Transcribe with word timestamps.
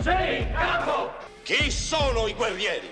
Sì, 0.00 0.46
capo! 0.52 1.12
Chi 1.42 1.70
sono 1.70 2.26
i 2.26 2.34
guerrieri? 2.34 2.90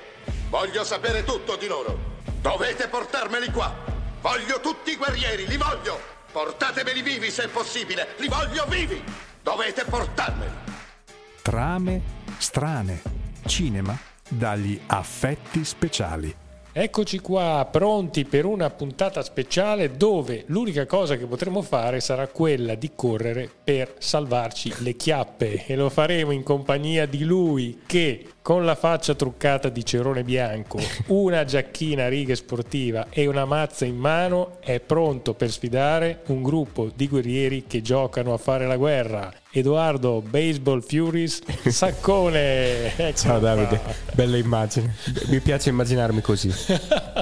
Voglio 0.51 0.85
sapere 0.85 1.25
tutto 1.25 1.56
di 1.56 1.67
loro. 1.67 2.17
Dovete 2.40 2.88
portarmeli 2.88 3.51
qua. 3.51 3.74
Voglio 4.21 4.61
tutti 4.61 4.90
i 4.90 4.96
guerrieri, 4.96 5.47
li 5.47 5.56
voglio. 5.56 5.99
Portatemeli 6.31 7.01
vivi 7.01 7.31
se 7.31 7.44
è 7.44 7.49
possibile. 7.49 8.15
Li 8.19 8.29
voglio 8.29 8.67
vivi. 8.67 9.03
Dovete 9.42 9.85
portarmeli. 9.85 10.53
Trame 11.40 12.03
strane. 12.37 13.01
Cinema 13.47 13.99
dagli 14.29 14.79
affetti 14.87 15.65
speciali. 15.65 16.34
Eccoci 16.80 17.19
qua, 17.19 17.69
pronti 17.69 18.24
per 18.24 18.45
una 18.45 18.70
puntata 18.70 19.20
speciale 19.23 19.97
dove 19.97 20.45
l'unica 20.47 20.87
cosa 20.87 21.16
che 21.16 21.27
potremo 21.27 21.60
fare 21.60 21.98
sarà 21.98 22.28
quella 22.28 22.77
di 22.77 22.92
correre 22.95 23.51
per 23.65 23.97
salvarci 23.98 24.73
le 24.78 24.95
chiappe. 24.95 25.66
E 25.66 25.74
lo 25.74 25.91
faremo 25.91 26.30
in 26.30 26.45
compagnia 26.45 27.04
di 27.06 27.24
lui 27.24 27.80
che 27.84 28.24
con 28.48 28.65
la 28.65 28.77
faccia 28.77 29.15
truccata 29.15 29.69
di 29.69 29.84
cerone 29.84 30.25
bianco, 30.25 30.80
una 31.09 31.45
giacchina 31.45 32.07
a 32.07 32.09
righe 32.09 32.34
sportiva 32.34 33.09
e 33.11 33.27
una 33.27 33.45
mazza 33.45 33.84
in 33.84 33.97
mano 33.97 34.57
è 34.61 34.80
pronto 34.80 35.34
per 35.34 35.51
sfidare 35.51 36.23
un 36.29 36.43
gruppo 36.43 36.91
di 36.95 37.09
guerrieri 37.09 37.65
che 37.66 37.83
giocano 37.83 38.33
a 38.33 38.38
fare 38.38 38.66
la 38.66 38.79
guerra. 38.79 39.30
Edoardo 39.51 40.23
Baseball 40.23 40.80
Furies 40.80 41.43
Saccone. 41.69 42.97
Ecco 42.97 43.19
Ciao 43.19 43.38
Davide, 43.38 43.80
qua. 43.80 43.93
bella 44.15 44.38
immagine. 44.38 44.95
Mi 45.27 45.41
piace 45.41 45.69
immaginarmi 45.69 46.23
così. 46.23 46.51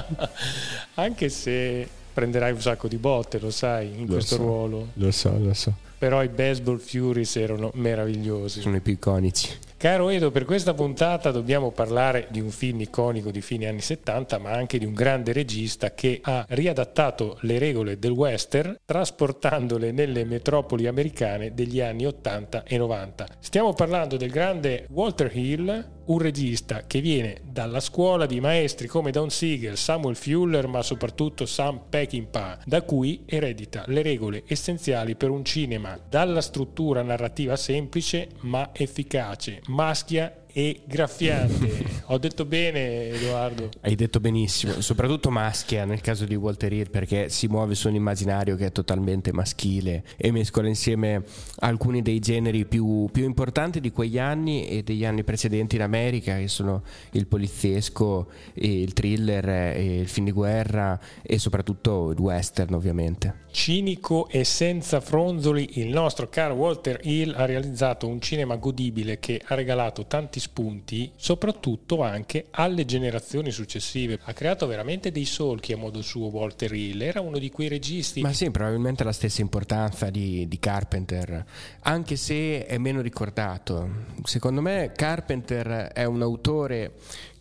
Anche 0.94 1.28
se 1.28 1.88
prenderai 2.12 2.52
un 2.52 2.60
sacco 2.60 2.86
di 2.86 2.98
botte, 2.98 3.40
lo 3.40 3.50
sai, 3.50 3.98
in 3.98 4.06
lo 4.06 4.12
questo 4.12 4.36
so, 4.36 4.42
ruolo. 4.42 4.88
Lo 4.92 5.10
so, 5.10 5.36
lo 5.36 5.54
so. 5.54 5.74
Però 5.98 6.22
i 6.22 6.28
Baseball 6.28 6.78
Furies 6.78 7.34
erano 7.34 7.72
meravigliosi. 7.74 8.60
Sono 8.60 8.76
i 8.76 8.80
più 8.80 8.92
iconici. 8.92 9.65
Caro 9.78 10.08
Edo, 10.08 10.30
per 10.30 10.46
questa 10.46 10.72
puntata 10.72 11.30
dobbiamo 11.30 11.70
parlare 11.70 12.28
di 12.30 12.40
un 12.40 12.48
film 12.48 12.80
iconico 12.80 13.30
di 13.30 13.42
fine 13.42 13.68
anni 13.68 13.82
70, 13.82 14.38
ma 14.38 14.52
anche 14.52 14.78
di 14.78 14.86
un 14.86 14.94
grande 14.94 15.34
regista 15.34 15.92
che 15.92 16.18
ha 16.22 16.46
riadattato 16.48 17.36
le 17.42 17.58
regole 17.58 17.98
del 17.98 18.12
western 18.12 18.74
trasportandole 18.86 19.92
nelle 19.92 20.24
metropoli 20.24 20.86
americane 20.86 21.52
degli 21.52 21.82
anni 21.82 22.06
80 22.06 22.62
e 22.64 22.78
90. 22.78 23.26
Stiamo 23.38 23.74
parlando 23.74 24.16
del 24.16 24.30
grande 24.30 24.86
Walter 24.88 25.30
Hill, 25.36 25.95
un 26.06 26.18
regista 26.18 26.84
che 26.86 27.00
viene 27.00 27.40
dalla 27.44 27.80
scuola 27.80 28.26
di 28.26 28.40
maestri 28.40 28.86
come 28.86 29.10
Don 29.10 29.30
Siegel, 29.30 29.76
Samuel 29.76 30.16
Fuller, 30.16 30.66
ma 30.66 30.82
soprattutto 30.82 31.46
Sam 31.46 31.82
Peckinpah, 31.88 32.60
da 32.64 32.82
cui 32.82 33.22
eredita 33.26 33.84
le 33.88 34.02
regole 34.02 34.44
essenziali 34.46 35.16
per 35.16 35.30
un 35.30 35.44
cinema. 35.44 35.98
Dalla 36.08 36.40
struttura 36.40 37.02
narrativa 37.02 37.56
semplice 37.56 38.28
ma 38.40 38.70
efficace, 38.72 39.60
maschia 39.66 40.44
e 40.56 40.80
graffiante. 40.86 41.84
Ho 42.08 42.16
detto 42.16 42.46
bene, 42.46 43.10
Edoardo. 43.10 43.68
Hai 43.82 43.94
detto 43.94 44.20
benissimo, 44.20 44.80
soprattutto 44.80 45.30
maschia 45.30 45.84
nel 45.84 46.00
caso 46.00 46.24
di 46.24 46.34
Walter 46.34 46.72
Hill 46.72 46.88
perché 46.88 47.28
si 47.28 47.46
muove 47.46 47.74
su 47.74 47.88
un 47.88 47.94
immaginario 47.94 48.56
che 48.56 48.66
è 48.66 48.72
totalmente 48.72 49.34
maschile 49.34 50.02
e 50.16 50.30
mescola 50.30 50.66
insieme 50.66 51.24
alcuni 51.58 52.00
dei 52.00 52.20
generi 52.20 52.64
più, 52.64 53.06
più 53.12 53.24
importanti 53.24 53.80
di 53.80 53.90
quegli 53.90 54.18
anni 54.18 54.66
e 54.66 54.82
degli 54.82 55.04
anni 55.04 55.24
precedenti 55.24 55.76
in 55.76 55.82
America, 55.82 56.38
che 56.38 56.48
sono 56.48 56.84
il 57.10 57.26
poliziesco, 57.26 58.28
il 58.54 58.94
thriller, 58.94 59.78
il 59.78 60.08
film 60.08 60.24
di 60.24 60.32
guerra 60.32 60.98
e 61.20 61.38
soprattutto 61.38 62.12
il 62.12 62.18
western, 62.18 62.72
ovviamente. 62.72 63.44
Cinico 63.50 64.28
e 64.28 64.44
senza 64.44 65.00
fronzoli, 65.00 65.80
il 65.80 65.88
nostro 65.88 66.28
caro 66.28 66.54
Walter 66.54 67.00
Hill 67.02 67.34
ha 67.34 67.44
realizzato 67.44 68.06
un 68.06 68.20
cinema 68.20 68.56
godibile 68.56 69.18
che 69.18 69.40
ha 69.44 69.54
regalato 69.54 70.06
tanti 70.06 70.40
spunti, 70.46 71.10
soprattutto 71.16 72.02
anche 72.02 72.46
alle 72.50 72.84
generazioni 72.84 73.50
successive. 73.50 74.18
Ha 74.22 74.32
creato 74.32 74.66
veramente 74.66 75.10
dei 75.10 75.24
solchi 75.24 75.72
a 75.72 75.76
modo 75.76 76.02
suo 76.02 76.28
Walter 76.28 76.72
Hill, 76.72 77.02
era 77.02 77.20
uno 77.20 77.38
di 77.38 77.50
quei 77.50 77.68
registi. 77.68 78.20
Ma 78.20 78.32
sì, 78.32 78.50
probabilmente 78.50 79.02
la 79.02 79.12
stessa 79.12 79.40
importanza 79.40 80.08
di, 80.08 80.46
di 80.46 80.58
Carpenter, 80.58 81.44
anche 81.80 82.16
se 82.16 82.64
è 82.64 82.78
meno 82.78 83.00
ricordato. 83.00 83.88
Secondo 84.22 84.60
me 84.60 84.92
Carpenter 84.94 85.90
è 85.92 86.04
un 86.04 86.22
autore 86.22 86.92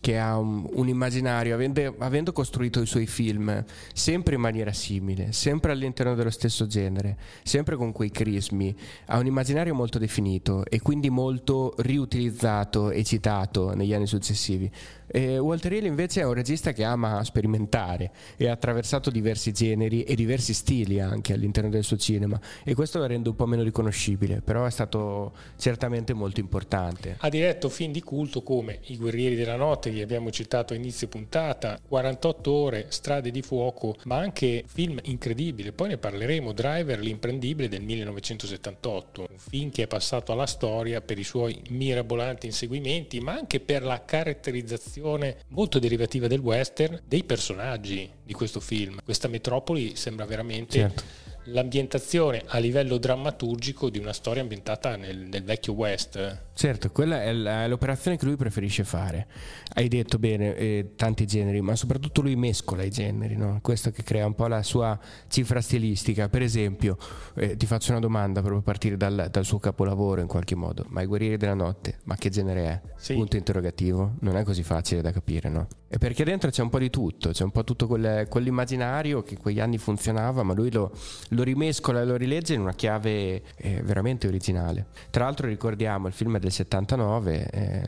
che 0.06 0.20
ha 0.20 0.38
un, 0.38 0.64
un 0.74 0.88
immaginario, 0.88 1.56
avendo, 1.56 1.96
avendo, 1.98 2.32
costruito 2.32 2.80
i 2.80 2.86
suoi 2.86 3.08
film 3.08 3.66
sempre 3.92 4.36
in 4.36 4.42
maniera 4.42 4.72
simile, 4.72 5.32
sempre 5.32 5.72
all'interno 5.72 6.14
dello 6.14 6.30
stesso 6.30 6.68
genere, 6.68 7.18
sempre 7.42 7.76
con 7.76 7.92
quei 7.92 8.12
crismi, 8.12 8.76
ha 9.08 9.18
un 9.18 9.26
immaginario 9.26 9.74
molto 9.74 9.98
definito 9.98 10.64
e 10.64 10.80
quindi 10.80 11.10
molto 11.10 11.74
riutilizzato 11.78 12.92
e 12.92 13.04
citato 13.04 13.74
negli 13.74 13.96
anni 13.96 14.06
successivi. 14.06 14.72
E 15.08 15.38
Walter 15.38 15.72
Hill 15.72 15.86
invece 15.86 16.22
è 16.22 16.26
un 16.26 16.34
regista 16.34 16.72
che 16.72 16.84
ama 16.84 17.24
sperimentare 17.24 18.12
e 18.38 18.48
ha 18.48 18.54
attraversato 18.54 19.12
diversi 19.12 19.52
generi 19.52 20.04
e 20.04 20.16
diversi 20.16 20.54
stili 20.54 21.00
anche 21.00 21.34
all'interno 21.34 21.70
del 21.70 21.84
suo 21.84 21.96
cinema 21.98 22.40
e 22.64 22.74
questo 22.74 22.98
lo 23.00 23.06
rende 23.06 23.30
un 23.30 23.36
po' 23.36 23.46
meno 23.46 23.62
riconoscibile, 23.62 24.42
però 24.42 24.66
è 24.66 24.72
stato 24.72 25.34
certamente 25.58 26.14
molto 26.14 26.40
importante. 26.40 27.18
Ha 27.20 27.30
diretto 27.30 27.70
film 27.70 27.92
di 27.92 28.02
culto 28.02 28.42
come 28.42 28.80
I 28.86 28.98
guerrieri 28.98 29.36
della 29.36 29.56
notte 29.56 29.92
che 29.98 30.04
abbiamo 30.04 30.32
citato 30.32 30.74
a 30.74 30.76
inizio 30.76 31.08
puntata, 31.08 31.80
48 31.88 32.52
ore, 32.52 32.86
Strade 32.90 33.32
di 33.32 33.42
fuoco, 33.42 33.96
ma 34.04 34.18
anche 34.18 34.64
film 34.68 35.00
incredibili, 35.04 35.72
poi 35.72 35.90
ne 35.90 35.98
parleremo, 35.98 36.54
Driver 36.54 37.00
l'imprendibile 37.00 37.70
del 37.70 37.82
1978, 37.82 39.28
un 39.30 39.38
film 39.38 39.70
che 39.70 39.84
è 39.84 39.88
passato 39.88 40.32
alla 40.32 40.46
storia 40.46 41.02
per 41.02 41.20
i 41.20 41.24
suoi 41.24 41.60
mirabolanti 41.70 42.46
inseguimenti, 42.46 43.20
ma 43.20 43.34
anche 43.34 43.60
per 43.60 43.84
la 43.84 44.04
caratterizzazione 44.04 45.38
molto 45.50 45.80
derivativa 45.80 46.28
del 46.28 46.40
western 46.40 47.02
dei 47.06 47.24
personaggi 47.24 48.10
di 48.24 48.34
questo 48.34 48.60
film. 48.60 49.00
Questa 49.04 49.28
metropoli 49.28 49.96
sembra 49.96 50.26
veramente 50.26 50.80
certo. 50.80 51.04
L'ambientazione 51.46 52.44
a 52.46 52.58
livello 52.58 52.98
drammaturgico 52.98 53.90
di 53.90 54.00
una 54.00 54.14
storia 54.14 54.42
ambientata 54.42 54.96
nel, 54.96 55.18
nel 55.18 55.44
vecchio 55.44 55.74
West. 55.74 56.44
Certo, 56.54 56.90
quella 56.92 57.22
è 57.24 57.34
l'operazione 57.68 58.18
che 58.18 58.26
lui 58.26 58.36
preferisce 58.36 58.84
fare. 58.84 59.28
Hai 59.74 59.88
detto 59.88 60.18
bene, 60.18 60.56
eh, 60.56 60.92
tanti 60.96 61.28
generi, 61.28 61.62
ma 61.62 61.76
soprattutto 61.76 62.22
lui 62.22 62.36
mescola 62.36 62.84
i 62.84 62.90
generi, 62.90 63.36
no? 63.36 63.60
questo 63.62 63.92
che 63.92 64.04
crea 64.04 64.26
un 64.26 64.36
po' 64.36 64.48
la 64.48 64.64
sua 64.64 64.98
cifra 65.28 65.62
stilistica. 65.62 66.30
Per 66.30 66.42
esempio, 66.42 66.98
eh, 67.36 67.58
ti 67.58 67.66
faccio 67.66 67.92
una 67.92 68.00
domanda 68.00 68.40
proprio 68.40 68.62
a 68.62 68.64
partire 68.64 68.98
dal, 68.98 69.28
dal, 69.30 69.46
suo 69.46 69.60
capolavoro 69.60 70.22
in 70.22 70.28
qualche 70.28 70.56
modo, 70.56 70.86
ma 70.90 71.02
i 71.02 71.06
guerrieri 71.06 71.38
della 71.38 71.54
notte, 71.54 72.00
ma 72.04 72.16
che 72.16 72.30
genere 72.30 72.64
è? 72.66 72.82
Sì. 72.96 73.14
Punto 73.14 73.36
interrogativo, 73.36 74.14
non 74.22 74.38
è 74.38 74.44
così 74.44 74.64
facile 74.64 75.02
da 75.02 75.12
capire, 75.12 75.50
no? 75.50 75.68
E 75.88 76.00
perché 76.00 76.24
dentro 76.24 76.50
c'è 76.50 76.64
un 76.64 76.70
po' 76.70 76.80
di 76.80 76.90
tutto, 76.90 77.30
c'è 77.30 77.44
un 77.44 77.52
po' 77.52 77.64
tutto 77.64 77.86
quel, 77.86 78.28
quell'immaginario 78.28 79.22
che 79.22 79.38
quegli 79.38 79.60
anni 79.60 79.78
funzionava, 79.78 80.42
ma 80.42 80.54
lui 80.54 80.72
lo, 80.72 80.92
lo 81.30 81.44
rimescola 81.44 82.02
e 82.02 82.06
lo 82.06 82.16
rilegge 82.16 82.56
in 82.56 82.62
una 82.62 82.74
chiave 82.74 83.44
eh, 83.56 83.82
veramente 83.84 84.28
originale. 84.28 84.88
Tra 85.12 85.26
l'altro 85.26 85.48
ricordiamo 85.48 86.08
il 86.08 86.14
film 86.14 86.40
del 86.40 86.52
79, 86.52 87.50
eh, 87.52 87.84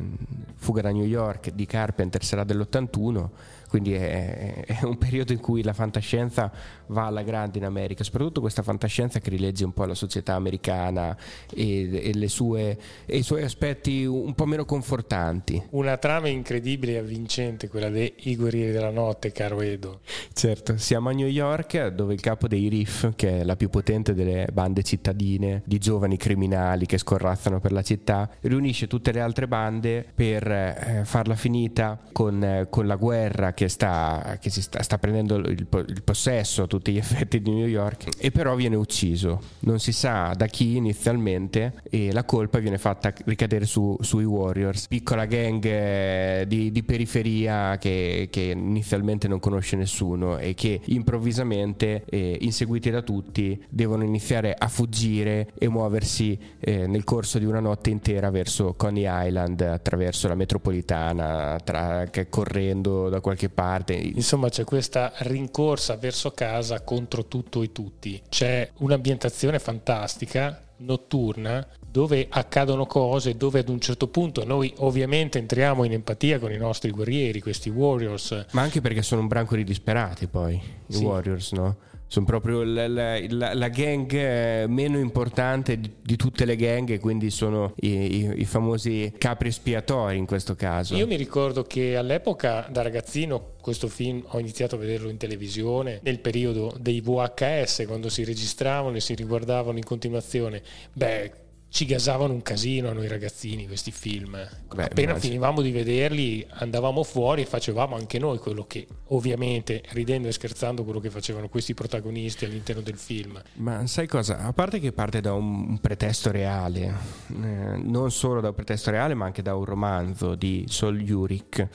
Fuga 0.56 0.82
da 0.82 0.92
New 0.92 1.06
York 1.06 1.52
di 1.52 1.66
Carpenter 1.66 2.24
sarà 2.24 2.44
dell'81 2.44 3.30
quindi 3.68 3.94
è, 3.94 4.64
è, 4.66 4.84
un 4.84 4.98
periodo 4.98 5.34
in 5.34 5.40
cui 5.40 5.62
la 5.62 5.74
fantascienza 5.74 6.52
va 6.88 7.06
alla 7.06 7.22
grande 7.22 7.58
in 7.58 7.66
America, 7.66 8.04
soprattutto 8.04 8.42
questa 8.42 8.62
fantascienza 8.62 9.20
che 9.20 9.30
rilegge 9.30 9.66
un 9.66 9.74
po' 9.74 9.86
la 9.86 9.94
società 9.94 10.36
americana 10.36 11.16
e, 11.54 12.14
e, 12.14 12.28
sue, 12.28 12.78
e, 13.06 13.18
i 13.18 13.24
suoi 13.24 13.44
aspetti 13.44 14.06
un 14.06 14.34
po' 14.34 14.46
meno 14.46 14.66
confortanti. 14.66 15.62
Una 15.72 15.98
trama 15.98 16.30
incredibile 16.30 16.94
e 16.94 16.98
avvincente, 16.98 17.68
quella 17.68 17.90
dei 17.90 18.14
guerrieri 18.36 18.72
della 18.72 18.92
notte, 18.92 19.32
caro 19.32 19.62
Edo. 19.62 20.00
Certo, 20.34 20.78
siamo 20.78 21.10
a 21.10 21.12
New 21.12 21.28
York 21.28 21.88
dove 21.88 22.14
il 22.14 22.22
capo 22.22 22.48
dei 22.48 22.68
Riff, 22.70 23.10
che 23.16 23.40
è 23.40 23.44
la 23.44 23.56
più 23.56 23.70
potente 23.70 24.14
delle 24.14 24.48
bande 24.54 24.84
cittadine 24.84 25.62
di 25.66 25.78
giovani 25.78 26.18
criminali 26.18 26.86
che 26.86 26.98
scorrazzano 26.98 27.60
per 27.60 27.72
la 27.72 27.82
città, 27.82 28.30
riunisce 28.42 28.88
tutte 28.88 29.12
le 29.12 29.20
altre 29.20 29.48
bande 29.48 30.06
per 30.14 30.50
eh, 30.50 31.02
farla 31.04 31.36
finita 31.36 32.00
con, 32.12 32.44
eh, 32.44 32.68
con 32.70 32.88
la 32.88 32.96
guerra 32.96 33.54
che, 33.58 33.70
sta, 33.70 34.38
che 34.40 34.52
sta, 34.52 34.84
sta, 34.84 35.00
prendendo 35.00 35.38
il, 35.38 35.68
il, 35.68 36.04
possesso 36.04 36.62
a 36.62 36.68
tutti 36.68 36.92
gli 36.92 36.98
effetti 37.02 37.42
di 37.42 37.50
New 37.50 37.66
York 37.66 38.06
e 38.20 38.30
però 38.30 38.54
viene 38.54 38.76
ucciso. 38.76 39.42
Non 39.62 39.80
si 39.80 39.92
sa 39.92 40.36
da 40.38 40.46
chi 40.46 40.76
inizialmente 40.76 41.82
e 41.90 42.12
la 42.14 42.24
colpa 42.24 42.60
viene 42.60 42.78
fatta 42.78 43.12
ricadere 43.26 43.66
su, 43.66 43.98
sui 44.02 44.26
Warriors, 44.26 44.86
piccola 44.86 45.26
gang 45.26 45.66
eh, 45.66 46.46
di, 46.48 46.72
di 46.72 46.84
periferia 46.84 47.80
che, 47.80 48.28
che, 48.30 48.54
inizialmente 48.56 49.28
non 49.28 49.40
conosce 49.40 49.76
nessuno 49.76 50.38
e 50.38 50.54
che 50.54 50.80
improvvisamente, 50.86 52.04
eh, 52.08 52.38
inseguiti 52.42 52.92
da 52.92 53.02
tutti, 53.02 53.60
devono 53.70 54.04
iniziare 54.04 54.54
a 54.56 54.68
fuggire 54.68 55.48
e 55.58 55.68
muoversi 55.68 56.38
eh, 56.60 56.86
nel 56.86 57.04
corso 57.04 57.40
di 57.40 57.46
una 57.46 57.60
notte 57.60 57.90
intera 57.90 58.30
verso 58.30 58.76
Coney 58.78 59.06
Island 59.08 59.62
attraverso 59.62 60.28
la 60.28 60.36
metropolitana, 60.36 61.60
tra, 61.64 62.08
correndo 62.30 63.10
da 63.10 63.20
qualche 63.20 63.46
qualche 63.48 63.50
parte. 63.50 63.94
Insomma 63.94 64.50
c'è 64.50 64.64
questa 64.64 65.14
rincorsa 65.20 65.96
verso 65.96 66.32
casa 66.32 66.82
contro 66.82 67.26
tutto 67.26 67.62
e 67.62 67.72
tutti. 67.72 68.22
C'è 68.30 68.70
un'ambientazione 68.78 69.60
fantastica 69.60 70.62
notturna 70.80 71.66
dove 71.90 72.28
accadono 72.30 72.86
cose, 72.86 73.36
dove 73.36 73.60
ad 73.60 73.70
un 73.70 73.80
certo 73.80 74.08
punto 74.08 74.46
noi 74.46 74.72
ovviamente 74.78 75.40
entriamo 75.40 75.84
in 75.84 75.94
empatia 75.94 76.38
con 76.38 76.52
i 76.52 76.58
nostri 76.58 76.92
guerrieri, 76.92 77.42
questi 77.42 77.70
warriors. 77.70 78.46
Ma 78.52 78.62
anche 78.62 78.82
perché 78.82 79.02
sono 79.02 79.22
un 79.22 79.28
branco 79.28 79.56
di 79.56 79.64
disperati 79.64 80.28
poi, 80.28 80.62
i 80.88 80.94
sì. 80.94 81.04
warriors, 81.04 81.52
no? 81.54 81.78
Sono 82.08 82.26
proprio 82.26 82.64
la, 82.64 82.88
la, 82.88 83.20
la, 83.30 83.54
la, 83.54 83.68
gang 83.68 84.12
eh, 84.14 84.66
meno 84.68 84.98
importante 84.98 85.80
di, 85.80 85.92
di, 86.02 86.16
tutte 86.16 86.46
le 86.46 86.56
gang 86.56 87.00
quindi 87.00 87.30
sono 87.30 87.74
i, 87.82 87.90
i, 87.90 88.34
i, 88.42 88.46
famosi 88.46 89.14
capri 89.18 89.50
espiatori 89.50 90.18
in 90.18 90.26
questo 90.26 90.56
caso. 90.56 90.96
Io 90.96 91.06
mi 91.06 91.18
ricordo 91.18 91.64
che 91.64 91.98
all'epoca 91.98 92.68
da 92.72 92.82
ragazzino 92.82 93.56
questo 93.62 93.90
film 93.90 94.24
ho 94.28 94.40
iniziato 94.40 94.76
a 94.76 94.78
vederlo 94.78 95.10
in 95.10 95.18
televisione 95.18 96.00
nel 96.04 96.20
periodo 96.20 96.74
dei 96.80 97.02
VHS 97.02 97.84
quando 97.86 98.10
si 98.10 98.24
registravano 98.24 98.96
e 98.96 99.02
si 99.02 99.14
riguardavano 99.14 99.78
in 99.78 99.84
continuazione. 99.84 100.62
Beh, 100.94 101.32
ci 101.70 101.86
gasavano 101.86 102.34
un 102.34 102.42
casino 102.42 102.90
a 102.90 102.94
noi 102.94 103.08
ragazzini 103.08 103.68
questi 103.68 103.92
film. 103.92 104.32
Beh, 104.32 104.84
Appena 104.84 105.12
immagino. 105.12 105.20
finivamo 105.20 105.62
di 105.62 105.72
vederli 105.72 106.46
andavamo 106.50 107.04
fuori 107.04 107.42
e 107.42 107.46
facevamo 107.46 107.96
anche 107.96 108.20
noi 108.20 108.40
quello 108.40 108.66
che 108.66 108.88
ovviamente 109.08 109.84
ridendo 109.90 110.28
e 110.28 110.32
scherzando 110.32 110.84
quello 110.84 111.00
che 111.00 111.10
facevano 111.10 111.50
questi 111.50 111.74
protagonisti 111.74 112.46
all'interno 112.46 112.82
del 112.82 112.98
film. 112.98 113.42
Ma 113.56 113.86
sai 113.86 114.08
cosa? 114.08 114.40
A 114.40 114.54
parte 114.54 114.80
che 114.80 114.92
parte 114.92 115.22
da 115.22 115.34
un 115.34 115.80
pretesto 115.80 116.32
reale, 116.32 116.94
eh, 117.30 117.78
non 117.78 118.12
solo 118.12 118.42
da 118.42 118.50
un 118.50 118.56
pretesto 118.56 118.90
reale 118.90 119.14
ma 119.14 119.26
anche 119.26 119.42
da 119.42 119.56
un 119.56 119.66
romanzo 119.66 120.36
di 120.36 120.66
Sol 120.68 121.00
Yurik, 121.02 121.68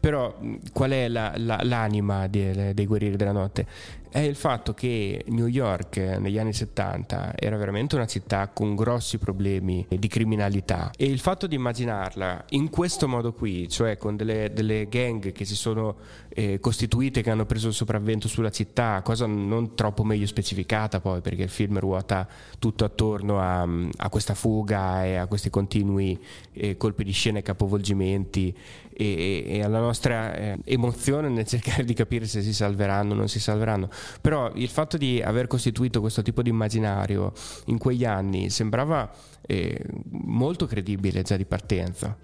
però 0.00 0.36
qual 0.72 0.90
è 0.90 1.08
la, 1.08 1.32
la, 1.36 1.60
l'anima 1.62 2.26
dei, 2.26 2.74
dei 2.74 2.86
guerrieri 2.86 3.16
della 3.16 3.32
notte? 3.32 3.66
È 4.16 4.20
il 4.20 4.34
fatto 4.34 4.72
che 4.72 5.24
New 5.26 5.44
York 5.44 5.98
negli 5.98 6.38
anni 6.38 6.54
70 6.54 7.34
era 7.36 7.58
veramente 7.58 7.96
una 7.96 8.06
città 8.06 8.48
con 8.48 8.74
grossi 8.74 9.18
problemi 9.18 9.86
di 9.90 10.08
criminalità. 10.08 10.90
E 10.96 11.04
il 11.04 11.18
fatto 11.18 11.46
di 11.46 11.54
immaginarla 11.54 12.46
in 12.50 12.70
questo 12.70 13.08
modo 13.08 13.34
qui, 13.34 13.68
cioè 13.68 13.98
con 13.98 14.16
delle, 14.16 14.52
delle 14.54 14.88
gang 14.88 15.32
che 15.32 15.44
si 15.44 15.54
sono 15.54 15.96
eh, 16.38 16.60
costituite, 16.60 17.22
che 17.22 17.30
hanno 17.30 17.46
preso 17.46 17.68
il 17.68 17.72
sopravvento 17.72 18.28
sulla 18.28 18.50
città, 18.50 19.00
cosa 19.02 19.24
non 19.24 19.74
troppo 19.74 20.04
meglio 20.04 20.26
specificata 20.26 21.00
poi 21.00 21.22
perché 21.22 21.44
il 21.44 21.48
film 21.48 21.78
ruota 21.78 22.28
tutto 22.58 22.84
attorno 22.84 23.40
a, 23.40 23.62
a 23.62 24.08
questa 24.10 24.34
fuga 24.34 25.02
e 25.02 25.16
a 25.16 25.26
questi 25.28 25.48
continui 25.48 26.22
eh, 26.52 26.76
colpi 26.76 27.04
di 27.04 27.12
scena 27.12 27.38
e 27.38 27.42
capovolgimenti 27.42 28.54
e, 28.92 29.44
e 29.46 29.62
alla 29.62 29.80
nostra 29.80 30.34
eh, 30.36 30.58
emozione 30.64 31.30
nel 31.30 31.46
cercare 31.46 31.84
di 31.84 31.94
capire 31.94 32.26
se 32.26 32.42
si 32.42 32.52
salveranno 32.52 33.14
o 33.14 33.16
non 33.16 33.28
si 33.28 33.40
salveranno. 33.40 33.88
Però 34.20 34.52
il 34.56 34.68
fatto 34.68 34.98
di 34.98 35.22
aver 35.22 35.46
costituito 35.46 36.02
questo 36.02 36.20
tipo 36.20 36.42
di 36.42 36.50
immaginario 36.50 37.32
in 37.66 37.78
quegli 37.78 38.04
anni 38.04 38.50
sembrava 38.50 39.10
eh, 39.40 39.82
molto 40.10 40.66
credibile 40.66 41.22
già 41.22 41.36
di 41.38 41.46
partenza 41.46 42.14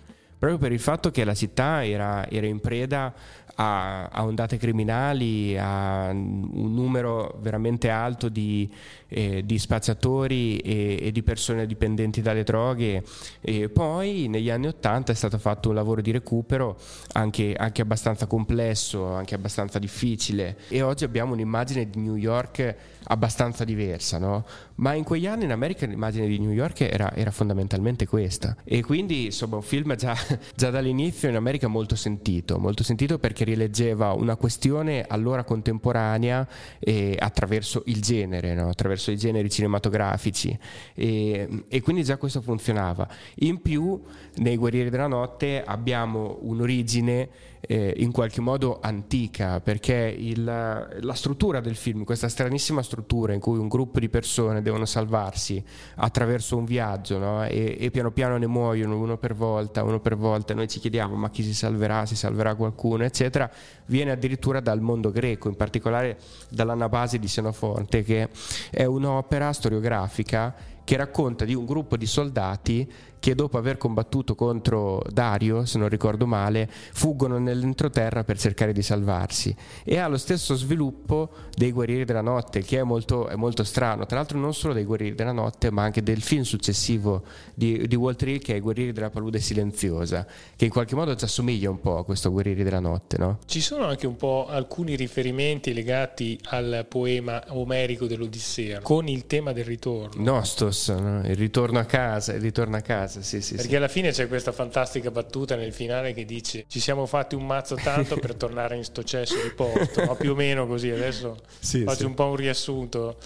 proprio 0.43 0.59
per 0.59 0.73
il 0.73 0.81
fatto 0.81 1.12
che 1.12 1.23
la 1.23 1.35
città 1.35 1.87
era, 1.87 2.29
era 2.29 2.49
in 2.49 2.59
preda 2.59 3.15
a, 3.55 4.06
a, 4.06 4.25
ondate 4.25 4.56
criminali, 4.56 5.56
a 5.56 6.09
un 6.11 6.75
numero 6.75 7.39
veramente 7.41 7.91
alto 7.91 8.29
di, 8.29 8.69
eh, 9.06 9.44
di 9.44 9.59
spazzatori 9.61 10.59
e, 10.59 10.99
e, 11.00 11.12
di 11.12 11.23
persone 11.23 11.65
dipendenti 11.65 12.23
dalle 12.23 12.43
droghe. 12.43 13.05
E 13.41 13.69
poi 13.69 14.27
negli 14.27 14.50
anni 14.50 14.67
Ottanta 14.67 15.12
è 15.12 15.15
stato 15.15 15.39
fatto 15.39 15.69
un 15.69 15.77
lavoro 15.77 16.00
di 16.00 16.11
recupero 16.11 16.77
anche, 17.12 17.55
anche, 17.56 17.83
abbastanza 17.83 18.27
complesso, 18.27 19.12
anche 19.12 19.37
abbastanza 19.37 19.79
difficile 19.79 20.56
e 20.69 20.83
oggi 20.83 21.05
abbiamo 21.05 21.35
un'immagine 21.35 21.89
di 21.89 22.00
New 22.00 22.17
York 22.17 22.75
abbastanza 23.05 23.65
diversa, 23.65 24.19
no? 24.19 24.44
ma 24.77 24.94
in 24.94 25.05
quegli 25.05 25.27
anni 25.27 25.44
in 25.44 25.53
America 25.53 25.87
l'immagine 25.87 26.27
di 26.27 26.39
New 26.39 26.50
York 26.50 26.81
era, 26.81 27.15
era 27.15 27.31
fondamentalmente 27.31 28.06
questa 28.06 28.56
e 28.65 28.83
quindi 28.83 29.27
insomma 29.27 29.56
un 29.56 29.62
film 29.62 29.94
già, 29.94 30.17
già 30.55 30.70
dall'inizio 30.70 31.29
in 31.29 31.37
America 31.37 31.69
molto 31.69 31.96
sentito, 31.96 32.58
molto 32.58 32.82
sentito 32.82 33.19
perché 33.19 33.44
rileggeva 33.44 34.12
una 34.12 34.37
questione 34.37 35.05
allora 35.06 35.44
contemporanea 35.44 36.46
eh, 36.79 37.17
attraverso 37.19 37.82
il 37.87 38.00
genere, 38.00 38.55
no? 38.55 38.69
attraverso 38.69 39.11
i 39.11 39.17
generi 39.17 39.50
cinematografici 39.50 40.56
e, 40.94 41.64
e, 41.69 41.81
quindi 41.81 42.05
già 42.05 42.17
questo 42.17 42.40
funzionava. 42.40 43.08
In 43.37 43.61
più 43.61 44.00
nei 44.37 44.56
Guerrieri 44.56 44.90
della 44.90 45.06
Notte 45.06 45.62
abbiamo 45.64 46.38
un'origine 46.43 47.29
eh, 47.64 47.94
in 47.99 48.11
qualche 48.11 48.41
modo 48.41 48.81
antica 48.81 49.61
perché 49.61 50.14
il, 50.19 50.44
la 50.44 51.14
struttura 51.14 51.61
del 51.61 51.76
film, 51.76 52.05
questa 52.05 52.29
stranissima 52.29 52.82
struttura 52.82 53.32
in 53.32 53.41
cui 53.41 53.59
un 53.59 53.69
gruppo 53.69 54.00
di 54.00 54.09
persone 54.09 54.62
devono 54.62 54.85
salvarsi 54.85 55.62
attraverso 55.97 56.56
un 56.56 56.64
viaggio 56.64 57.19
no? 57.19 57.44
e, 57.44 57.76
e, 57.79 57.91
piano 57.91 58.11
piano 58.11 58.37
ne 58.37 58.47
muoiono 58.47 58.99
uno 58.99 59.17
per 59.17 59.35
volta, 59.35 59.85
uno 59.85 60.00
per 60.00 60.17
volta, 60.17 60.55
noi 60.55 60.69
ci 60.69 60.81
chiediamo 60.81 61.14
ma 61.14 61.31
chi 61.31 61.43
si 61.43 61.55
salverà, 61.55 62.05
si 62.06 62.17
salverà 62.17 62.55
qualcuno, 62.55 63.05
eccetera, 63.05 63.50
viene 63.87 64.11
addirittura 64.11 64.61
dal 64.61 64.81
mondo 64.81 65.11
greco, 65.11 65.49
in 65.49 65.56
particolare 65.56 66.19
dall'Anabasi 66.49 67.19
di 67.19 67.29
Senofonte, 67.29 68.03
che 68.03 68.29
è 68.70 68.85
un'opera 68.85 69.53
storiografica 69.53 70.55
che 70.85 70.97
racconta 70.97 71.44
di 71.44 71.55
un 71.55 71.65
gruppo 71.65 71.97
di 71.97 72.06
soldati 72.06 72.91
che 73.22 73.36
dopo 73.36 73.56
aver 73.56 73.76
combattuto 73.76 74.34
contro 74.34 75.00
Dario, 75.08 75.64
se 75.64 75.78
non 75.78 75.88
ricordo 75.88 76.26
male, 76.26 76.69
fuggono 76.69 77.38
nell'entroterra 77.38 78.24
per 78.24 78.36
cercare 78.36 78.72
di 78.72 78.82
salvarsi 78.82 79.54
e 79.84 79.98
ha 79.98 80.08
lo 80.08 80.19
stesso 80.19 80.56
sviluppo 80.56 81.30
dei 81.56 81.70
Guerrieri 81.70 82.04
della 82.04 82.20
Notte, 82.20 82.62
che 82.62 82.80
è 82.80 82.82
molto, 82.82 83.28
è 83.28 83.36
molto 83.36 83.62
strano, 83.62 84.06
tra 84.06 84.16
l'altro 84.16 84.40
non 84.40 84.52
solo 84.52 84.74
dei 84.74 84.82
Guerrieri 84.82 85.14
della 85.14 85.30
Notte, 85.30 85.70
ma 85.70 85.84
anche 85.84 86.02
del 86.02 86.20
film 86.20 86.42
successivo 86.42 87.22
di, 87.54 87.86
di 87.86 87.94
Walter 87.94 88.26
Hill 88.26 88.40
che 88.40 88.54
è 88.54 88.56
I 88.56 88.60
Guerrieri 88.60 88.90
della 88.90 89.10
Palude 89.10 89.38
Silenziosa, 89.38 90.26
che 90.56 90.64
in 90.64 90.72
qualche 90.72 90.96
modo 90.96 91.14
ci 91.14 91.22
assomiglia 91.22 91.70
un 91.70 91.78
po' 91.78 91.98
a 91.98 92.04
questo 92.04 92.32
Guerrieri 92.32 92.64
della 92.64 92.80
Notte, 92.80 93.19
no? 93.19 93.38
Ci 93.46 93.60
sono 93.60 93.84
anche 93.84 94.08
un 94.08 94.16
po' 94.16 94.48
alcuni 94.48 94.96
riferimenti 94.96 95.72
legati 95.72 96.36
al 96.46 96.86
poema 96.88 97.40
omerico 97.50 98.08
dell'Odissea, 98.08 98.80
con 98.80 99.06
il 99.06 99.28
tema 99.28 99.52
del 99.52 99.64
ritorno. 99.64 100.20
Nostos, 100.20 100.88
no? 100.88 101.20
il 101.24 101.36
ritorno 101.36 101.78
a 101.78 101.84
casa, 101.84 102.32
il 102.32 102.40
ritorno 102.40 102.74
a 102.74 102.80
casa 102.80 103.10
casa, 103.12 103.23
sì, 103.23 103.43
sì. 103.43 103.55
Perché 103.55 103.70
sì. 103.70 103.76
alla 103.76 103.88
fine 103.88 104.11
c'è 104.11 104.26
questa 104.26 104.53
fantastica 104.53 105.11
battuta 105.11 105.56
nel 105.56 105.73
finale 105.73 106.14
che 106.14 106.25
dice 106.25 106.64
ci 106.69 106.81
siamo 106.81 107.05
fatti 107.05 107.35
un 107.35 107.44
mazzo 107.44 107.75
tanto 107.75 108.17
per 108.17 108.35
tornare 108.35 108.76
in 108.76 108.85
sto 108.85 109.05
cesso 109.05 109.35
di 109.43 109.50
porto, 109.50 110.05
ma 110.05 110.14
più 110.14 110.32
o 110.32 110.35
meno 110.35 110.67
così. 110.67 110.91
Adesso 110.91 111.37
sì, 111.59 111.82
faccio 111.82 112.06
un 112.06 112.14
po' 112.14 112.26
un 112.26 112.37
riassunto. 112.37 113.17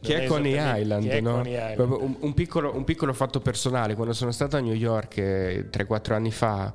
Che 0.00 0.24
è 0.24 0.26
Coney 0.26 0.80
Island, 0.80 1.06
è 1.06 1.20
no? 1.20 1.40
Island. 1.40 1.78
Un, 1.78 2.16
un, 2.20 2.34
piccolo, 2.34 2.74
un, 2.74 2.84
piccolo, 2.84 3.12
fatto 3.12 3.40
personale, 3.40 3.94
quando 3.94 4.12
sono 4.12 4.32
stato 4.32 4.56
a 4.56 4.60
New 4.60 4.74
York 4.74 5.16
eh, 5.16 5.66
3-4 5.70 6.12
anni 6.12 6.30
fa, 6.30 6.72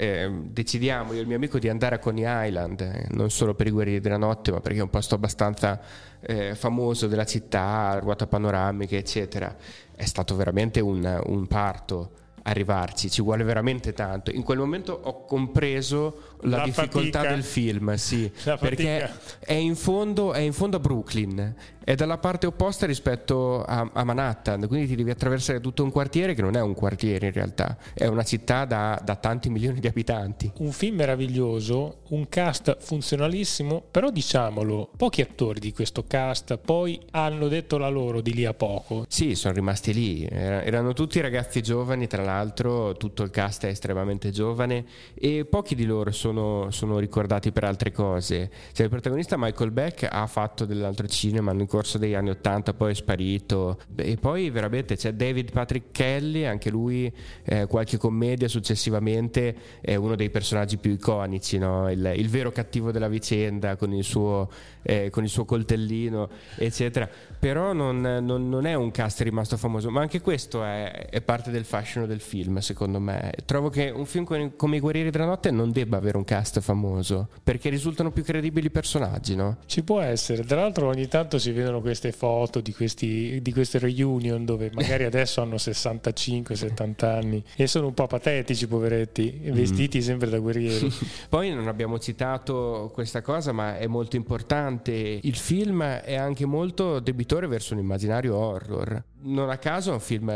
eh, 0.00 0.30
decidiamo 0.44 1.12
io 1.12 1.18
e 1.18 1.22
il 1.22 1.26
mio 1.26 1.34
amico 1.34 1.58
di 1.58 1.68
andare 1.68 1.96
a 1.96 1.98
Coney 1.98 2.46
Island, 2.46 2.80
eh, 2.80 3.06
non 3.10 3.30
solo 3.30 3.54
per 3.54 3.66
i 3.66 3.70
guerrieri 3.70 4.00
della 4.00 4.16
notte, 4.16 4.52
ma 4.52 4.60
perché 4.60 4.78
è 4.78 4.82
un 4.82 4.90
posto 4.90 5.16
abbastanza 5.16 5.80
eh, 6.20 6.54
famoso 6.54 7.08
della 7.08 7.26
città, 7.26 7.98
ruota 8.00 8.28
panoramiche, 8.28 8.96
eccetera. 8.96 9.56
È 9.96 10.04
stato 10.04 10.36
veramente 10.36 10.78
un, 10.78 11.20
un 11.26 11.46
parto 11.48 12.12
arrivarci, 12.42 13.10
ci 13.10 13.22
vuole 13.22 13.42
veramente 13.42 13.92
tanto. 13.92 14.30
In 14.30 14.44
quel 14.44 14.58
momento 14.58 14.92
ho 15.02 15.24
compreso 15.24 16.27
la, 16.42 16.58
la 16.58 16.64
difficoltà 16.64 17.20
fatica. 17.20 17.34
del 17.34 17.42
film, 17.42 17.94
sì, 17.94 18.30
perché 18.42 19.10
è 19.40 19.54
in, 19.54 19.74
fondo, 19.74 20.32
è 20.32 20.40
in, 20.40 20.52
fondo, 20.52 20.76
a 20.76 20.80
Brooklyn, 20.80 21.54
è 21.82 21.94
dalla 21.94 22.18
parte 22.18 22.46
opposta 22.46 22.86
rispetto 22.86 23.62
a, 23.62 23.90
a, 23.92 24.04
Manhattan, 24.04 24.66
quindi 24.68 24.88
ti 24.88 24.94
devi 24.94 25.10
attraversare 25.10 25.60
tutto 25.60 25.82
un 25.82 25.90
quartiere 25.90 26.34
che 26.34 26.42
non 26.42 26.56
è 26.56 26.60
un 26.60 26.74
quartiere 26.74 27.26
in 27.26 27.32
realtà, 27.32 27.76
è 27.94 28.06
una 28.06 28.22
città 28.22 28.64
da, 28.64 29.00
da 29.02 29.16
tanti 29.16 29.48
milioni 29.48 29.80
di 29.80 29.86
abitanti. 29.86 30.52
Un 30.58 30.70
film 30.70 30.96
meraviglioso, 30.96 31.98
un 32.08 32.28
cast 32.28 32.76
funzionalissimo, 32.78 33.82
però 33.90 34.10
diciamolo, 34.10 34.90
pochi 34.96 35.22
attori 35.22 35.60
di 35.60 35.72
questo 35.72 36.04
cast 36.06 36.56
poi 36.58 37.00
hanno 37.12 37.48
detto 37.48 37.78
la 37.78 37.88
loro 37.88 38.20
di 38.20 38.34
lì 38.34 38.44
a 38.44 38.54
poco. 38.54 39.04
Sì, 39.08 39.34
sono 39.34 39.54
rimasti 39.54 39.92
lì, 39.92 40.26
erano 40.30 40.92
tutti 40.92 41.20
ragazzi 41.20 41.62
giovani, 41.62 42.06
tra 42.06 42.22
l'altro 42.22 42.96
tutto 42.96 43.22
il 43.22 43.30
cast 43.30 43.64
è 43.64 43.68
estremamente 43.68 44.30
giovane 44.30 44.84
e 45.14 45.44
pochi 45.44 45.74
di 45.74 45.84
loro 45.84 46.10
sono 46.12 46.27
sono, 46.28 46.70
sono, 46.70 46.98
ricordati 46.98 47.52
per 47.52 47.64
altre 47.64 47.90
cose. 47.90 48.50
Cioè, 48.72 48.84
il 48.84 48.90
protagonista 48.90 49.36
Michael 49.38 49.70
Beck 49.70 50.06
ha 50.10 50.26
fatto 50.26 50.64
dell'altro 50.64 51.06
cinema 51.06 51.52
nel 51.52 51.66
corso 51.66 51.96
degli 51.96 52.14
anni 52.14 52.30
Ottanta, 52.30 52.74
poi 52.74 52.90
è 52.92 52.94
sparito. 52.94 53.78
E 53.96 54.16
poi 54.16 54.50
veramente 54.50 54.96
c'è 54.96 55.12
David 55.14 55.52
Patrick 55.52 55.90
Kelly, 55.90 56.44
anche 56.44 56.70
lui 56.70 57.10
eh, 57.44 57.66
qualche 57.66 57.96
commedia 57.96 58.48
successivamente 58.48 59.56
è 59.80 59.94
uno 59.94 60.16
dei 60.16 60.30
personaggi 60.30 60.76
più 60.76 60.92
iconici, 60.92 61.58
no? 61.58 61.90
il, 61.90 62.12
il, 62.16 62.28
vero 62.28 62.52
cattivo 62.52 62.92
della 62.92 63.08
vicenda 63.08 63.76
con 63.76 63.92
il 63.94 64.04
suo, 64.04 64.50
eh, 64.82 65.08
con 65.10 65.24
il 65.24 65.30
suo 65.30 65.44
coltellino, 65.44 66.28
eccetera. 66.56 67.08
Però 67.38 67.72
non, 67.72 68.00
non, 68.00 68.48
non, 68.48 68.66
è 68.66 68.74
un 68.74 68.90
cast 68.90 69.20
rimasto 69.22 69.56
famoso, 69.56 69.90
ma 69.90 70.00
anche 70.00 70.20
questo 70.20 70.62
è, 70.64 71.08
è 71.08 71.20
parte 71.22 71.50
del 71.50 71.64
fascino 71.64 72.04
del 72.04 72.20
film, 72.20 72.58
secondo 72.58 73.00
me. 73.00 73.32
Trovo 73.44 73.70
che 73.70 73.90
un 73.90 74.04
film 74.04 74.56
come 74.56 74.76
I 74.76 74.80
Guerrieri 74.80 75.10
della 75.10 75.24
Notte 75.24 75.50
non 75.50 75.70
debba 75.70 75.96
avere 75.96 76.17
un 76.18 76.24
cast 76.24 76.60
famoso, 76.60 77.28
perché 77.42 77.68
risultano 77.68 78.10
più 78.10 78.22
credibili 78.22 78.66
i 78.66 78.70
personaggi, 78.70 79.34
no? 79.34 79.58
Ci 79.66 79.82
può 79.82 80.00
essere. 80.00 80.44
Tra 80.44 80.60
l'altro 80.60 80.88
ogni 80.88 81.08
tanto 81.08 81.38
si 81.38 81.52
vedono 81.52 81.80
queste 81.80 82.12
foto 82.12 82.60
di, 82.60 82.72
questi, 82.72 83.40
di 83.40 83.52
queste 83.52 83.78
reunion 83.78 84.44
dove 84.44 84.70
magari 84.74 85.04
adesso 85.08 85.40
hanno 85.40 85.56
65-70 85.56 87.04
anni 87.04 87.42
e 87.56 87.66
sono 87.66 87.86
un 87.86 87.94
po' 87.94 88.06
patetici, 88.06 88.66
poveretti, 88.66 89.42
mm. 89.46 89.52
vestiti 89.52 89.98
mm. 89.98 90.02
sempre 90.02 90.28
da 90.28 90.38
guerrieri. 90.38 90.92
Poi 91.28 91.52
non 91.54 91.68
abbiamo 91.68 91.98
citato 91.98 92.90
questa 92.92 93.22
cosa, 93.22 93.52
ma 93.52 93.78
è 93.78 93.86
molto 93.86 94.16
importante. 94.16 94.92
Il 94.92 95.36
film 95.36 95.82
è 95.82 96.14
anche 96.14 96.44
molto 96.46 97.00
debitore 97.00 97.46
verso 97.46 97.74
un 97.74 97.80
immaginario 97.80 98.36
horror. 98.36 99.02
Non 99.20 99.50
a 99.50 99.58
caso 99.58 99.90
è 99.90 99.94
un 99.94 100.00
film 100.00 100.32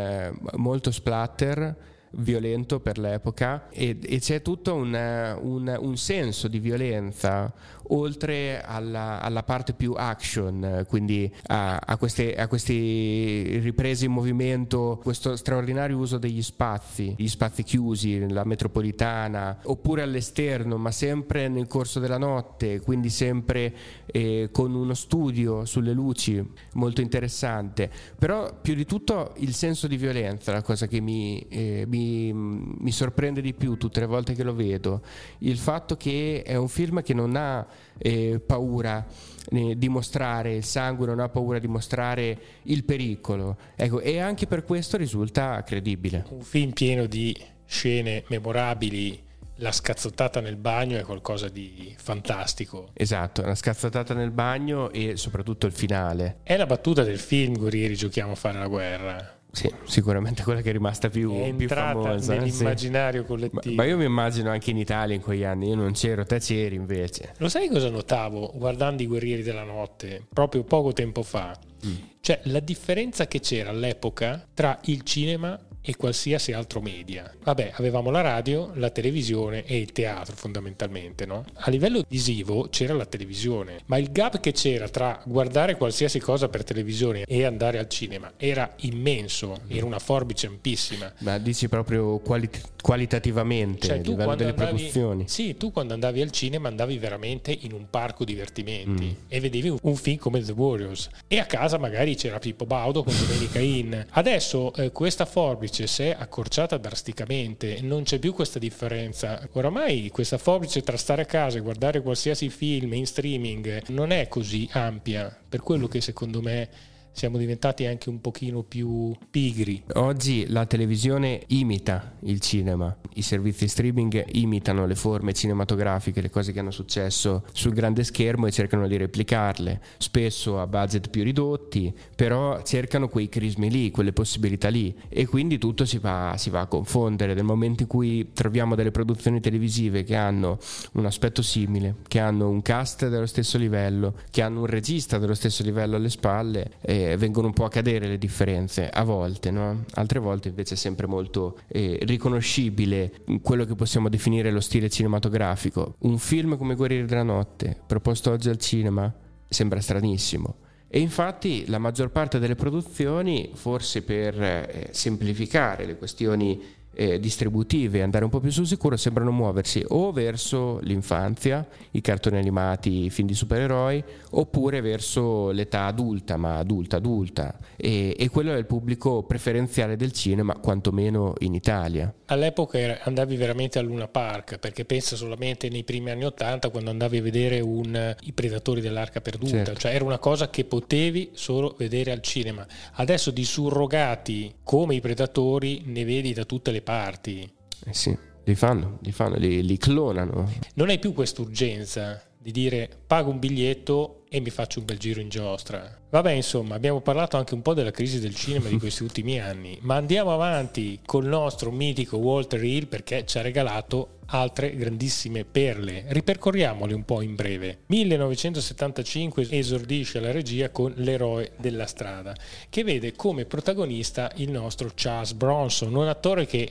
molto 0.56 0.90
splatter 0.90 1.90
violento 2.14 2.80
per 2.80 2.98
l'epoca 2.98 3.68
e, 3.70 3.98
e 4.02 4.18
c'è 4.18 4.42
tutto 4.42 4.74
un, 4.74 4.92
un, 4.92 5.76
un, 5.80 5.96
senso 5.96 6.48
di 6.48 6.58
violenza 6.58 7.52
oltre 7.92 8.62
alla, 8.62 9.20
alla 9.20 9.42
parte 9.42 9.72
più 9.74 9.94
action, 9.96 10.84
quindi 10.88 11.30
a, 11.46 11.76
a, 11.76 11.96
queste, 11.96 12.34
a 12.34 12.48
queste 12.48 12.72
riprese 12.72 14.06
in 14.06 14.12
movimento, 14.12 14.98
questo 15.02 15.36
straordinario 15.36 15.98
uso 15.98 16.18
degli 16.18 16.42
spazi, 16.42 17.14
gli 17.16 17.28
spazi 17.28 17.62
chiusi, 17.62 18.28
la 18.30 18.44
metropolitana, 18.44 19.58
oppure 19.64 20.02
all'esterno, 20.02 20.78
ma 20.78 20.90
sempre 20.90 21.48
nel 21.48 21.66
corso 21.66 22.00
della 22.00 22.18
notte, 22.18 22.80
quindi 22.80 23.10
sempre 23.10 23.74
eh, 24.06 24.48
con 24.50 24.74
uno 24.74 24.94
studio 24.94 25.64
sulle 25.64 25.92
luci 25.92 26.42
molto 26.74 27.00
interessante. 27.00 27.90
Però 28.18 28.58
più 28.60 28.74
di 28.74 28.86
tutto 28.86 29.34
il 29.38 29.54
senso 29.54 29.86
di 29.86 29.96
violenza, 29.96 30.52
la 30.52 30.62
cosa 30.62 30.86
che 30.86 31.00
mi, 31.00 31.38
eh, 31.48 31.84
mi, 31.86 32.32
mi 32.32 32.90
sorprende 32.90 33.40
di 33.40 33.52
più 33.52 33.76
tutte 33.76 34.00
le 34.00 34.06
volte 34.06 34.34
che 34.34 34.42
lo 34.42 34.54
vedo, 34.54 35.02
il 35.38 35.58
fatto 35.58 35.96
che 35.96 36.42
è 36.42 36.56
un 36.56 36.68
film 36.68 37.02
che 37.02 37.14
non 37.14 37.36
ha 37.36 37.66
eh, 37.98 38.40
paura 38.44 39.06
eh, 39.50 39.76
di 39.76 39.88
mostrare 39.88 40.56
il 40.56 40.64
sangue, 40.64 41.06
non 41.06 41.20
ha 41.20 41.28
paura 41.28 41.58
di 41.58 41.68
mostrare 41.68 42.38
il 42.64 42.84
pericolo. 42.84 43.56
Ecco, 43.76 44.00
e 44.00 44.18
anche 44.18 44.46
per 44.46 44.64
questo 44.64 44.96
risulta 44.96 45.62
credibile. 45.62 46.24
Un 46.30 46.42
film 46.42 46.72
pieno 46.72 47.06
di 47.06 47.36
scene 47.64 48.24
memorabili. 48.28 49.30
La 49.56 49.70
scazzottata 49.70 50.40
nel 50.40 50.56
bagno 50.56 50.98
è 50.98 51.02
qualcosa 51.02 51.48
di 51.48 51.94
fantastico. 51.96 52.88
Esatto, 52.94 53.42
la 53.42 53.54
scazzottata 53.54 54.14
nel 54.14 54.30
bagno 54.30 54.90
e 54.90 55.16
soprattutto 55.16 55.66
il 55.66 55.72
finale. 55.72 56.38
È 56.42 56.56
la 56.56 56.66
battuta 56.66 57.04
del 57.04 57.18
film 57.18 57.56
Guerrieri 57.56 57.94
giochiamo 57.94 58.32
a 58.32 58.36
fare 58.36 58.58
la 58.58 58.66
guerra. 58.66 59.40
Sì, 59.52 59.70
sicuramente 59.84 60.42
quella 60.42 60.62
che 60.62 60.70
è 60.70 60.72
rimasta 60.72 61.10
più, 61.10 61.30
è 61.42 61.52
più 61.52 61.68
famosa. 61.68 62.34
nell'immaginario 62.34 63.20
sì. 63.20 63.26
collettivo. 63.26 63.74
Ma, 63.74 63.82
ma, 63.82 63.88
io 63.88 63.98
mi 63.98 64.06
immagino 64.06 64.50
anche 64.50 64.70
in 64.70 64.78
Italia 64.78 65.14
in 65.14 65.20
quegli 65.20 65.44
anni, 65.44 65.68
io 65.68 65.74
non 65.74 65.92
c'ero, 65.92 66.24
te 66.24 66.38
c'eri 66.38 66.74
invece. 66.74 67.34
Lo 67.36 67.50
sai 67.50 67.68
cosa 67.68 67.90
notavo 67.90 68.50
guardando 68.54 69.02
i 69.02 69.06
Guerrieri 69.06 69.42
della 69.42 69.62
Notte 69.62 70.24
proprio 70.32 70.64
poco 70.64 70.94
tempo 70.94 71.22
fa? 71.22 71.54
Mm. 71.86 71.94
Cioè 72.20 72.40
la 72.44 72.60
differenza 72.60 73.26
che 73.26 73.40
c'era 73.40 73.68
all'epoca 73.68 74.46
tra 74.54 74.78
il 74.84 75.02
cinema 75.02 75.58
e 75.82 75.96
qualsiasi 75.96 76.52
altro 76.52 76.80
media. 76.80 77.30
Vabbè, 77.42 77.72
avevamo 77.74 78.10
la 78.10 78.20
radio, 78.20 78.70
la 78.74 78.90
televisione 78.90 79.64
e 79.64 79.78
il 79.78 79.92
teatro 79.92 80.34
fondamentalmente, 80.36 81.26
no? 81.26 81.44
A 81.54 81.70
livello 81.70 82.04
visivo 82.08 82.68
c'era 82.70 82.94
la 82.94 83.04
televisione, 83.04 83.80
ma 83.86 83.98
il 83.98 84.10
gap 84.12 84.40
che 84.40 84.52
c'era 84.52 84.88
tra 84.88 85.20
guardare 85.24 85.76
qualsiasi 85.76 86.20
cosa 86.20 86.48
per 86.48 86.64
televisione 86.64 87.24
e 87.26 87.44
andare 87.44 87.78
al 87.78 87.88
cinema 87.88 88.32
era 88.36 88.72
immenso, 88.80 89.62
era 89.68 89.84
una 89.84 89.98
forbice 89.98 90.46
ampissima. 90.46 91.12
Ma 91.18 91.38
dici 91.38 91.68
proprio 91.68 92.18
qualit- 92.18 92.70
qualitativamente 92.82 93.86
cioè, 93.86 93.98
a 93.98 94.02
livello 94.02 94.34
delle 94.34 94.50
andavi, 94.50 94.70
produzioni? 94.70 95.24
Sì, 95.28 95.56
tu 95.56 95.72
quando 95.72 95.94
andavi 95.94 96.20
al 96.20 96.30
cinema 96.30 96.68
andavi 96.68 96.98
veramente 96.98 97.56
in 97.60 97.72
un 97.72 97.86
parco 97.88 98.24
divertimenti 98.24 99.04
mm. 99.04 99.24
e 99.28 99.40
vedevi 99.40 99.74
un 99.80 99.96
film 99.96 100.18
come 100.18 100.42
The 100.42 100.52
Warriors 100.52 101.08
e 101.26 101.38
a 101.38 101.46
casa 101.46 101.78
magari 101.78 102.14
c'era 102.14 102.38
Pippo 102.38 102.66
Baudo 102.66 103.02
con 103.02 103.14
Domenica 103.18 103.58
In. 103.58 104.06
Adesso 104.10 104.74
eh, 104.74 104.92
questa 104.92 105.24
forbice 105.24 105.60
forbice 105.62 105.86
si 105.86 106.02
è 106.02 106.16
accorciata 106.18 106.76
drasticamente, 106.76 107.80
non 107.82 108.02
c'è 108.02 108.18
più 108.18 108.34
questa 108.34 108.58
differenza. 108.58 109.46
Oramai 109.52 110.10
questa 110.10 110.38
forbice 110.38 110.82
tra 110.82 110.96
stare 110.96 111.22
a 111.22 111.26
casa 111.26 111.58
e 111.58 111.60
guardare 111.60 112.02
qualsiasi 112.02 112.48
film 112.48 112.94
in 112.94 113.06
streaming 113.06 113.88
non 113.88 114.10
è 114.10 114.28
così 114.28 114.68
ampia, 114.72 115.34
per 115.48 115.62
quello 115.62 115.86
che 115.88 116.00
secondo 116.00 116.40
me 116.40 116.68
siamo 117.12 117.36
diventati 117.36 117.86
anche 117.86 118.08
un 118.08 118.20
pochino 118.20 118.62
più 118.62 119.14
pigri. 119.30 119.82
Oggi 119.94 120.46
la 120.48 120.66
televisione 120.66 121.42
imita 121.48 122.14
il 122.20 122.40
cinema, 122.40 122.94
i 123.14 123.22
servizi 123.22 123.68
streaming 123.68 124.24
imitano 124.32 124.86
le 124.86 124.94
forme 124.94 125.32
cinematografiche, 125.32 126.20
le 126.20 126.30
cose 126.30 126.52
che 126.52 126.58
hanno 126.58 126.70
successo 126.70 127.44
sul 127.52 127.74
grande 127.74 128.02
schermo 128.04 128.46
e 128.46 128.50
cercano 128.50 128.88
di 128.88 128.96
replicarle, 128.96 129.80
spesso 129.98 130.58
a 130.58 130.66
budget 130.66 131.10
più 131.10 131.22
ridotti, 131.22 131.94
però 132.16 132.62
cercano 132.62 133.08
quei 133.08 133.28
crismi 133.28 133.70
lì, 133.70 133.90
quelle 133.90 134.12
possibilità 134.12 134.68
lì 134.68 134.94
e 135.08 135.26
quindi 135.26 135.58
tutto 135.58 135.84
si 135.84 135.98
va, 135.98 136.34
si 136.38 136.50
va 136.50 136.60
a 136.60 136.66
confondere. 136.66 137.34
Nel 137.34 137.44
momento 137.44 137.82
in 137.82 137.88
cui 137.88 138.30
troviamo 138.32 138.74
delle 138.74 138.90
produzioni 138.90 139.40
televisive 139.40 140.02
che 140.02 140.16
hanno 140.16 140.58
un 140.92 141.06
aspetto 141.06 141.42
simile, 141.42 141.96
che 142.08 142.18
hanno 142.18 142.48
un 142.48 142.62
cast 142.62 143.08
dello 143.08 143.26
stesso 143.26 143.58
livello, 143.58 144.14
che 144.30 144.42
hanno 144.42 144.60
un 144.60 144.66
regista 144.66 145.18
dello 145.18 145.34
stesso 145.34 145.62
livello 145.62 145.96
alle 145.96 146.08
spalle, 146.08 146.70
eh, 146.80 147.01
vengono 147.18 147.48
un 147.48 147.52
po' 147.52 147.64
a 147.64 147.68
cadere 147.68 148.06
le 148.06 148.18
differenze 148.18 148.88
a 148.88 149.02
volte, 149.04 149.50
no? 149.50 149.84
altre 149.94 150.18
volte 150.18 150.48
invece 150.48 150.74
è 150.74 150.76
sempre 150.76 151.06
molto 151.06 151.58
eh, 151.68 151.98
riconoscibile 152.02 153.12
quello 153.42 153.64
che 153.64 153.74
possiamo 153.74 154.08
definire 154.08 154.50
lo 154.50 154.60
stile 154.60 154.88
cinematografico. 154.88 155.96
Un 156.00 156.18
film 156.18 156.56
come 156.56 156.74
Guerrieri 156.74 157.06
della 157.06 157.22
Notte, 157.22 157.76
proposto 157.86 158.30
oggi 158.30 158.48
al 158.48 158.58
cinema, 158.58 159.12
sembra 159.48 159.80
stranissimo. 159.80 160.56
E 160.88 161.00
infatti 161.00 161.64
la 161.68 161.78
maggior 161.78 162.10
parte 162.10 162.38
delle 162.38 162.54
produzioni, 162.54 163.50
forse 163.54 164.02
per 164.02 164.42
eh, 164.42 164.88
semplificare 164.90 165.86
le 165.86 165.96
questioni 165.96 166.60
eh, 166.94 167.18
distributive 167.18 167.98
e 167.98 168.02
andare 168.02 168.24
un 168.24 168.30
po' 168.30 168.40
più 168.40 168.50
sul 168.50 168.66
sicuro 168.66 168.96
sembrano 168.96 169.30
muoversi 169.30 169.84
o 169.88 170.12
verso 170.12 170.78
l'infanzia, 170.82 171.66
i 171.92 172.00
cartoni 172.00 172.38
animati, 172.38 173.04
i 173.04 173.10
film 173.10 173.28
di 173.28 173.34
supereroi, 173.34 174.02
oppure 174.30 174.80
verso 174.80 175.50
l'età 175.50 175.86
adulta, 175.86 176.36
ma 176.36 176.58
adulta 176.58 176.96
adulta. 176.96 177.58
E, 177.76 178.14
e 178.18 178.28
quello 178.28 178.52
è 178.52 178.56
il 178.56 178.66
pubblico 178.66 179.22
preferenziale 179.22 179.96
del 179.96 180.12
cinema, 180.12 180.54
quantomeno 180.54 181.34
in 181.40 181.54
Italia. 181.54 182.12
All'epoca 182.26 183.00
andavi 183.02 183.36
veramente 183.36 183.78
a 183.78 183.82
Luna 183.82 184.08
Park, 184.08 184.58
perché 184.58 184.84
pensa 184.84 185.16
solamente 185.16 185.68
nei 185.68 185.84
primi 185.84 186.10
anni 186.10 186.24
Ottanta 186.24 186.70
quando 186.70 186.90
andavi 186.90 187.18
a 187.18 187.22
vedere 187.22 187.60
un, 187.60 188.14
I 188.20 188.32
Predatori 188.32 188.80
dell'Arca 188.80 189.20
Perduta, 189.20 189.64
certo. 189.64 189.74
cioè 189.80 189.94
era 189.94 190.04
una 190.04 190.18
cosa 190.18 190.50
che 190.50 190.64
potevi 190.64 191.30
solo 191.32 191.74
vedere 191.78 192.12
al 192.12 192.20
cinema. 192.20 192.66
Adesso 192.94 193.30
di 193.30 193.44
surrogati 193.44 194.54
come 194.62 194.94
i 194.94 195.00
Predatori 195.00 195.82
ne 195.86 196.04
vedi 196.04 196.32
da 196.32 196.44
tutte 196.44 196.70
le 196.70 196.81
parti. 196.82 197.50
Eh 197.84 197.94
sì, 197.94 198.16
li 198.44 198.54
fanno, 198.54 198.98
li 199.02 199.12
fanno, 199.12 199.36
li, 199.36 199.64
li 199.64 199.76
clonano. 199.78 200.50
Non 200.74 200.88
hai 200.88 200.98
più 200.98 201.12
quest'urgenza 201.12 202.22
di 202.38 202.50
dire 202.50 202.88
pago 203.06 203.30
un 203.30 203.38
biglietto 203.38 204.21
e 204.34 204.40
mi 204.40 204.48
faccio 204.48 204.78
un 204.78 204.86
bel 204.86 204.96
giro 204.96 205.20
in 205.20 205.28
giostra. 205.28 205.94
Vabbè, 206.08 206.30
insomma, 206.30 206.74
abbiamo 206.74 207.02
parlato 207.02 207.36
anche 207.36 207.52
un 207.52 207.60
po' 207.60 207.74
della 207.74 207.90
crisi 207.90 208.18
del 208.18 208.34
cinema 208.34 208.70
di 208.70 208.78
questi 208.78 209.02
ultimi 209.02 209.38
anni, 209.38 209.76
ma 209.82 209.96
andiamo 209.96 210.32
avanti 210.32 211.00
col 211.04 211.26
nostro 211.26 211.70
mitico 211.70 212.16
Walter 212.16 212.64
Hill 212.64 212.86
perché 212.86 213.26
ci 213.26 213.36
ha 213.36 213.42
regalato 213.42 214.20
altre 214.28 214.74
grandissime 214.74 215.44
perle. 215.44 216.06
Ripercorriamole 216.08 216.94
un 216.94 217.04
po' 217.04 217.20
in 217.20 217.34
breve. 217.34 217.80
1975 217.88 219.48
esordisce 219.50 220.18
la 220.18 220.30
regia 220.30 220.70
con 220.70 220.94
L'eroe 220.96 221.52
della 221.58 221.86
strada, 221.86 222.34
che 222.70 222.84
vede 222.84 223.12
come 223.14 223.44
protagonista 223.44 224.32
il 224.36 224.50
nostro 224.50 224.90
Charles 224.94 225.34
Bronson, 225.34 225.94
un 225.94 226.08
attore 226.08 226.46
che 226.46 226.70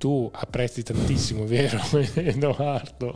tu 0.00 0.30
apprezzi 0.32 0.82
tantissimo, 0.82 1.44
vero 1.44 1.78
Edoardo? 2.14 3.12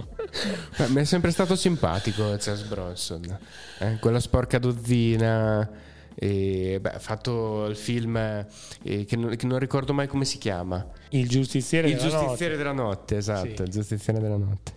Beh, 0.76 0.88
mi 0.88 1.00
è 1.00 1.05
sempre 1.05 1.31
stato 1.31 1.57
simpatico 1.57 2.37
Charles 2.38 2.64
Bronson, 2.64 3.38
eh, 3.79 3.97
quella 3.99 4.21
sporca 4.21 4.59
dozzina. 4.59 5.67
E, 6.14 6.79
beh, 6.83 6.91
ha 6.91 6.99
fatto 6.99 7.64
il 7.64 7.75
film 7.75 8.17
eh, 8.17 8.47
che, 8.83 9.17
non, 9.17 9.35
che, 9.35 9.47
non, 9.47 9.59
ricordo 9.59 9.95
mai 9.95 10.07
come 10.07 10.26
si 10.26 10.37
chiama. 10.37 10.87
Il 11.09 11.26
giustiziere, 11.26 11.88
il 11.88 11.97
della, 11.97 12.09
giustiziere 12.11 12.53
notte. 12.53 12.57
della 12.57 12.73
notte. 12.73 13.17
esatto, 13.17 13.57
sì. 13.57 13.62
il 13.62 13.69
giustiziere 13.71 14.21
della 14.21 14.37
notte. 14.37 14.73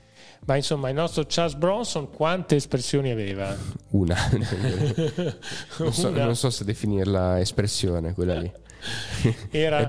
Ma 0.46 0.56
insomma, 0.56 0.88
il 0.88 0.96
nostro 0.96 1.26
Charles 1.28 1.56
Bronson 1.56 2.10
quante 2.10 2.56
espressioni 2.56 3.12
aveva? 3.12 3.54
Una. 3.90 4.16
non, 5.78 5.92
so, 5.92 6.08
Una. 6.08 6.24
non 6.24 6.38
so 6.38 6.50
se 6.50 6.64
definirla 6.64 7.42
espressione 7.42 8.14
quella 8.14 8.40
lì. 8.40 8.50
Era, 9.52 9.88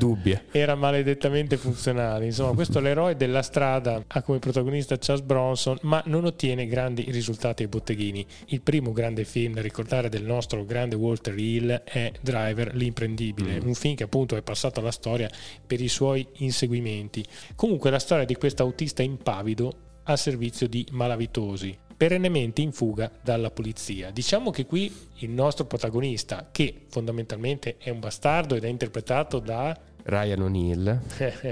era 0.50 0.74
maledettamente 0.74 1.56
funzionale. 1.56 2.26
Insomma, 2.26 2.54
questo 2.54 2.78
è 2.78 2.82
l'eroe 2.82 3.16
della 3.16 3.42
strada, 3.42 4.02
ha 4.06 4.22
come 4.22 4.38
protagonista 4.38 4.96
Charles 4.98 5.24
Bronson, 5.24 5.78
ma 5.82 6.02
non 6.06 6.24
ottiene 6.24 6.66
grandi 6.66 7.04
risultati 7.10 7.62
ai 7.62 7.68
botteghini. 7.68 8.26
Il 8.46 8.60
primo 8.62 8.92
grande 8.92 9.24
film 9.24 9.54
da 9.54 9.60
ricordare 9.60 10.08
del 10.08 10.24
nostro 10.24 10.64
grande 10.64 10.96
Walter 10.96 11.38
Hill 11.38 11.82
è 11.84 12.12
Driver 12.20 12.74
l'imprendibile, 12.74 13.60
mm. 13.60 13.66
un 13.66 13.74
film 13.74 13.94
che 13.94 14.04
appunto 14.04 14.36
è 14.36 14.42
passato 14.42 14.80
alla 14.80 14.90
storia 14.90 15.30
per 15.66 15.80
i 15.80 15.88
suoi 15.88 16.26
inseguimenti. 16.38 17.24
Comunque 17.54 17.90
la 17.90 17.98
storia 17.98 18.24
di 18.24 18.36
questo 18.36 18.62
autista 18.62 19.02
impavido 19.02 19.86
al 20.04 20.18
servizio 20.18 20.68
di 20.68 20.86
malavitosi, 20.90 21.76
perennemente 21.98 22.62
in 22.62 22.72
fuga 22.72 23.10
dalla 23.20 23.50
polizia. 23.50 24.10
Diciamo 24.10 24.50
che 24.50 24.64
qui 24.64 24.94
il 25.16 25.30
nostro 25.30 25.64
protagonista, 25.66 26.48
che 26.50 26.86
fondamentalmente 26.88 27.76
è 27.76 27.90
un 27.90 27.98
bastardo 27.98 28.54
ed 28.54 28.62
è 28.64 28.68
interpretato 28.68 29.40
da 29.40 29.76
Ryan 30.04 30.42
O'Neill, 30.42 31.00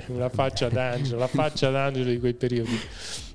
la 0.17 0.29
faccia 0.29 0.69
d'angelo, 0.69 1.19
la 1.19 1.27
faccia 1.27 1.69
d'angelo 1.71 2.09
di 2.09 2.21
quei 2.21 2.35
periodi, 2.35 2.79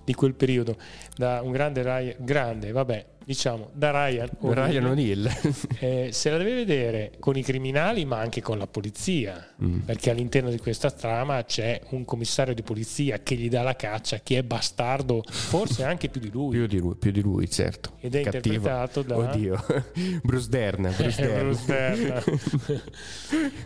di 0.03 0.13
quel 0.13 0.33
periodo, 0.33 0.77
da 1.15 1.41
un 1.43 1.51
grande 1.51 1.81
Ryan, 1.83 2.15
grande, 2.19 2.71
vabbè, 2.71 3.05
diciamo, 3.23 3.69
da 3.73 3.91
Ryan. 3.91 4.29
Ryan 4.39 4.85
O'Neill. 4.85 5.29
eh, 5.79 6.09
se 6.11 6.29
la 6.29 6.37
deve 6.37 6.53
vedere 6.53 7.13
con 7.19 7.37
i 7.37 7.43
criminali 7.43 8.05
ma 8.05 8.19
anche 8.19 8.41
con 8.41 8.57
la 8.57 8.67
polizia, 8.67 9.53
mm. 9.63 9.79
perché 9.79 10.09
all'interno 10.09 10.49
di 10.49 10.57
questa 10.57 10.91
trama 10.91 11.43
c'è 11.43 11.81
un 11.89 12.05
commissario 12.05 12.53
di 12.53 12.61
polizia 12.61 13.19
che 13.19 13.35
gli 13.35 13.49
dà 13.49 13.61
la 13.61 13.75
caccia, 13.75 14.19
che 14.21 14.39
è 14.39 14.43
bastardo, 14.43 15.23
forse 15.27 15.83
anche 15.83 16.09
più 16.09 16.21
di 16.21 16.29
lui. 16.29 16.51
più, 16.51 16.67
di 16.67 16.79
lui 16.79 16.95
più 16.95 17.11
di 17.11 17.21
lui, 17.21 17.49
certo. 17.49 17.93
Ed 17.99 18.15
è 18.15 18.23
Cattivo. 18.23 18.55
interpretato 18.55 19.01
da... 19.01 19.17
Oddio, 19.17 19.65
Bruce 20.23 20.49
Dern. 20.49 20.93
Bruce 20.97 21.21
Dern. 21.21 21.47
Bruce 21.47 21.65
Dern. 21.65 22.23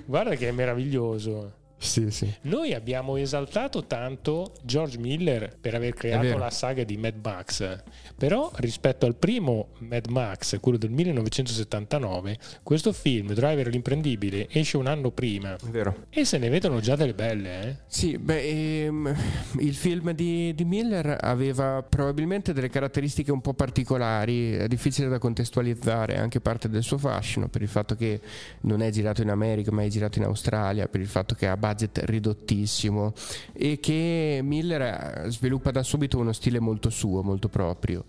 Guarda 0.06 0.36
che 0.36 0.48
è 0.50 0.52
meraviglioso. 0.52 1.64
Sì, 1.78 2.10
sì. 2.10 2.34
Noi 2.42 2.74
abbiamo 2.74 3.18
esaltato 3.18 3.86
tanto 3.86 4.54
George 4.64 4.98
Miller 4.98 5.56
per 5.60 5.76
aver 5.76 5.94
creato 5.94 6.38
la 6.38 6.50
saga 6.50 6.84
di 6.84 6.98
Mad 6.98 7.16
Max, 7.22 7.84
però 8.18 8.52
rispetto 8.56 9.06
al 9.06 9.16
primo 9.16 9.70
Mad 9.80 10.08
Max, 10.08 10.60
quello 10.60 10.78
del 10.78 10.92
1979, 10.92 12.38
questo 12.64 12.92
film, 12.94 13.34
Driver 13.34 13.68
l'imprendibile, 13.68 14.48
esce 14.50 14.78
un 14.78 14.88
anno 14.88 15.12
prima. 15.12 15.56
Vero. 15.70 16.06
E 16.10 16.26
se 16.26 16.38
ne 16.38 16.50
vedono 16.50 16.80
già 16.80 16.96
delle 16.96 17.14
belle, 17.14 17.62
eh? 17.62 17.76
Sì, 17.88 18.18
beh, 18.18 18.86
ehm, 18.86 19.16
il 19.60 19.76
film 19.76 20.12
di, 20.12 20.54
di, 20.56 20.66
Miller 20.66 21.18
aveva 21.22 21.84
probabilmente 21.88 22.54
delle 22.54 22.70
caratteristiche 22.70 23.32
un 23.32 23.42
po' 23.42 23.54
particolari, 23.54 24.68
difficile 24.68 25.08
da 25.08 25.20
contestualizzare, 25.20 26.18
anche 26.18 26.40
parte 26.40 26.70
del 26.70 26.84
suo 26.84 26.98
fascino, 26.98 27.48
per 27.48 27.62
il 27.62 27.68
fatto 27.68 27.96
che 27.96 28.20
non 28.62 28.82
è 28.82 28.90
girato 28.90 29.22
in 29.22 29.30
America, 29.30 29.72
ma 29.72 29.84
è 29.84 29.88
girato 29.88 30.20
in 30.20 30.26
Australia, 30.26 30.88
per 30.88 31.02
il 31.02 31.08
fatto 31.08 31.36
che 31.36 31.48
ha 31.48 31.58
budget 31.66 32.02
ridottissimo 32.04 33.14
e 33.54 33.80
che 33.80 34.40
Miller 34.44 35.26
sviluppa 35.30 35.72
da 35.72 35.82
subito 35.82 36.20
uno 36.20 36.32
stile 36.32 36.60
molto 36.60 36.90
suo, 36.90 37.24
molto 37.24 37.50
proprio 37.50 38.06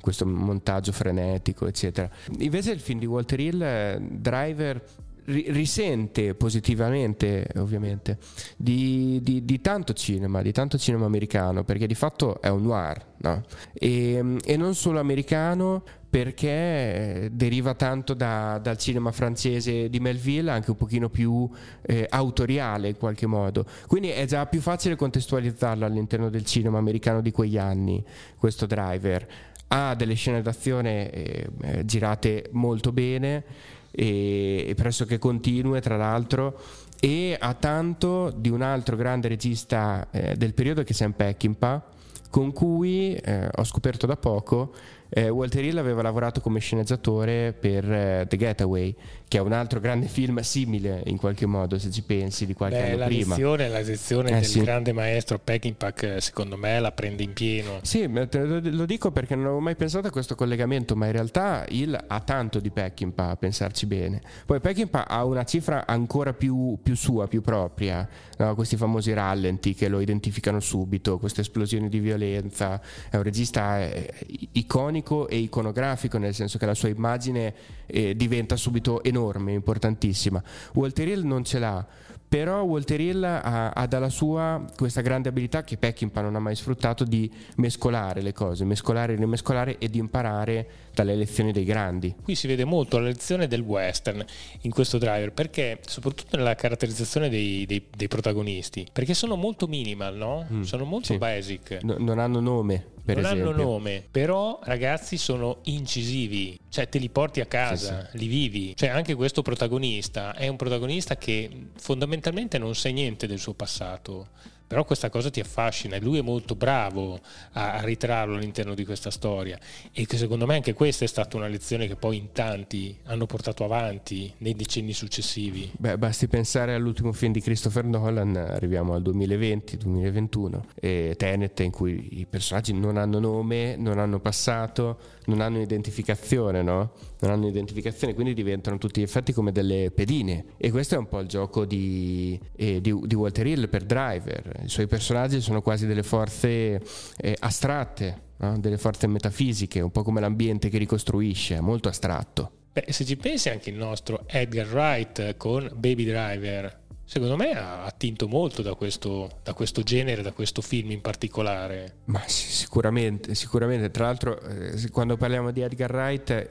questo 0.00 0.24
montaggio 0.24 0.92
frenetico, 0.92 1.66
eccetera. 1.66 2.08
Invece 2.38 2.70
il 2.70 2.78
film 2.78 3.00
di 3.00 3.06
Walter 3.06 3.40
Hill, 3.40 3.98
Driver, 3.98 4.80
risente 5.24 6.34
positivamente, 6.34 7.48
ovviamente, 7.56 8.18
di, 8.56 9.18
di, 9.20 9.44
di, 9.44 9.60
tanto 9.60 9.92
cinema, 9.94 10.42
di 10.42 10.52
tanto 10.52 10.78
cinema 10.78 11.06
americano, 11.06 11.64
perché 11.64 11.88
di 11.88 11.96
fatto 11.96 12.40
è 12.40 12.48
un 12.48 12.62
noir, 12.62 13.04
no? 13.18 13.42
e, 13.72 14.36
e 14.44 14.56
non 14.56 14.76
solo 14.76 15.00
americano, 15.00 15.82
perché 16.16 17.28
deriva 17.30 17.74
tanto 17.74 18.14
da, 18.14 18.58
dal 18.62 18.78
cinema 18.78 19.12
francese 19.12 19.90
di 19.90 20.00
Melville, 20.00 20.50
anche 20.50 20.70
un 20.70 20.76
pochino 20.78 21.10
più 21.10 21.46
eh, 21.82 22.06
autoriale 22.08 22.88
in 22.88 22.96
qualche 22.96 23.26
modo. 23.26 23.66
Quindi 23.86 24.08
è 24.08 24.24
già 24.24 24.46
più 24.46 24.62
facile 24.62 24.96
contestualizzarlo 24.96 25.84
all'interno 25.84 26.30
del 26.30 26.46
cinema 26.46 26.78
americano 26.78 27.20
di 27.20 27.32
quegli 27.32 27.58
anni, 27.58 28.02
questo 28.38 28.64
driver. 28.64 29.28
Ha 29.68 29.94
delle 29.94 30.14
scene 30.14 30.40
d'azione 30.40 31.10
eh, 31.10 31.50
eh, 31.60 31.84
girate 31.84 32.48
molto 32.52 32.92
bene 32.92 33.44
e, 33.90 34.64
e 34.68 34.74
pressoché 34.74 35.18
continue, 35.18 35.82
tra 35.82 35.98
l'altro 35.98 36.58
e 36.98 37.36
ha 37.38 37.52
tanto 37.52 38.32
di 38.34 38.48
un 38.48 38.62
altro 38.62 38.96
grande 38.96 39.28
regista 39.28 40.08
eh, 40.10 40.34
del 40.34 40.54
periodo 40.54 40.82
che 40.82 40.92
è 40.92 40.94
Sam 40.94 41.12
Peckinpah 41.12 41.84
con 42.30 42.52
cui 42.52 43.14
eh, 43.14 43.48
ho 43.54 43.64
scoperto 43.64 44.06
da 44.06 44.16
poco 44.16 44.72
eh, 45.08 45.28
Walter 45.28 45.64
Hill 45.64 45.78
aveva 45.78 46.02
lavorato 46.02 46.40
come 46.40 46.60
sceneggiatore 46.60 47.52
per 47.52 47.90
eh, 47.90 48.26
The 48.28 48.36
Getaway, 48.36 48.94
che 49.28 49.38
è 49.38 49.40
un 49.40 49.52
altro 49.52 49.80
grande 49.80 50.06
film 50.06 50.40
simile 50.40 51.02
in 51.06 51.16
qualche 51.16 51.46
modo, 51.46 51.78
se 51.78 51.90
ci 51.90 52.02
pensi, 52.02 52.46
di 52.46 52.54
qualche 52.54 52.78
Beh, 52.78 52.86
anno 52.86 52.96
la 52.96 53.06
prima. 53.06 53.34
Lezione, 53.34 53.68
la 53.68 53.80
lezione 53.80 54.30
eh, 54.30 54.34
del 54.34 54.44
sì. 54.44 54.60
grande 54.60 54.92
maestro 54.92 55.38
Peckinpah, 55.38 55.92
secondo 56.18 56.56
me, 56.56 56.78
la 56.80 56.92
prende 56.92 57.22
in 57.22 57.32
pieno. 57.32 57.78
Sì, 57.82 58.08
lo 58.08 58.86
dico 58.86 59.10
perché 59.10 59.34
non 59.34 59.44
avevo 59.44 59.60
mai 59.60 59.76
pensato 59.76 60.06
a 60.06 60.10
questo 60.10 60.34
collegamento, 60.34 60.96
ma 60.96 61.06
in 61.06 61.12
realtà 61.12 61.64
Hill 61.68 61.98
ha 62.06 62.20
tanto 62.20 62.60
di 62.60 62.70
Peckinpah, 62.70 63.30
a 63.30 63.36
pensarci 63.36 63.86
bene. 63.86 64.22
Poi 64.44 64.60
Peckinpah 64.60 65.08
ha 65.08 65.24
una 65.24 65.44
cifra 65.44 65.86
ancora 65.86 66.32
più, 66.32 66.78
più 66.82 66.94
sua, 66.94 67.26
più 67.26 67.42
propria, 67.42 68.08
no? 68.38 68.54
questi 68.54 68.76
famosi 68.76 69.12
rallenti 69.12 69.74
che 69.74 69.88
lo 69.88 70.00
identificano 70.00 70.60
subito, 70.60 71.18
queste 71.18 71.40
esplosioni 71.40 71.88
di 71.88 71.98
violenza. 71.98 72.80
È 73.10 73.16
un 73.16 73.22
regista 73.22 73.80
eh, 73.80 74.12
iconico 74.52 74.84
iconico 74.86 75.28
e 75.28 75.36
iconografico, 75.38 76.18
nel 76.18 76.34
senso 76.34 76.58
che 76.58 76.66
la 76.66 76.74
sua 76.74 76.88
immagine 76.88 77.54
eh, 77.86 78.14
diventa 78.14 78.56
subito 78.56 79.02
enorme, 79.02 79.14
importantissima. 79.52 80.42
Walter 80.74 81.08
Hill 81.08 81.24
non 81.24 81.44
ce 81.44 81.58
l'ha, 81.58 81.86
però 82.28 82.62
Walter 82.62 83.00
Hill 83.00 83.22
ha, 83.22 83.70
ha, 83.70 83.86
dalla 83.86 84.08
sua 84.08 84.64
questa 84.76 85.00
grande 85.00 85.28
abilità 85.28 85.62
che 85.62 85.76
Peckinpah 85.76 86.22
non 86.22 86.34
ha 86.34 86.40
mai 86.40 86.56
sfruttato 86.56 87.04
di 87.04 87.30
mescolare 87.56 88.20
le 88.20 88.32
cose, 88.32 88.64
mescolare 88.64 89.12
e 89.12 89.16
rimescolare 89.16 89.78
e 89.78 89.88
di 89.88 89.98
imparare 89.98 90.68
dalle 90.96 91.14
lezioni 91.14 91.52
dei 91.52 91.64
grandi. 91.64 92.14
Qui 92.22 92.34
si 92.34 92.46
vede 92.46 92.64
molto 92.64 92.98
la 92.98 93.08
lezione 93.08 93.46
del 93.46 93.60
western 93.60 94.24
in 94.62 94.70
questo 94.70 94.96
driver, 94.96 95.30
perché 95.32 95.78
soprattutto 95.86 96.38
nella 96.38 96.54
caratterizzazione 96.54 97.28
dei, 97.28 97.66
dei, 97.66 97.86
dei 97.94 98.08
protagonisti, 98.08 98.86
perché 98.90 99.12
sono 99.12 99.36
molto 99.36 99.66
minimal, 99.66 100.16
no? 100.16 100.46
Mm, 100.50 100.62
sono 100.62 100.86
molto 100.86 101.12
sì. 101.12 101.18
basic. 101.18 101.80
No, 101.82 101.96
non 101.98 102.18
hanno 102.18 102.40
nome. 102.40 102.94
Per 103.04 103.14
non 103.14 103.24
esempio. 103.26 103.50
hanno 103.50 103.62
nome, 103.62 104.04
però 104.10 104.58
ragazzi 104.64 105.16
sono 105.16 105.58
incisivi, 105.64 106.58
cioè 106.68 106.88
te 106.88 106.98
li 106.98 107.08
porti 107.08 107.40
a 107.40 107.46
casa, 107.46 108.06
sì, 108.06 108.10
sì. 108.10 108.18
li 108.18 108.26
vivi. 108.26 108.74
Cioè 108.74 108.88
anche 108.88 109.14
questo 109.14 109.42
protagonista 109.42 110.34
è 110.34 110.48
un 110.48 110.56
protagonista 110.56 111.16
che 111.16 111.68
fondamentalmente 111.76 112.58
non 112.58 112.74
sa 112.74 112.88
niente 112.88 113.28
del 113.28 113.38
suo 113.38 113.54
passato 113.54 114.30
però 114.66 114.84
questa 114.84 115.10
cosa 115.10 115.30
ti 115.30 115.40
affascina 115.40 115.96
e 115.96 116.00
lui 116.00 116.18
è 116.18 116.22
molto 116.22 116.54
bravo 116.54 117.20
a, 117.52 117.80
ritrarlo 117.82 118.36
all'interno 118.36 118.74
di 118.74 118.84
questa 118.84 119.10
storia 119.10 119.58
e 119.92 120.06
che 120.06 120.16
secondo 120.16 120.46
me 120.46 120.54
anche 120.54 120.72
questa 120.72 121.04
è 121.04 121.08
stata 121.08 121.36
una 121.36 121.46
lezione 121.46 121.86
che 121.86 121.96
poi 121.96 122.16
in 122.16 122.32
tanti 122.32 122.98
hanno 123.04 123.26
portato 123.26 123.64
avanti 123.64 124.32
nei 124.38 124.54
decenni 124.54 124.92
successivi. 124.92 125.70
Beh, 125.78 125.98
basti 125.98 126.26
pensare 126.26 126.74
all'ultimo 126.74 127.12
film 127.12 127.32
di 127.32 127.40
Christopher 127.40 127.84
Nolan, 127.84 128.36
arriviamo 128.36 128.94
al 128.94 129.02
2020-2021, 129.02 130.60
e 130.74 131.14
Tenet 131.16 131.60
in 131.60 131.70
cui 131.70 132.20
i 132.20 132.26
personaggi 132.26 132.72
non 132.72 132.96
hanno 132.96 133.18
nome, 133.18 133.76
non 133.76 133.98
hanno 133.98 134.18
passato, 134.18 134.98
non 135.26 135.40
hanno 135.40 135.60
identificazione, 135.60 136.62
no? 136.62 136.92
Non 137.20 137.30
hanno 137.30 137.46
identificazione, 137.46 138.14
quindi 138.14 138.34
diventano 138.34 138.78
tutti 138.78 139.02
effetti 139.02 139.32
come 139.32 139.52
delle 139.52 139.90
pedine. 139.94 140.44
E 140.56 140.70
questo 140.70 140.94
è 140.94 140.98
un 140.98 141.08
po' 141.08 141.20
il 141.20 141.28
gioco 141.28 141.64
di, 141.64 142.38
eh, 142.56 142.80
di, 142.80 142.98
di 143.04 143.14
Walter 143.14 143.46
Hill 143.46 143.68
per 143.68 143.84
Driver 143.84 144.56
i 144.62 144.68
suoi 144.68 144.86
personaggi 144.86 145.40
sono 145.40 145.62
quasi 145.62 145.86
delle 145.86 146.02
forze 146.02 146.80
eh, 147.16 147.36
astratte, 147.38 148.20
no? 148.38 148.58
delle 148.58 148.78
forze 148.78 149.06
metafisiche, 149.06 149.80
un 149.80 149.90
po' 149.90 150.02
come 150.02 150.20
l'ambiente 150.20 150.68
che 150.68 150.78
ricostruisce, 150.78 151.60
molto 151.60 151.88
astratto. 151.88 152.50
Beh, 152.72 152.86
se 152.88 153.04
ci 153.04 153.16
pensi 153.16 153.48
anche 153.48 153.70
il 153.70 153.76
nostro 153.76 154.24
Edgar 154.26 154.70
Wright 154.70 155.36
con 155.36 155.70
Baby 155.74 156.04
Driver, 156.04 156.84
secondo 157.06 157.36
me 157.36 157.52
ha 157.52 157.84
attinto 157.84 158.26
molto 158.26 158.62
da 158.62 158.74
questo, 158.74 159.38
da 159.42 159.54
questo, 159.54 159.82
genere, 159.82 160.22
da 160.22 160.32
questo 160.32 160.60
film 160.60 160.90
in 160.90 161.00
particolare. 161.00 162.00
Ma 162.06 162.22
sicuramente, 162.26 163.34
sicuramente. 163.34 163.90
Tra 163.90 164.06
l'altro, 164.06 164.40
eh, 164.40 164.90
quando 164.90 165.16
parliamo 165.16 165.52
di 165.52 165.60
Edgar 165.60 165.92
Wright, 165.92 166.50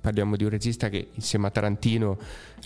parliamo 0.00 0.36
di 0.36 0.44
un 0.44 0.50
regista 0.50 0.88
che 0.88 1.08
insieme 1.14 1.46
a 1.46 1.50
Tarantino 1.50 2.18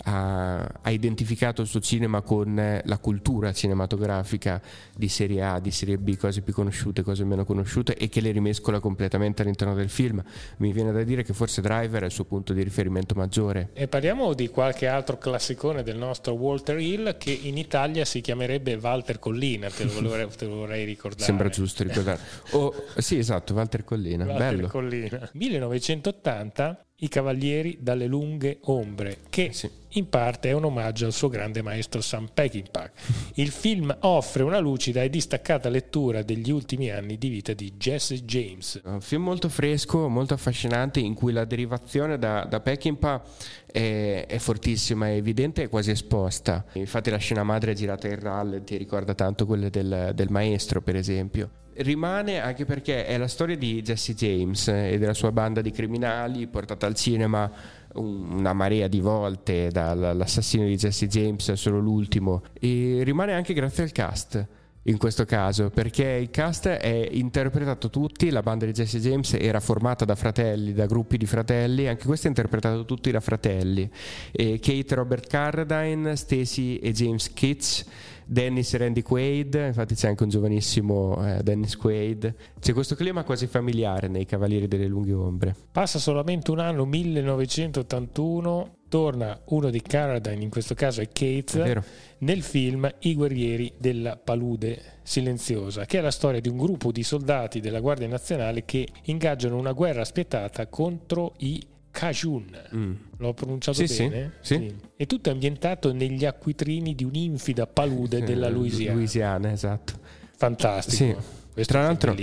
ha, 0.03 0.57
ha, 0.81 0.89
identificato 0.89 1.61
il 1.61 1.67
suo 1.67 1.79
cinema 1.79 2.21
con 2.21 2.57
eh, 2.59 2.81
la 2.85 2.97
cultura 2.97 3.53
cinematografica 3.53 4.61
di 4.95 5.07
serie 5.07 5.43
A, 5.43 5.59
di 5.59 5.71
serie 5.71 5.97
B, 5.97 6.17
cose 6.17 6.41
più 6.41 6.53
conosciute, 6.53 7.01
cose 7.01 7.23
meno 7.23 7.45
conosciute 7.45 7.95
e 7.95 8.09
che 8.09 8.21
le 8.21 8.31
rimescola 8.31 8.79
completamente 8.79 9.41
all'interno 9.41 9.73
del 9.73 9.89
film. 9.89 10.23
Mi 10.57 10.71
viene 10.71 10.91
da 10.91 11.03
dire 11.03 11.23
che 11.23 11.33
forse 11.33 11.61
Driver 11.61 12.01
è 12.01 12.05
il 12.05 12.11
suo 12.11 12.25
punto 12.25 12.53
di 12.53 12.63
riferimento 12.63 13.15
maggiore. 13.15 13.69
E 13.73 13.87
parliamo 13.87 14.33
di 14.33 14.49
qualche 14.49 14.87
altro 14.87 15.17
classicone 15.17 15.83
del 15.83 15.97
nostro 15.97 16.33
Walter 16.33 16.79
Hill 16.79 17.17
che 17.17 17.31
in 17.31 17.57
Italia 17.57 18.05
si 18.05 18.21
chiamerebbe 18.21 18.75
Walter 18.75 19.19
Collina, 19.19 19.69
te 19.69 19.85
lo 19.85 19.93
vorrei, 20.01 20.27
te 20.35 20.45
lo 20.45 20.55
vorrei 20.55 20.85
ricordare. 20.85 21.23
Sembra 21.23 21.49
giusto 21.49 21.83
ricordare. 21.83 22.19
Oh, 22.55 22.73
sì, 22.97 23.17
esatto, 23.17 23.53
Walter 23.53 23.83
Collina. 23.83 24.25
Walter 24.25 24.55
Bello. 24.55 24.67
Collina. 24.67 25.29
1980 25.33 26.85
i 26.97 27.07
Cavalieri 27.09 27.77
dalle 27.81 28.07
lunghe 28.07 28.59
ombre, 28.63 29.19
che 29.29 29.51
sì. 29.51 29.69
In 29.97 30.09
parte 30.09 30.49
è 30.49 30.51
un 30.53 30.65
omaggio 30.65 31.05
al 31.05 31.13
suo 31.13 31.29
grande 31.29 31.61
maestro 31.61 32.01
Sam 32.01 32.29
Peckinpah. 32.33 32.91
Il 33.35 33.49
film 33.49 33.95
offre 34.01 34.43
una 34.43 34.59
lucida 34.59 35.01
e 35.01 35.09
distaccata 35.09 35.69
lettura 35.69 36.21
degli 36.21 36.51
ultimi 36.51 36.91
anni 36.91 37.17
di 37.17 37.29
vita 37.29 37.53
di 37.53 37.73
Jesse 37.77 38.23
James. 38.23 38.81
Un 38.83 39.01
film 39.01 39.23
molto 39.23 39.49
fresco, 39.49 40.07
molto 40.07 40.33
affascinante, 40.33 40.99
in 40.99 41.13
cui 41.13 41.31
la 41.31 41.45
derivazione 41.45 42.17
da, 42.17 42.45
da 42.45 42.59
Peckinpah 42.59 43.23
è, 43.71 44.25
è, 44.27 44.37
fortissima, 44.37 45.07
è 45.07 45.15
evidente 45.15 45.63
e 45.63 45.69
quasi 45.69 45.91
esposta. 45.91 46.65
Infatti 46.73 47.09
la 47.09 47.17
scena 47.17 47.43
madre 47.43 47.73
girata 47.73 48.07
in 48.07 48.19
RAL, 48.19 48.63
ti 48.63 48.77
ricorda 48.77 49.13
tanto 49.13 49.45
quelle 49.45 49.69
del, 49.69 50.11
del 50.13 50.29
maestro, 50.29 50.81
per 50.81 50.95
esempio 50.95 51.49
rimane 51.77 52.39
anche 52.39 52.63
perché 52.63 53.05
è 53.05 53.17
la 53.17 53.27
storia 53.27 53.57
di 53.57 53.81
Jesse 53.81 54.13
James 54.13 54.67
e 54.69 54.97
della 54.97 55.13
sua 55.13 55.31
banda 55.31 55.61
di 55.61 55.71
criminali 55.71 56.47
portata 56.47 56.85
al 56.85 56.95
cinema 56.95 57.51
una 57.95 58.53
marea 58.53 58.87
di 58.87 58.99
volte 58.99 59.69
dall'assassino 59.69 60.65
di 60.65 60.75
Jesse 60.75 61.07
James, 61.07 61.51
solo 61.53 61.79
l'ultimo, 61.79 62.43
e 62.53 63.01
rimane 63.03 63.33
anche 63.33 63.53
grazie 63.53 63.83
al 63.83 63.91
cast 63.91 64.47
in 64.87 64.97
questo 64.97 65.25
caso 65.25 65.69
perché 65.69 66.03
il 66.03 66.29
cast 66.29 66.67
è 66.67 67.07
interpretato 67.11 67.89
tutti, 67.89 68.29
la 68.29 68.41
banda 68.41 68.65
di 68.65 68.71
Jesse 68.71 68.99
James 68.99 69.33
era 69.33 69.59
formata 69.59 70.05
da 70.05 70.15
fratelli, 70.15 70.73
da 70.73 70.85
gruppi 70.85 71.17
di 71.17 71.25
fratelli, 71.25 71.87
anche 71.87 72.05
questo 72.05 72.27
è 72.27 72.29
interpretato 72.29 72.85
tutti 72.85 73.09
da 73.11 73.19
fratelli, 73.19 73.89
e 74.31 74.59
Kate 74.59 74.95
Robert 74.95 75.27
Carradine, 75.27 76.15
Stacy 76.15 76.77
e 76.77 76.91
James 76.91 77.33
Kitts 77.33 77.85
Dennis 78.27 78.73
e 78.73 78.77
Randy 78.79 79.03
Quaid, 79.03 79.53
infatti 79.53 79.93
c'è 79.93 80.07
anche 80.07 80.23
un 80.23 80.29
giovanissimo 80.29 81.15
eh, 81.25 81.43
Dennis 81.43 81.77
Quaid. 81.77 82.33
C'è 82.59 82.73
questo 82.73 82.95
clima 82.95 83.23
quasi 83.23 83.45
familiare 83.45 84.07
nei 84.07 84.25
Cavalieri 84.25 84.67
delle 84.67 84.87
Lunghe 84.87 85.13
Ombre. 85.13 85.55
Passa 85.71 85.99
solamente 85.99 86.49
un 86.49 86.59
anno, 86.59 86.85
1981, 86.85 88.77
torna 88.95 89.37
uno 89.47 89.69
di 89.71 89.81
Carradine, 89.81 90.41
in 90.41 90.49
questo 90.49 90.73
caso 90.73 91.01
è 91.01 91.09
Kate, 91.11 91.83
nel 92.19 92.41
film 92.41 92.89
I 92.99 93.13
guerrieri 93.13 93.73
della 93.77 94.15
palude 94.15 94.99
silenziosa, 95.03 95.83
che 95.83 95.97
è 95.97 96.01
la 96.01 96.11
storia 96.11 96.39
di 96.39 96.47
un 96.47 96.55
gruppo 96.55 96.93
di 96.93 97.03
soldati 97.03 97.59
della 97.59 97.81
Guardia 97.81 98.07
Nazionale 98.07 98.63
che 98.63 98.87
ingaggiano 99.03 99.57
una 99.57 99.73
guerra 99.73 100.05
spietata 100.05 100.67
contro 100.67 101.33
i 101.39 101.61
Cajun. 101.91 102.57
Mm. 102.73 102.93
L'ho 103.17 103.33
pronunciato 103.33 103.85
sì, 103.85 104.07
bene? 104.07 104.31
Sì, 104.39 104.55
sì. 104.55 104.75
E 104.95 105.05
tutto 105.05 105.27
è 105.27 105.33
ambientato 105.33 105.91
negli 105.91 106.23
acquitrini 106.23 106.95
di 106.95 107.03
un'infida 107.03 107.67
palude 107.67 108.23
della 108.23 108.47
Louisiana. 108.47 108.93
Louisiana, 108.93 109.51
esatto. 109.51 109.99
Fantastico. 110.37 111.19
Sì. 111.19 111.34
Questo 111.55 111.71
Tra 111.71 111.83
l'altro 111.83 112.13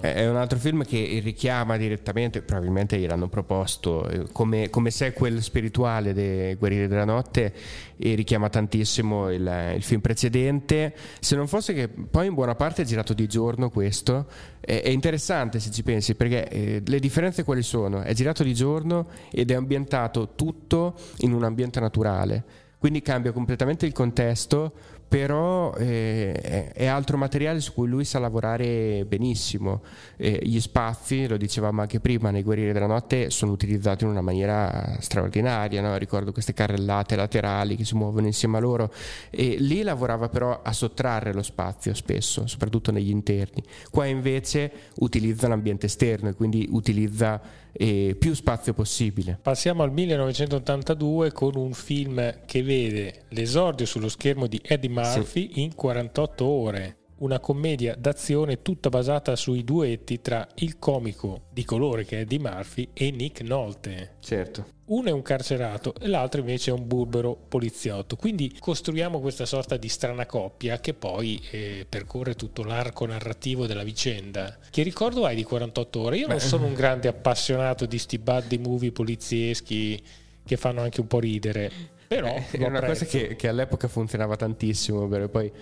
è 0.00 0.26
un 0.26 0.36
altro 0.36 0.58
film 0.58 0.82
che 0.82 1.20
richiama 1.22 1.76
direttamente, 1.76 2.40
probabilmente 2.40 2.96
gliel'hanno 2.96 3.28
proposto, 3.28 4.08
eh, 4.08 4.32
come, 4.32 4.70
come 4.70 4.90
sequel 4.90 5.42
spirituale 5.42 6.14
dei 6.14 6.54
Guerrieri 6.54 6.88
della 6.88 7.04
Notte 7.04 7.52
e 7.98 8.14
richiama 8.14 8.48
tantissimo 8.48 9.30
il, 9.30 9.74
il, 9.76 9.82
film 9.82 10.00
precedente, 10.00 10.94
se 11.20 11.36
non 11.36 11.46
fosse 11.48 11.74
che 11.74 11.88
poi 11.88 12.28
in 12.28 12.34
buona 12.34 12.54
parte 12.54 12.80
è 12.80 12.84
girato 12.86 13.12
di 13.12 13.26
giorno 13.26 13.68
questo, 13.68 14.26
è, 14.58 14.80
è 14.80 14.88
interessante 14.88 15.60
se 15.60 15.70
ci 15.70 15.82
pensi 15.82 16.14
perché 16.14 16.48
eh, 16.48 16.82
le 16.82 16.98
differenze 16.98 17.44
quali 17.44 17.62
sono? 17.62 18.00
È 18.00 18.14
girato 18.14 18.42
di 18.42 18.54
giorno 18.54 19.08
ed 19.30 19.50
è 19.50 19.54
ambientato 19.54 20.32
tutto 20.34 20.94
in 21.18 21.34
un 21.34 21.44
ambiente 21.44 21.78
naturale, 21.78 22.42
quindi 22.78 23.02
cambia 23.02 23.32
completamente 23.32 23.84
il 23.84 23.92
contesto 23.92 24.72
però 25.08 25.74
eh, 25.74 26.70
è 26.72 26.84
altro 26.84 27.16
materiale 27.16 27.60
su 27.60 27.72
cui 27.72 27.88
lui 27.88 28.04
sa 28.04 28.18
lavorare 28.18 29.06
benissimo. 29.06 29.80
Eh, 30.16 30.40
gli 30.42 30.60
spazi, 30.60 31.26
lo 31.26 31.38
dicevamo 31.38 31.80
anche 31.80 31.98
prima, 31.98 32.30
nei 32.30 32.42
Guerrieri 32.42 32.72
della 32.72 32.86
Notte 32.86 33.30
sono 33.30 33.52
utilizzati 33.52 34.04
in 34.04 34.10
una 34.10 34.20
maniera 34.20 34.96
straordinaria, 35.00 35.80
no? 35.80 35.96
ricordo 35.96 36.30
queste 36.32 36.52
carrellate 36.52 37.16
laterali 37.16 37.74
che 37.74 37.86
si 37.86 37.94
muovono 37.94 38.26
insieme 38.26 38.58
a 38.58 38.60
loro 38.60 38.92
e 39.30 39.56
lì 39.58 39.82
lavorava 39.82 40.28
però 40.28 40.60
a 40.62 40.72
sottrarre 40.72 41.32
lo 41.32 41.42
spazio 41.42 41.94
spesso, 41.94 42.46
soprattutto 42.46 42.92
negli 42.92 43.10
interni. 43.10 43.62
Qua 43.90 44.04
invece 44.04 44.70
utilizza 44.96 45.48
l'ambiente 45.48 45.86
esterno 45.86 46.28
e 46.28 46.34
quindi 46.34 46.68
utilizza 46.70 47.40
più 47.72 48.34
spazio 48.34 48.74
possibile. 48.74 49.38
Passiamo 49.40 49.82
al 49.82 49.92
1982 49.92 51.32
con 51.32 51.56
un 51.56 51.72
film 51.72 52.44
che 52.44 52.62
vede 52.62 53.24
l'esordio 53.28 53.86
sullo 53.86 54.08
schermo 54.08 54.46
di 54.46 54.60
Eddie 54.62 54.90
Murphy 54.90 55.50
sì. 55.52 55.62
in 55.62 55.74
48 55.74 56.44
ore 56.44 56.96
una 57.18 57.40
commedia 57.40 57.96
d'azione 57.96 58.62
tutta 58.62 58.90
basata 58.90 59.34
sui 59.34 59.64
duetti 59.64 60.20
tra 60.20 60.46
il 60.56 60.78
comico 60.78 61.46
di 61.52 61.64
colore 61.64 62.04
che 62.04 62.18
è 62.18 62.20
Eddie 62.20 62.38
Murphy 62.38 62.90
e 62.92 63.10
Nick 63.10 63.42
Nolte. 63.42 64.16
Certo. 64.20 64.77
Uno 64.88 65.08
è 65.08 65.12
un 65.12 65.20
carcerato 65.20 65.94
e 66.00 66.06
l'altro 66.06 66.40
invece 66.40 66.70
è 66.70 66.74
un 66.74 66.86
burbero 66.86 67.36
poliziotto. 67.48 68.16
Quindi 68.16 68.56
costruiamo 68.58 69.20
questa 69.20 69.44
sorta 69.44 69.76
di 69.76 69.88
strana 69.88 70.24
coppia 70.24 70.80
che 70.80 70.94
poi 70.94 71.42
eh, 71.50 71.86
percorre 71.86 72.34
tutto 72.34 72.64
l'arco 72.64 73.04
narrativo 73.04 73.66
della 73.66 73.82
vicenda. 73.82 74.56
Che 74.70 74.82
ricordo 74.82 75.26
hai 75.26 75.36
di 75.36 75.42
48 75.42 76.00
ore? 76.00 76.16
Io 76.16 76.26
non 76.26 76.40
sono 76.40 76.64
un 76.64 76.72
grande 76.72 77.08
appassionato 77.08 77.84
di 77.84 77.98
sti 77.98 78.18
buddy 78.18 78.56
movie 78.56 78.90
polizieschi 78.90 80.02
che 80.42 80.56
fanno 80.56 80.80
anche 80.80 81.00
un 81.00 81.06
po' 81.06 81.20
ridere. 81.20 81.70
Però 82.08 82.26
eh, 82.26 82.46
è 82.52 82.64
una 82.64 82.80
cosa 82.80 83.04
che, 83.04 83.36
che, 83.36 83.48
all'epoca 83.48 83.88
funzionava 83.88 84.36
tantissimo, 84.36 85.06
poi 85.28 85.52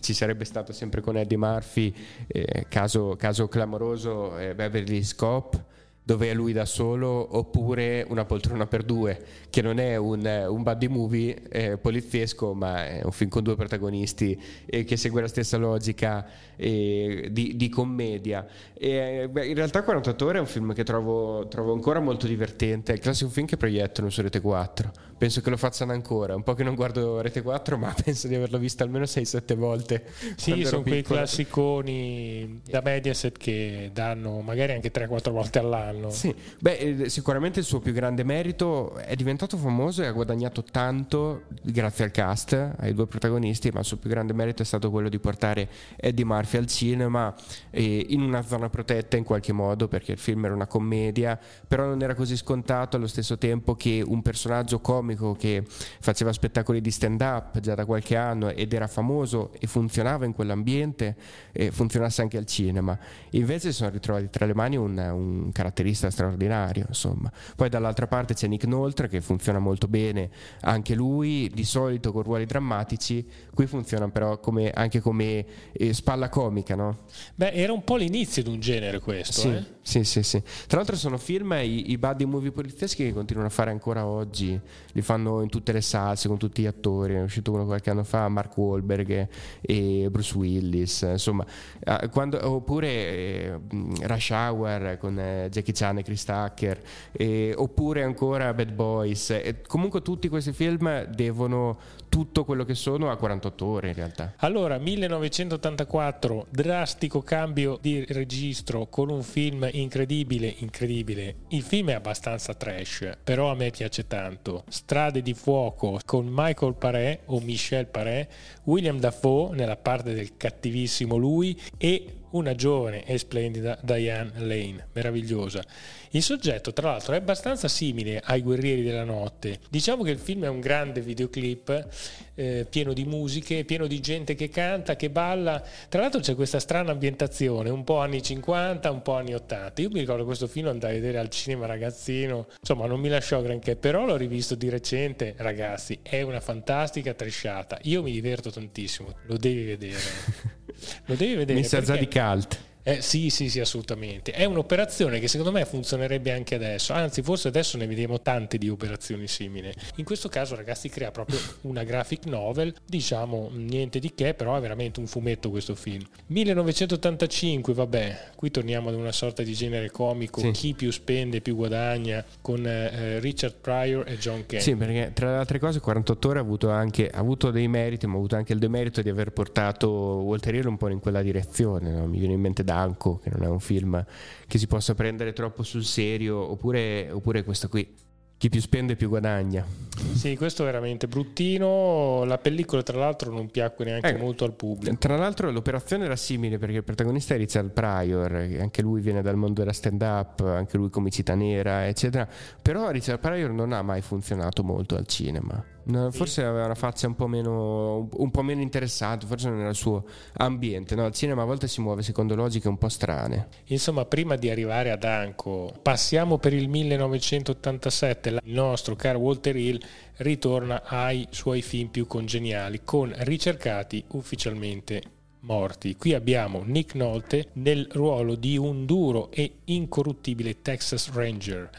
ci 0.00 0.12
sarebbe 0.12 0.44
stato 0.44 0.74
sempre 0.74 1.00
con 1.00 1.16
Eddie 1.16 1.38
Murphy, 1.38 1.94
eh, 2.26 2.66
caso, 2.68 3.16
caso, 3.16 3.48
clamoroso, 3.48 4.36
eh, 4.36 4.54
Beverly 4.54 5.02
Scop 5.02 5.72
dove 6.06 6.30
è 6.30 6.34
lui 6.34 6.52
da 6.52 6.66
solo 6.66 7.36
oppure 7.38 8.04
una 8.10 8.26
poltrona 8.26 8.66
per 8.66 8.82
due 8.82 9.18
che 9.48 9.62
non 9.62 9.78
è 9.78 9.96
un, 9.96 10.46
un 10.48 10.62
buddy 10.62 10.86
movie 10.86 11.48
eh, 11.48 11.78
poliziesco 11.78 12.52
ma 12.52 12.86
è 12.86 13.00
un 13.02 13.10
film 13.10 13.30
con 13.30 13.42
due 13.42 13.56
protagonisti 13.56 14.38
eh, 14.66 14.84
che 14.84 14.98
segue 14.98 15.22
la 15.22 15.28
stessa 15.28 15.56
logica 15.56 16.26
eh, 16.56 17.28
di, 17.30 17.56
di, 17.56 17.68
commedia. 17.68 18.46
E, 18.74 19.28
beh, 19.30 19.46
in 19.46 19.54
realtà 19.54 19.82
48 19.82 20.26
ore 20.26 20.38
è 20.38 20.40
un 20.40 20.46
film 20.46 20.74
che 20.74 20.84
trovo, 20.84 21.48
trovo, 21.48 21.72
ancora 21.72 22.00
molto 22.00 22.26
divertente. 22.26 22.92
È 22.92 22.96
il 22.96 23.00
classico 23.00 23.30
film 23.30 23.46
che 23.46 23.56
proiettano 23.56 24.10
su 24.10 24.20
Rete 24.20 24.40
4 24.40 24.92
penso 25.16 25.40
che 25.40 25.48
lo 25.48 25.56
facciano 25.56 25.92
ancora. 25.92 26.34
Un 26.34 26.42
po' 26.42 26.54
che 26.54 26.64
non 26.64 26.74
guardo 26.74 27.20
Rete 27.20 27.40
4 27.40 27.78
ma 27.78 27.94
penso 28.04 28.28
di 28.28 28.34
averlo 28.34 28.58
visto 28.58 28.82
almeno 28.82 29.04
6-7 29.04 29.54
volte 29.54 30.04
sì 30.36 30.64
sono 30.64 30.82
quei 30.82 31.02
classiconi 31.02 32.60
da 32.68 32.82
Mediaset 32.84 33.38
che 33.38 33.90
danno 33.92 34.40
magari 34.40 34.72
anche 34.72 34.90
3-4 34.90 35.30
volte 35.30 35.60
all'anno 35.60 35.93
anno. 35.96 36.10
Sì, 36.10 36.34
beh, 36.60 36.76
eh, 36.76 37.08
sicuramente 37.08 37.60
il 37.60 37.64
suo 37.64 37.80
più 37.80 37.92
grande 37.92 38.24
merito 38.24 38.94
è 38.96 39.14
diventato 39.14 39.56
famoso 39.56 40.02
e 40.02 40.06
ha 40.06 40.12
guadagnato 40.12 40.62
tanto 40.62 41.42
grazie 41.62 42.04
al 42.04 42.10
cast, 42.10 42.72
ai 42.76 42.94
due 42.94 43.06
protagonisti, 43.06 43.70
ma 43.70 43.80
il 43.80 43.84
suo 43.84 43.96
più 43.96 44.10
grande 44.10 44.32
merito 44.32 44.62
è 44.62 44.64
stato 44.64 44.90
quello 44.90 45.08
di 45.08 45.18
portare 45.18 45.68
Eddie 45.96 46.24
Murphy 46.24 46.58
al 46.58 46.66
cinema 46.66 47.34
eh, 47.70 48.06
in 48.08 48.22
una 48.22 48.42
zona 48.42 48.68
protetta 48.68 49.16
in 49.16 49.24
qualche 49.24 49.52
modo, 49.52 49.88
perché 49.88 50.12
il 50.12 50.18
film 50.18 50.44
era 50.44 50.54
una 50.54 50.66
commedia, 50.66 51.38
però 51.66 51.86
non 51.86 52.02
era 52.02 52.14
così 52.14 52.36
scontato 52.36 52.96
allo 52.96 53.06
stesso 53.06 53.38
tempo 53.38 53.74
che 53.74 54.02
un 54.04 54.22
personaggio 54.22 54.80
comico 54.80 55.34
che 55.34 55.62
faceva 55.66 56.32
spettacoli 56.32 56.80
di 56.80 56.90
stand-up 56.90 57.60
già 57.60 57.74
da 57.74 57.84
qualche 57.84 58.16
anno 58.16 58.50
ed 58.50 58.72
era 58.72 58.86
famoso 58.86 59.52
e 59.58 59.66
funzionava 59.66 60.24
in 60.24 60.32
quell'ambiente, 60.32 61.16
eh, 61.52 61.70
funzionasse 61.70 62.22
anche 62.22 62.36
al 62.36 62.46
cinema. 62.46 62.98
Invece 63.30 63.70
si 63.70 63.76
sono 63.76 63.90
ritrovati 63.90 64.28
tra 64.30 64.46
le 64.46 64.54
mani 64.54 64.76
un, 64.76 64.96
un 64.96 65.52
carattere 65.52 65.83
batterista 65.84 66.10
straordinario, 66.10 66.86
insomma. 66.88 67.30
Poi 67.54 67.68
dall'altra 67.68 68.06
parte 68.06 68.34
c'è 68.34 68.46
Nick 68.46 68.64
Nolte 68.64 69.06
che 69.08 69.20
funziona 69.20 69.58
molto 69.58 69.86
bene, 69.86 70.30
anche 70.62 70.94
lui, 70.94 71.50
di 71.52 71.64
solito 71.64 72.10
con 72.10 72.22
ruoli 72.22 72.46
drammatici, 72.46 73.26
qui 73.52 73.66
funziona 73.66 74.08
però 74.08 74.40
come, 74.40 74.70
anche 74.70 75.00
come 75.00 75.44
eh, 75.72 75.92
spalla 75.92 76.30
comica, 76.30 76.74
no? 76.74 77.00
Beh, 77.34 77.52
era 77.52 77.72
un 77.72 77.84
po' 77.84 77.96
l'inizio 77.96 78.42
di 78.42 78.48
un 78.48 78.60
genere 78.60 79.00
questo, 79.00 79.40
sì, 79.40 79.48
eh? 79.48 79.64
sì, 79.82 80.04
sì, 80.04 80.22
sì. 80.22 80.42
Tra 80.66 80.78
l'altro 80.78 80.96
sono 80.96 81.18
film, 81.18 81.52
i, 81.52 81.90
i 81.90 81.98
buddy 81.98 82.24
movie 82.24 82.50
polizieschi 82.50 83.04
che 83.04 83.12
continuano 83.12 83.48
a 83.48 83.52
fare 83.52 83.70
ancora 83.70 84.06
oggi, 84.06 84.58
li 84.92 85.02
fanno 85.02 85.42
in 85.42 85.50
tutte 85.50 85.72
le 85.72 85.82
salse 85.82 86.28
con 86.28 86.38
tutti 86.38 86.62
gli 86.62 86.66
attori, 86.66 87.14
è 87.14 87.22
uscito 87.22 87.52
uno 87.52 87.66
qualche 87.66 87.90
anno 87.90 88.04
fa, 88.04 88.28
Mark 88.28 88.56
Wahlberg 88.56 89.28
e 89.60 90.08
Bruce 90.10 90.36
Willis, 90.36 91.02
insomma, 91.02 91.44
ah, 91.84 92.08
quando, 92.08 92.38
oppure 92.48 92.88
eh, 92.88 93.60
Rush 94.02 94.30
Hour 94.30 94.96
con 94.98 95.18
eh, 95.18 95.48
Jackie 95.50 95.73
Chris 96.02 96.24
Tucker, 96.24 96.80
eh, 97.12 97.52
oppure 97.56 98.02
ancora 98.02 98.52
Bad 98.54 98.72
Boys. 98.72 99.30
E 99.30 99.62
comunque 99.66 100.02
tutti 100.02 100.28
questi 100.28 100.52
film 100.52 101.04
devono 101.04 101.78
tutto 102.14 102.44
quello 102.44 102.64
che 102.64 102.76
sono 102.76 103.10
a 103.10 103.16
48 103.16 103.66
ore 103.66 103.88
in 103.88 103.94
realtà. 103.94 104.34
Allora, 104.36 104.78
1984, 104.78 106.46
drastico 106.48 107.22
cambio 107.22 107.76
di 107.80 108.04
registro 108.08 108.86
con 108.86 109.10
un 109.10 109.22
film 109.22 109.68
incredibile, 109.72 110.54
incredibile. 110.58 111.34
Il 111.48 111.62
film 111.62 111.90
è 111.90 111.94
abbastanza 111.94 112.54
trash, 112.54 113.18
però 113.24 113.50
a 113.50 113.56
me 113.56 113.70
piace 113.70 114.06
tanto. 114.06 114.62
Strade 114.68 115.22
di 115.22 115.34
fuoco 115.34 115.98
con 116.04 116.26
Michael 116.30 116.74
Paré 116.74 117.22
o 117.26 117.40
Michel 117.40 117.86
Paré, 117.86 118.28
William 118.64 119.00
Dafoe 119.00 119.56
nella 119.56 119.76
parte 119.76 120.14
del 120.14 120.36
cattivissimo 120.36 121.16
lui 121.16 121.60
e 121.76 122.22
una 122.34 122.54
giovane 122.54 123.04
e 123.04 123.18
splendida 123.18 123.78
Diane 123.82 124.32
Lane, 124.36 124.88
meravigliosa. 124.92 125.62
Il 126.10 126.22
soggetto, 126.22 126.72
tra 126.72 126.90
l'altro, 126.90 127.14
è 127.14 127.16
abbastanza 127.16 127.66
simile 127.66 128.20
ai 128.24 128.40
Guerrieri 128.40 128.82
della 128.82 129.02
Notte. 129.02 129.58
Diciamo 129.68 130.04
che 130.04 130.10
il 130.10 130.18
film 130.18 130.44
è 130.44 130.48
un 130.48 130.60
grande 130.60 131.00
videoclip 131.00 131.88
eh, 132.34 132.66
pieno 132.68 132.92
di 132.92 133.04
musiche, 133.04 133.64
pieno 133.64 133.86
di 133.86 134.00
gente 134.00 134.34
che 134.34 134.48
canta, 134.48 134.96
che 134.96 135.10
balla. 135.10 135.62
Tra 135.88 136.02
l'altro 136.02 136.20
c'è 136.20 136.34
questa 136.34 136.60
strana 136.60 136.92
ambientazione, 136.92 137.70
un 137.70 137.82
po' 137.82 137.98
anni 137.98 138.22
50, 138.22 138.90
un 138.90 139.02
po' 139.02 139.14
anni 139.14 139.34
80. 139.34 139.82
Io 139.82 139.90
mi 139.90 140.00
ricordo 140.00 140.24
questo 140.24 140.46
film 140.46 140.68
andai 140.68 140.92
a 140.92 141.00
vedere 141.00 141.18
al 141.18 141.30
cinema 141.30 141.66
ragazzino, 141.66 142.46
insomma 142.60 142.86
non 142.86 143.00
mi 143.00 143.08
lasciò 143.08 143.42
granché, 143.42 143.76
però 143.76 144.04
l'ho 144.04 144.16
rivisto 144.16 144.54
di 144.54 144.68
recente, 144.68 145.34
ragazzi, 145.38 145.98
è 146.02 146.22
una 146.22 146.40
fantastica 146.40 147.14
tresciata. 147.14 147.78
Io 147.82 148.02
mi 148.02 148.12
diverto 148.12 148.50
tantissimo, 148.50 149.14
lo 149.26 149.36
devi 149.36 149.64
vedere. 149.64 150.62
Lo 151.06 151.14
devi 151.14 151.34
vedere. 151.34 151.58
Mi 151.58 151.64
sa 151.64 151.80
perché... 151.80 151.98
di 151.98 152.08
cult. 152.08 152.58
Eh, 152.86 153.00
sì, 153.00 153.30
sì, 153.30 153.48
sì, 153.48 153.60
assolutamente. 153.60 154.32
È 154.32 154.44
un'operazione 154.44 155.18
che 155.18 155.26
secondo 155.26 155.50
me 155.50 155.64
funzionerebbe 155.64 156.32
anche 156.32 156.54
adesso, 156.54 156.92
anzi 156.92 157.22
forse 157.22 157.48
adesso 157.48 157.78
ne 157.78 157.86
vediamo 157.86 158.20
tante 158.20 158.58
di 158.58 158.68
operazioni 158.68 159.26
simili. 159.26 159.72
In 159.96 160.04
questo 160.04 160.28
caso 160.28 160.54
ragazzi 160.54 160.90
crea 160.90 161.10
proprio 161.10 161.38
una 161.62 161.82
graphic 161.82 162.26
novel, 162.26 162.74
diciamo 162.84 163.48
niente 163.54 163.98
di 163.98 164.12
che, 164.14 164.34
però 164.34 164.54
è 164.54 164.60
veramente 164.60 165.00
un 165.00 165.06
fumetto 165.06 165.48
questo 165.48 165.74
film. 165.74 166.04
1985, 166.26 167.72
vabbè, 167.72 168.30
qui 168.36 168.50
torniamo 168.50 168.90
ad 168.90 168.96
una 168.96 169.12
sorta 169.12 169.42
di 169.42 169.54
genere 169.54 169.90
comico, 169.90 170.40
sì. 170.40 170.50
chi 170.50 170.74
più 170.74 170.90
spende 170.92 171.40
più 171.40 171.56
guadagna, 171.56 172.22
con 172.42 172.66
eh, 172.66 173.18
Richard 173.18 173.54
Pryor 173.62 174.06
e 174.06 174.18
John 174.18 174.44
Kennedy. 174.44 174.60
Sì, 174.60 174.76
perché 174.76 175.12
tra 175.14 175.30
le 175.30 175.36
altre 175.38 175.58
cose 175.58 175.80
48 175.80 176.28
ore 176.28 176.38
ha 176.38 176.42
avuto, 176.42 176.68
anche, 176.68 177.08
ha 177.08 177.18
avuto 177.18 177.50
dei 177.50 177.66
meriti, 177.66 178.06
ma 178.06 178.12
ha 178.12 178.16
avuto 178.16 178.36
anche 178.36 178.52
il 178.52 178.58
demerito 178.58 179.00
di 179.00 179.08
aver 179.08 179.30
portato 179.30 179.88
Walter 179.88 180.54
Hill 180.54 180.66
un 180.66 180.76
po' 180.76 180.88
in 180.88 181.00
quella 181.00 181.22
direzione, 181.22 181.90
no? 181.90 182.06
mi 182.06 182.18
viene 182.18 182.34
in 182.34 182.40
mente 182.40 182.62
da 182.62 182.73
stanco, 182.74 183.20
che 183.22 183.30
non 183.30 183.44
è 183.44 183.48
un 183.48 183.60
film 183.60 184.04
che 184.46 184.58
si 184.58 184.66
possa 184.66 184.94
prendere 184.94 185.32
troppo 185.32 185.62
sul 185.62 185.84
serio, 185.84 186.38
oppure, 186.38 187.10
oppure 187.10 187.44
questo 187.44 187.68
qui. 187.68 188.02
Chi 188.36 188.48
più 188.48 188.60
spende 188.60 188.96
più 188.96 189.08
guadagna. 189.08 189.64
Sì, 190.12 190.36
questo 190.36 190.62
è 190.62 190.66
veramente 190.66 191.06
bruttino. 191.06 192.24
La 192.24 192.36
pellicola, 192.36 192.82
tra 192.82 192.98
l'altro, 192.98 193.32
non 193.32 193.48
piacque 193.48 193.84
neanche 193.84 194.16
eh, 194.16 194.18
molto 194.18 194.44
al 194.44 194.54
pubblico. 194.54 194.94
Tra 194.98 195.16
l'altro, 195.16 195.50
l'operazione 195.50 196.04
era 196.04 196.16
simile 196.16 196.58
perché 196.58 196.78
il 196.78 196.84
protagonista 196.84 197.34
è 197.34 197.38
Richard 197.38 197.70
Pryor, 197.70 198.34
anche 198.60 198.82
lui 198.82 199.00
viene 199.00 199.22
dal 199.22 199.36
mondo 199.36 199.60
della 199.60 199.72
stand-up, 199.72 200.40
anche 200.40 200.76
lui 200.76 200.90
comicità 200.90 201.34
nera, 201.34 201.86
eccetera. 201.86 202.28
Però 202.60 202.90
Richard 202.90 203.20
Pryor 203.20 203.50
non 203.50 203.72
ha 203.72 203.82
mai 203.82 204.02
funzionato 204.02 204.64
molto 204.64 204.96
al 204.96 205.06
cinema. 205.06 205.73
No, 205.86 206.10
forse 206.10 206.42
aveva 206.42 206.64
una 206.64 206.74
faccia 206.74 207.06
un 207.06 207.14
po' 207.14 207.26
meno, 207.26 208.08
un 208.10 208.30
po 208.30 208.42
meno 208.42 208.62
interessante, 208.62 209.26
forse 209.26 209.48
non 209.48 209.60
era 209.60 209.68
il 209.68 209.74
suo 209.74 210.04
ambiente. 210.34 210.94
No? 210.94 211.06
Il 211.06 211.12
cinema 211.12 211.42
a 211.42 211.44
volte 211.44 211.68
si 211.68 211.80
muove 211.80 212.02
secondo 212.02 212.34
logiche 212.34 212.68
un 212.68 212.78
po' 212.78 212.88
strane. 212.88 213.48
Insomma, 213.66 214.04
prima 214.04 214.36
di 214.36 214.48
arrivare 214.48 214.90
ad 214.90 215.04
Anco, 215.04 215.72
passiamo 215.82 216.38
per 216.38 216.54
il 216.54 216.68
1987. 216.68 218.28
Il 218.30 218.40
nostro 218.44 218.96
caro 218.96 219.18
Walter 219.18 219.56
Hill 219.56 219.80
ritorna 220.16 220.82
ai 220.84 221.26
suoi 221.30 221.60
film 221.60 221.88
più 221.88 222.06
congeniali, 222.06 222.80
con 222.82 223.12
ricercati 223.14 224.04
ufficialmente 224.12 225.02
morti. 225.40 225.96
Qui 225.96 226.14
abbiamo 226.14 226.62
Nick 226.64 226.94
Nolte 226.94 227.48
nel 227.54 227.86
ruolo 227.92 228.34
di 228.34 228.56
un 228.56 228.86
duro 228.86 229.30
e 229.30 229.58
incorruttibile 229.64 230.62
Texas 230.62 231.12
Ranger 231.12 231.70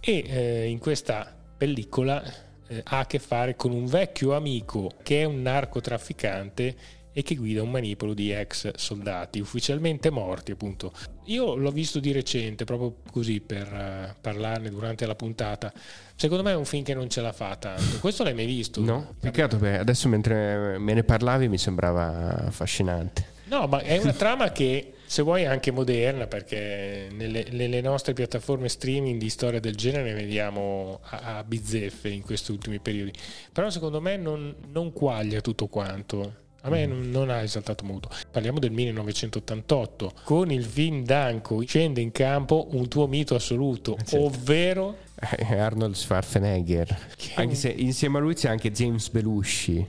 e 0.00 0.24
eh, 0.26 0.66
in 0.68 0.78
questa 0.78 1.32
pellicola 1.56 2.50
eh, 2.72 2.82
ha 2.84 3.00
a 3.00 3.06
che 3.06 3.18
fare 3.18 3.54
con 3.56 3.72
un 3.72 3.86
vecchio 3.86 4.34
amico 4.34 4.90
che 5.02 5.22
è 5.22 5.24
un 5.24 5.42
narcotrafficante 5.42 7.00
e 7.12 7.22
che 7.22 7.34
guida 7.34 7.62
un 7.62 7.70
manipolo 7.70 8.14
di 8.14 8.32
ex 8.32 8.70
soldati 8.74 9.38
ufficialmente 9.38 10.08
morti 10.08 10.52
appunto. 10.52 10.92
Io 11.24 11.54
l'ho 11.54 11.70
visto 11.70 12.00
di 12.00 12.10
recente 12.10 12.64
proprio 12.64 12.96
così 13.10 13.40
per 13.40 13.70
uh, 13.70 14.14
parlarne 14.18 14.70
durante 14.70 15.04
la 15.04 15.14
puntata. 15.14 15.70
Secondo 16.14 16.42
me 16.42 16.52
è 16.52 16.56
un 16.56 16.64
film 16.64 16.82
che 16.82 16.94
non 16.94 17.10
ce 17.10 17.20
la 17.20 17.32
fa 17.32 17.54
tanto. 17.56 17.98
Questo 18.00 18.24
l'hai 18.24 18.34
mai 18.34 18.46
visto? 18.46 18.80
no, 18.80 19.14
peccato 19.20 19.58
perché 19.58 19.78
adesso 19.78 20.08
mentre 20.08 20.78
me 20.78 20.94
ne 20.94 21.04
parlavi 21.04 21.48
mi 21.48 21.58
sembrava 21.58 22.46
affascinante. 22.46 23.26
No 23.44 23.66
ma 23.66 23.80
è 23.80 23.98
una 23.98 24.14
trama 24.14 24.50
che 24.50 24.94
se 25.12 25.20
vuoi 25.20 25.44
anche 25.44 25.70
moderna, 25.72 26.26
perché 26.26 27.08
nelle, 27.12 27.44
nelle, 27.50 27.82
nostre 27.82 28.14
piattaforme 28.14 28.70
streaming 28.70 29.20
di 29.20 29.28
storia 29.28 29.60
del 29.60 29.76
genere 29.76 30.04
ne 30.04 30.14
vediamo 30.14 31.00
a, 31.02 31.36
a 31.36 31.44
bizzeffe 31.44 32.08
in 32.08 32.22
questi 32.22 32.50
ultimi 32.50 32.78
periodi. 32.78 33.12
Però 33.52 33.68
secondo 33.68 34.00
me 34.00 34.16
non, 34.16 34.54
non 34.72 34.90
quaglia 34.94 35.42
tutto 35.42 35.66
quanto. 35.66 36.36
A 36.62 36.70
me 36.70 36.86
non, 36.86 37.10
non, 37.10 37.28
ha 37.28 37.42
esaltato 37.42 37.84
molto. 37.84 38.08
Parliamo 38.30 38.58
del 38.58 38.70
1988. 38.70 40.12
Con 40.24 40.50
il 40.50 40.64
film 40.64 41.04
Danko 41.04 41.62
scende 41.66 42.00
in 42.00 42.10
campo 42.10 42.68
un 42.70 42.88
tuo 42.88 43.06
mito 43.06 43.34
assoluto, 43.34 43.98
eh, 43.98 44.04
certo. 44.06 44.24
ovvero 44.24 44.96
Arnold 45.46 45.94
Schwarzenegger. 45.94 47.08
Anche 47.34 47.54
se 47.54 47.68
insieme 47.68 48.16
a 48.16 48.22
lui 48.22 48.32
c'è 48.32 48.48
anche 48.48 48.72
James 48.72 49.10
Belushi. 49.10 49.86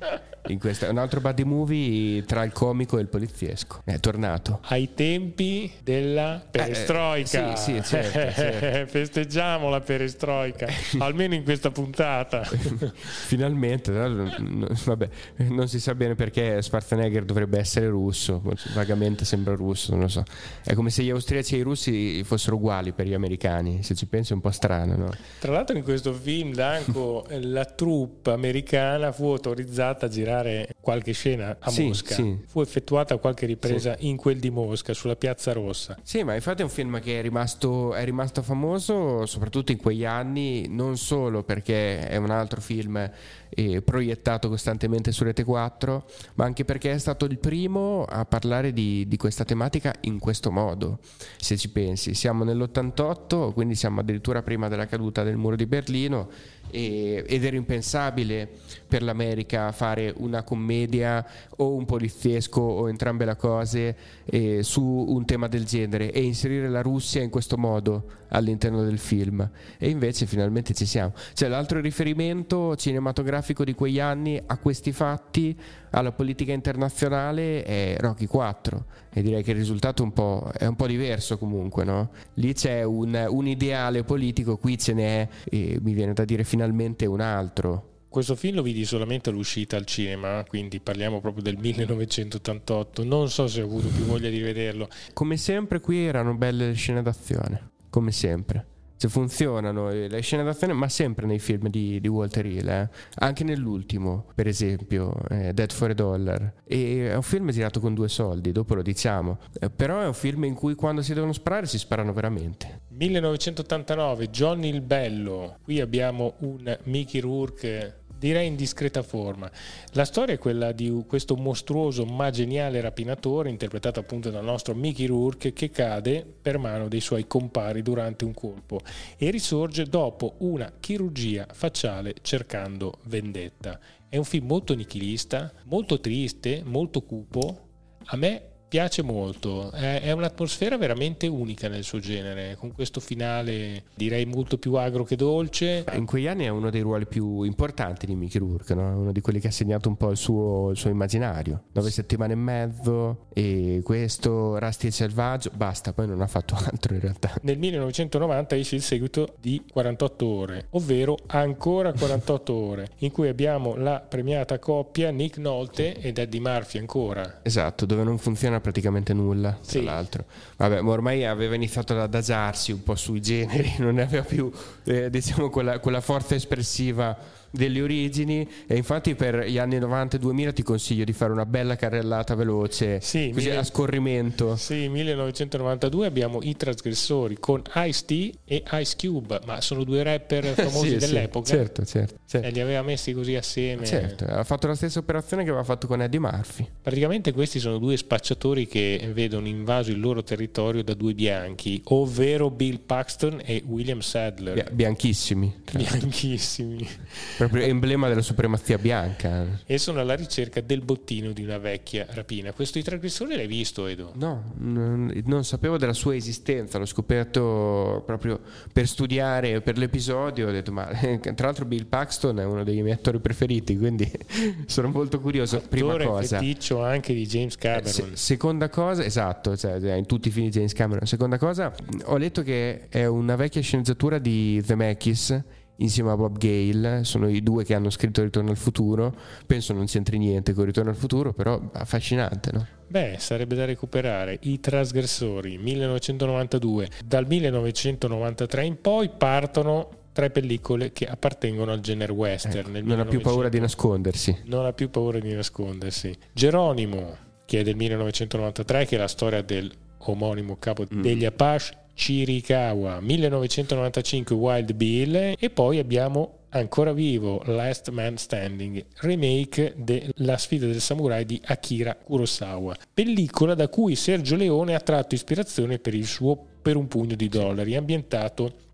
In 0.47 0.60
questa, 0.60 0.89
un 0.89 0.97
altro 0.97 1.21
buddy 1.21 1.43
movie 1.43 2.23
tra 2.25 2.43
il 2.43 2.51
comico 2.51 2.97
e 2.97 3.01
il 3.01 3.08
poliziesco. 3.08 3.82
È 3.86 3.99
tornato. 3.99 4.60
Ai 4.67 4.93
tempi 4.93 5.71
della 5.82 6.45
perestroica. 6.49 7.53
Eh, 7.53 7.56
sì, 7.56 7.71
sì, 7.73 7.84
certo, 7.84 8.41
certo. 8.41 8.91
Festeggiamo 8.91 9.69
la 9.69 9.79
perestroica, 9.79 10.67
almeno 10.99 11.34
in 11.34 11.43
questa 11.43 11.71
puntata. 11.71 12.43
Finalmente, 12.93 13.91
vabbè, 13.91 15.10
non 15.47 15.67
si 15.67 15.79
sa 15.79 15.95
bene 15.95 16.15
perché 16.15 16.62
Schwarzenegger 16.62 17.23
dovrebbe 17.23 17.60
essere 17.60 17.88
russo, 17.88 18.41
vagamente 18.73 19.23
sembra 19.23 19.56
russo, 19.56 19.91
non 19.91 20.01
lo 20.01 20.08
so. 20.10 20.23
È 20.63 20.73
come 20.73 20.89
se 20.89 21.03
gli 21.03 21.10
austriaci 21.10 21.56
e 21.56 21.60
i 21.60 21.62
russi 21.62 22.23
fossero 22.23 22.58
uguali 22.58 22.91
per 22.91 23.08
gli 23.08 23.13
americani, 23.13 23.82
se 23.84 23.95
ci 23.95 24.08
pensi 24.08 24.34
è 24.34 24.36
un 24.36 24.41
po' 24.41 24.51
strano, 24.51 24.95
no? 24.95 25.10
Tra 25.39 25.53
l'altro 25.53 25.77
in 25.77 25.84
questo 25.84 26.12
film, 26.13 26.53
Danko, 26.53 27.25
la 27.29 27.65
troupe 27.65 28.32
americana 28.32 29.12
fu 29.12 29.27
autorizzata 29.27 30.08
a 30.08 30.10
girare 30.10 30.32
girare 30.33 30.75
qualche 30.79 31.13
scena 31.13 31.57
a 31.59 31.69
sì, 31.69 31.85
Mosca. 31.85 32.15
Sì. 32.15 32.39
Fu 32.45 32.61
effettuata 32.61 33.17
qualche 33.17 33.45
ripresa 33.45 33.95
sì. 33.97 34.07
in 34.07 34.17
quel 34.17 34.39
di 34.39 34.49
Mosca, 34.49 34.93
sulla 34.93 35.15
Piazza 35.15 35.53
Rossa. 35.53 35.97
Sì, 36.01 36.23
ma 36.23 36.33
infatti 36.33 36.61
è 36.61 36.63
un 36.63 36.71
film 36.71 36.99
che 36.99 37.19
è 37.19 37.21
rimasto, 37.21 37.93
è 37.93 38.03
rimasto 38.03 38.41
famoso 38.41 39.25
soprattutto 39.25 39.71
in 39.71 39.77
quegli 39.77 40.05
anni, 40.05 40.67
non 40.67 40.97
solo 40.97 41.43
perché 41.43 42.07
è 42.07 42.17
un 42.17 42.31
altro 42.31 42.59
film 42.61 43.09
eh, 43.55 43.81
proiettato 43.81 44.49
costantemente 44.49 45.11
su 45.11 45.23
Rete 45.23 45.43
4, 45.43 46.05
ma 46.35 46.45
anche 46.45 46.65
perché 46.65 46.91
è 46.91 46.97
stato 46.97 47.25
il 47.25 47.37
primo 47.37 48.05
a 48.05 48.25
parlare 48.25 48.73
di, 48.73 49.07
di 49.07 49.17
questa 49.17 49.45
tematica 49.45 49.93
in 50.01 50.19
questo 50.19 50.51
modo, 50.51 50.99
se 51.37 51.57
ci 51.57 51.69
pensi. 51.69 52.13
Siamo 52.13 52.43
nell'88, 52.43 53.53
quindi 53.53 53.75
siamo 53.75 53.99
addirittura 53.99 54.41
prima 54.41 54.67
della 54.67 54.85
caduta 54.85 55.23
del 55.23 55.37
muro 55.37 55.55
di 55.55 55.65
Berlino 55.65 56.29
ed 56.69 57.43
era 57.43 57.55
impensabile 57.55 58.49
per 58.87 59.03
l'America 59.03 59.71
fare 59.71 60.11
una 60.17 60.41
commedia 60.41 61.23
o 61.57 61.75
un 61.75 61.85
poliziesco 61.85 62.61
o 62.61 62.89
entrambe 62.89 63.25
le 63.25 63.35
cose 63.35 63.95
eh, 64.25 64.63
su 64.63 64.81
un 64.83 65.23
tema 65.25 65.47
del 65.47 65.65
genere 65.65 66.11
e 66.11 66.23
inserire 66.23 66.69
la 66.69 66.81
Russia 66.81 67.21
in 67.21 67.29
questo 67.29 67.57
modo 67.57 68.21
all'interno 68.29 68.83
del 68.83 68.97
film 68.97 69.47
e 69.77 69.89
invece 69.89 70.25
finalmente 70.25 70.73
ci 70.73 70.87
siamo. 70.87 71.13
Cioè 71.33 71.47
l'altro 71.47 71.79
riferimento 71.79 72.75
cinematografico 72.75 73.42
di 73.63 73.73
quegli 73.73 73.99
anni 73.99 74.41
a 74.43 74.58
questi 74.58 74.91
fatti, 74.91 75.58
alla 75.91 76.12
politica 76.12 76.53
internazionale 76.53 77.63
è 77.63 77.95
Rocky 77.99 78.25
4 78.25 78.86
e 79.12 79.21
direi 79.21 79.43
che 79.43 79.51
il 79.51 79.58
risultato 79.58 80.01
un 80.03 80.13
è 80.58 80.65
un 80.65 80.75
po' 80.75 80.88
diverso 80.88 81.38
comunque, 81.38 81.84
no? 81.84 82.12
Lì 82.36 82.53
c'è 82.53 82.84
un, 82.84 83.25
un 83.29 83.47
ideale 83.47 84.03
politico, 84.03 84.58
qui 84.58 84.77
ce 84.77 84.93
n'è, 84.93 85.27
e 85.43 85.77
mi 85.82 85.93
viene 85.93 86.13
da 86.13 86.25
dire 86.25 86.43
finalmente 86.43 87.06
un 87.06 87.19
altro. 87.19 87.89
Questo 88.08 88.36
film 88.36 88.56
lo 88.56 88.62
vidi 88.62 88.86
solamente 88.86 89.29
all'uscita 89.29 89.75
al 89.75 89.86
cinema, 89.86 90.45
quindi 90.47 90.79
parliamo 90.79 91.19
proprio 91.19 91.43
del 91.43 91.58
1988. 91.58 93.03
Non 93.03 93.29
so 93.29 93.47
se 93.47 93.62
ho 93.62 93.65
avuto 93.65 93.88
più 93.88 94.03
voglia 94.03 94.29
di 94.29 94.39
vederlo. 94.39 94.88
Come 95.13 95.36
sempre, 95.36 95.79
qui 95.79 96.06
erano 96.06 96.36
belle 96.36 96.67
le 96.67 96.73
scene 96.73 97.01
d'azione 97.01 97.71
come 97.93 98.12
sempre. 98.12 98.65
Cioè 99.03 99.11
funzionano 99.11 99.89
le 99.89 100.21
scene 100.21 100.43
d'azione, 100.43 100.71
ma 100.71 100.87
sempre 100.87 101.25
nei 101.25 101.39
film 101.39 101.67
di, 101.67 101.99
di 101.99 102.07
Walter 102.07 102.45
Hill, 102.45 102.69
eh? 102.69 102.89
anche 103.15 103.43
nell'ultimo, 103.43 104.27
per 104.33 104.47
esempio, 104.47 105.13
eh, 105.29 105.51
Dead 105.51 105.73
for 105.73 105.89
a 105.89 105.93
Dollar. 105.93 106.53
E 106.63 107.09
è 107.09 107.15
un 107.15 107.21
film 107.21 107.49
girato 107.49 107.81
con 107.81 107.93
due 107.93 108.07
soldi, 108.07 108.53
dopo 108.53 108.75
lo 108.75 108.81
diciamo. 108.81 109.39
Eh, 109.59 109.69
però 109.69 109.99
è 109.99 110.05
un 110.05 110.13
film 110.13 110.45
in 110.45 110.53
cui 110.53 110.75
quando 110.75 111.01
si 111.01 111.13
devono 111.13 111.33
sparare 111.33 111.65
si 111.65 111.77
sparano 111.77 112.13
veramente. 112.13 112.83
1989, 112.91 114.29
Johnny 114.29 114.69
il 114.69 114.79
Bello. 114.79 115.57
Qui 115.61 115.81
abbiamo 115.81 116.35
un 116.39 116.77
Mickey 116.83 117.19
Rourke 117.19 118.02
direi 118.23 118.47
in 118.47 118.55
discreta 118.55 119.03
forma. 119.03 119.51
La 119.91 120.05
storia 120.05 120.36
è 120.36 120.38
quella 120.38 120.71
di 120.71 121.03
questo 121.05 121.36
mostruoso 121.36 122.05
ma 122.05 122.29
geniale 122.29 122.79
rapinatore, 122.79 123.49
interpretato 123.49 123.99
appunto 123.99 124.29
dal 124.29 124.45
nostro 124.45 124.73
Mickey 124.73 125.07
Rourke, 125.07 125.51
che 125.51 125.69
cade 125.69 126.25
per 126.41 126.57
mano 126.57 126.88
dei 126.88 127.01
suoi 127.01 127.27
compari 127.27 127.81
durante 127.81 128.23
un 128.23 128.33
colpo 128.33 128.79
e 129.17 129.29
risorge 129.29 129.83
dopo 129.88 130.36
una 130.38 130.71
chirurgia 130.79 131.47
facciale 131.51 132.15
cercando 132.21 132.99
vendetta. 133.07 133.77
È 134.07 134.15
un 134.15 134.23
film 134.23 134.47
molto 134.47 134.73
nichilista, 134.73 135.51
molto 135.65 135.99
triste, 135.99 136.62
molto 136.63 137.01
cupo. 137.01 137.67
A 138.05 138.15
me 138.15 138.52
piace 138.73 139.03
molto, 139.03 139.69
è, 139.69 140.01
è, 140.01 140.12
un'atmosfera 140.13 140.79
veramente 140.79 141.27
unica 141.27 141.67
nel 141.67 141.83
suo 141.83 141.99
genere, 141.99 142.55
con 142.57 142.73
questo 142.73 142.99
finale 142.99 143.83
direi 143.93 144.25
molto 144.25 144.57
più 144.57 144.73
agro 144.73 145.03
che 145.03 145.15
dolce. 145.15 145.86
In 145.93 146.07
quegli 146.07 146.25
anni 146.25 146.45
è 146.45 146.47
uno 146.47 146.71
dei 146.71 146.81
ruoli 146.81 147.05
più 147.05 147.43
importanti 147.43 148.07
di 148.07 148.15
Mickey 148.15 148.39
Rourke, 148.39 148.73
no? 148.73 148.97
uno 148.97 149.12
di 149.12 149.21
quelli 149.21 149.39
che 149.39 149.49
ha 149.49 149.51
segnato 149.51 149.89
un 149.89 149.95
po' 149.95 150.09
il 150.09 150.17
suo, 150.17 150.71
il 150.71 150.77
suo 150.77 150.89
immaginario. 150.89 151.65
Nove 151.73 151.91
settimane 151.91 152.33
e 152.33 152.36
mezzo 152.36 153.25
e 153.33 153.81
questo 153.83 154.57
Rasti 154.57 154.88
e 154.88 154.91
Selvaggio, 154.91 155.51
basta, 155.53 155.93
poi 155.93 156.07
non 156.07 156.21
ha 156.21 156.27
fatto 156.27 156.55
altro 156.65 156.95
in 156.95 156.99
realtà. 156.99 157.36
Nel 157.43 157.59
1990 157.59 158.55
esce 158.55 158.75
il 158.75 158.81
seguito 158.81 159.36
di 159.39 159.63
48 159.71 160.25
ore, 160.25 160.65
ovvero 160.71 161.15
ancora 161.27 161.93
48 161.93 162.53
ore, 162.57 162.89
in 163.01 163.12
cui 163.12 163.27
abbiamo 163.27 163.75
la 163.75 163.99
premiata 163.99 164.57
coppia 164.57 165.12
Nick 165.12 165.38
Nolte 165.38 165.95
ed 165.99 166.17
Eddie 166.17 166.39
Murphy 166.39 166.79
ancora. 166.79 167.41
Esatto, 167.43 167.86
dove 167.86 168.01
non 168.01 168.17
funziona 168.17 168.62
praticamente 168.63 169.13
nulla, 169.13 169.52
tra 169.52 169.60
sì. 169.62 169.84
l'altro. 169.84 170.23
Vabbè, 170.58 170.82
ma 170.82 170.91
ormai 170.91 171.26
aveva 171.26 171.54
iniziato 171.54 171.93
ad 171.93 171.99
adagiarsi 171.99 172.71
un 172.71 172.82
po' 172.82 172.95
sui 172.95 173.21
generi, 173.21 173.76
non 173.80 173.99
aveva 173.99 174.23
più 174.23 174.49
eh, 174.86 175.12
diciamo 175.12 175.49
quella, 175.49 175.78
quella 175.78 176.02
forza 176.02 176.34
espressiva 176.34 177.15
delle 177.53 177.81
origini. 177.81 178.47
E 178.65 178.75
infatti 178.75 179.13
per 179.13 179.45
gli 179.45 179.59
anni 179.59 179.77
90 179.77 180.17
e 180.17 180.19
2000 180.19 180.51
ti 180.53 180.63
consiglio 180.63 181.03
di 181.03 181.13
fare 181.13 181.31
una 181.31 181.45
bella 181.45 181.75
carrellata 181.75 182.33
veloce 182.33 182.99
sì, 182.99 183.29
così 183.31 183.47
mille... 183.47 183.59
a 183.59 183.63
scorrimento. 183.63 184.55
sì 184.55 184.89
1992 184.89 186.07
abbiamo 186.07 186.39
i 186.41 186.55
trasgressori 186.55 187.37
con 187.39 187.61
Ice-T 187.73 188.37
e 188.45 188.63
Ice 188.71 188.95
Cube 188.97 189.39
ma 189.45 189.61
sono 189.61 189.83
due 189.83 190.01
rapper 190.01 190.45
famosi 190.55 190.89
sì, 190.89 190.95
dell'epoca. 190.97 191.45
sì, 191.45 191.53
certo, 191.53 191.85
certo, 191.85 192.15
certo. 192.25 192.47
e 192.47 192.51
li 192.51 192.59
aveva 192.59 192.81
messi 192.81 193.13
così 193.13 193.35
assieme. 193.35 193.85
Certo 193.85 194.25
ha 194.25 194.43
fatto 194.43 194.67
la 194.67 194.75
stessa 194.75 194.99
operazione 194.99 195.43
che 195.43 195.49
aveva 195.49 195.63
fatto 195.63 195.85
con 195.87 196.01
Eddie 196.01 196.19
Murphy. 196.19 196.67
Praticamente 196.81 197.31
questi 197.31 197.59
sono 197.59 197.77
due 197.77 197.97
spacciatori 197.97 198.67
che 198.67 199.11
vedono 199.13 199.47
invaso 199.47 199.91
il 199.91 199.99
loro 199.99 200.23
territorio 200.23 200.83
da 200.83 200.93
due 200.93 201.13
bianchi 201.13 201.81
ovvero 201.85 202.49
Bill 202.49 202.79
Paxton 202.85 203.41
e 203.43 203.63
William 203.65 203.99
Sadler. 203.99 204.71
Bianchissimi 204.71 205.61
bianchissimi 205.71 206.87
proprio 207.47 207.69
emblema 207.69 208.08
della 208.08 208.21
supremazia 208.21 208.77
bianca. 208.77 209.62
E 209.65 209.77
sono 209.77 209.99
alla 209.99 210.15
ricerca 210.15 210.62
del 210.62 210.82
bottino 210.82 211.32
di 211.32 211.43
una 211.43 211.58
vecchia 211.58 212.06
rapina. 212.10 212.51
Questo 212.51 212.77
i 212.77 212.84
trasgressori 212.84 213.36
l'hai 213.36 213.47
visto, 213.47 213.88
Edo? 213.88 214.12
No, 214.15 214.53
non, 214.58 215.12
non, 215.25 215.43
sapevo 215.43 215.77
della 215.77 215.93
sua 215.93 216.15
esistenza, 216.15 216.77
l'ho 216.77 216.86
scoperto 216.86 218.03
proprio 218.06 218.39
per 218.71 218.88
studiare 218.88 219.62
per 219.62 219.77
l'episodio. 219.77 220.49
Ho 220.49 220.51
detto, 220.51 220.71
ma 220.71 220.86
tra 220.86 221.45
l'altro 221.45 221.65
Bill 221.65 221.86
Paxton 221.86 222.39
è 222.39 222.45
uno 222.45 222.63
dei 222.63 222.82
miei 222.82 222.95
attori 222.95 223.19
preferiti, 223.19 223.77
quindi 223.77 224.12
sono 224.67 224.89
molto 224.89 225.19
curioso. 225.19 225.58
Attore 225.58 225.69
Prima 225.69 225.97
cosa. 225.97 226.38
feticcio 226.38 226.84
anche 226.84 227.13
di 227.13 227.25
James 227.25 227.56
Cameron. 227.56 227.91
Se, 227.91 228.10
seconda 228.13 228.69
cosa, 228.69 229.03
esatto, 229.03 229.56
cioè, 229.56 229.93
in 229.93 230.06
tutti 230.06 230.27
i 230.27 230.32
film 230.32 230.47
di 230.47 230.51
James 230.51 230.73
Cameron. 230.73 231.08
Seconda 231.08 231.38
cosa, 231.38 231.73
ho 232.06 232.17
letto 232.17 232.43
che 232.43 232.89
è 232.89 233.06
una 233.06 233.36
vecchia 233.36 233.62
sceneggiatura 233.62 234.19
di 234.19 234.62
The 234.62 234.73
Zemeckis 234.73 235.43
insieme 235.77 236.12
a 236.12 236.15
Bob 236.15 236.38
Gale, 236.38 237.03
sono 237.03 237.27
i 237.27 237.41
due 237.41 237.63
che 237.63 237.73
hanno 237.73 237.89
scritto 237.89 238.21
Ritorno 238.21 238.51
al 238.51 238.57
futuro, 238.57 239.15
penso 239.45 239.73
non 239.73 239.86
c'entri 239.86 240.17
niente 240.17 240.53
con 240.53 240.65
Ritorno 240.65 240.89
al 240.89 240.95
futuro, 240.95 241.33
però 241.33 241.62
affascinante, 241.73 242.51
no? 242.51 242.67
Beh, 242.88 243.15
sarebbe 243.17 243.55
da 243.55 243.65
recuperare 243.65 244.38
I 244.41 244.59
trasgressori 244.59 245.57
1992. 245.57 246.89
Dal 247.03 247.25
1993 247.25 248.65
in 248.65 248.79
poi 248.81 249.09
partono 249.09 249.89
tre 250.12 250.29
pellicole 250.29 250.91
che 250.91 251.05
appartengono 251.05 251.71
al 251.71 251.79
genere 251.79 252.12
western. 252.12 252.75
Ecco, 252.75 252.88
non 252.88 252.99
ha 252.99 253.05
più 253.05 253.19
paura 253.19 253.49
di 253.49 253.59
nascondersi. 253.59 254.41
Non 254.45 254.65
ha 254.65 254.73
più 254.73 254.91
paura 254.91 255.19
di 255.19 255.33
nascondersi. 255.33 256.15
Geronimo, 256.31 257.17
che 257.45 257.62
è 257.62 257.63
del 257.63 257.75
1993, 257.75 258.86
che 258.86 258.95
è 258.95 258.99
la 258.99 259.07
storia 259.07 259.41
del 259.41 259.71
omonimo 260.05 260.57
capo 260.57 260.83
mm. 260.83 261.01
degli 261.01 261.25
Apache 261.25 261.81
Chirikawa 261.93 262.99
1995 262.99 264.36
Wild 264.36 264.73
Bill 264.73 265.36
e 265.38 265.49
poi 265.49 265.79
abbiamo 265.79 266.39
ancora 266.49 266.93
vivo 266.93 267.41
Last 267.45 267.89
Man 267.89 268.17
Standing, 268.17 268.86
remake 269.01 269.73
della 269.77 270.38
sfida 270.38 270.65
del 270.65 270.82
samurai 270.82 271.25
di 271.25 271.39
Akira 271.45 271.95
Kurosawa, 271.95 272.75
pellicola 272.93 273.56
da 273.56 273.67
cui 273.67 273.95
Sergio 273.95 274.36
Leone 274.36 274.75
ha 274.75 274.79
tratto 274.79 275.15
ispirazione 275.15 275.79
per 275.79 275.93
il 275.93 276.06
suo 276.06 276.51
Per 276.63 276.77
un 276.77 276.88
pugno 276.88 277.15
di 277.15 277.27
dollari, 277.27 277.75
ambientato 277.75 278.71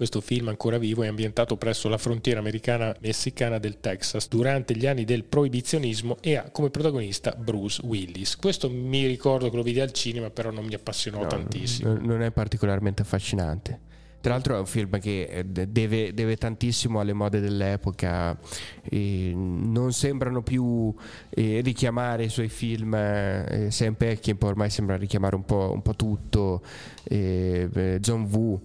questo 0.00 0.22
film 0.22 0.48
ancora 0.48 0.78
vivo 0.78 1.02
è 1.02 1.08
ambientato 1.08 1.58
presso 1.58 1.86
la 1.90 1.98
frontiera 1.98 2.40
americana-messicana 2.40 3.58
del 3.58 3.80
Texas 3.80 4.28
durante 4.28 4.74
gli 4.74 4.86
anni 4.86 5.04
del 5.04 5.24
proibizionismo 5.24 6.16
e 6.22 6.36
ha 6.36 6.48
come 6.50 6.70
protagonista 6.70 7.32
Bruce 7.32 7.82
Willis. 7.84 8.36
Questo 8.36 8.70
mi 8.70 9.04
ricordo 9.04 9.50
che 9.50 9.56
lo 9.56 9.62
vidi 9.62 9.78
al 9.78 9.92
cinema, 9.92 10.30
però 10.30 10.50
non 10.50 10.64
mi 10.64 10.72
appassionò 10.72 11.20
no, 11.20 11.26
tantissimo. 11.26 11.98
Non 11.98 12.22
è 12.22 12.30
particolarmente 12.30 13.02
affascinante. 13.02 13.78
Tra 14.22 14.32
l'altro 14.32 14.56
è 14.56 14.58
un 14.58 14.64
film 14.64 14.98
che 14.98 15.24
eh, 15.24 15.44
deve, 15.44 16.14
deve 16.14 16.36
tantissimo 16.36 16.98
alle 16.98 17.12
mode 17.12 17.40
dell'epoca, 17.40 18.38
e 18.82 19.32
non 19.34 19.92
sembrano 19.92 20.42
più 20.42 20.94
eh, 21.28 21.60
richiamare 21.62 22.24
i 22.24 22.30
suoi 22.30 22.48
film, 22.48 22.94
eh, 22.94 23.68
Sam 23.70 23.92
Peckinpah 23.92 24.46
ormai 24.46 24.70
sembra 24.70 24.96
richiamare 24.96 25.34
un 25.34 25.44
po', 25.44 25.72
un 25.74 25.82
po 25.82 25.94
tutto, 25.94 26.62
eh, 27.02 27.98
John 28.00 28.22
Woo 28.30 28.62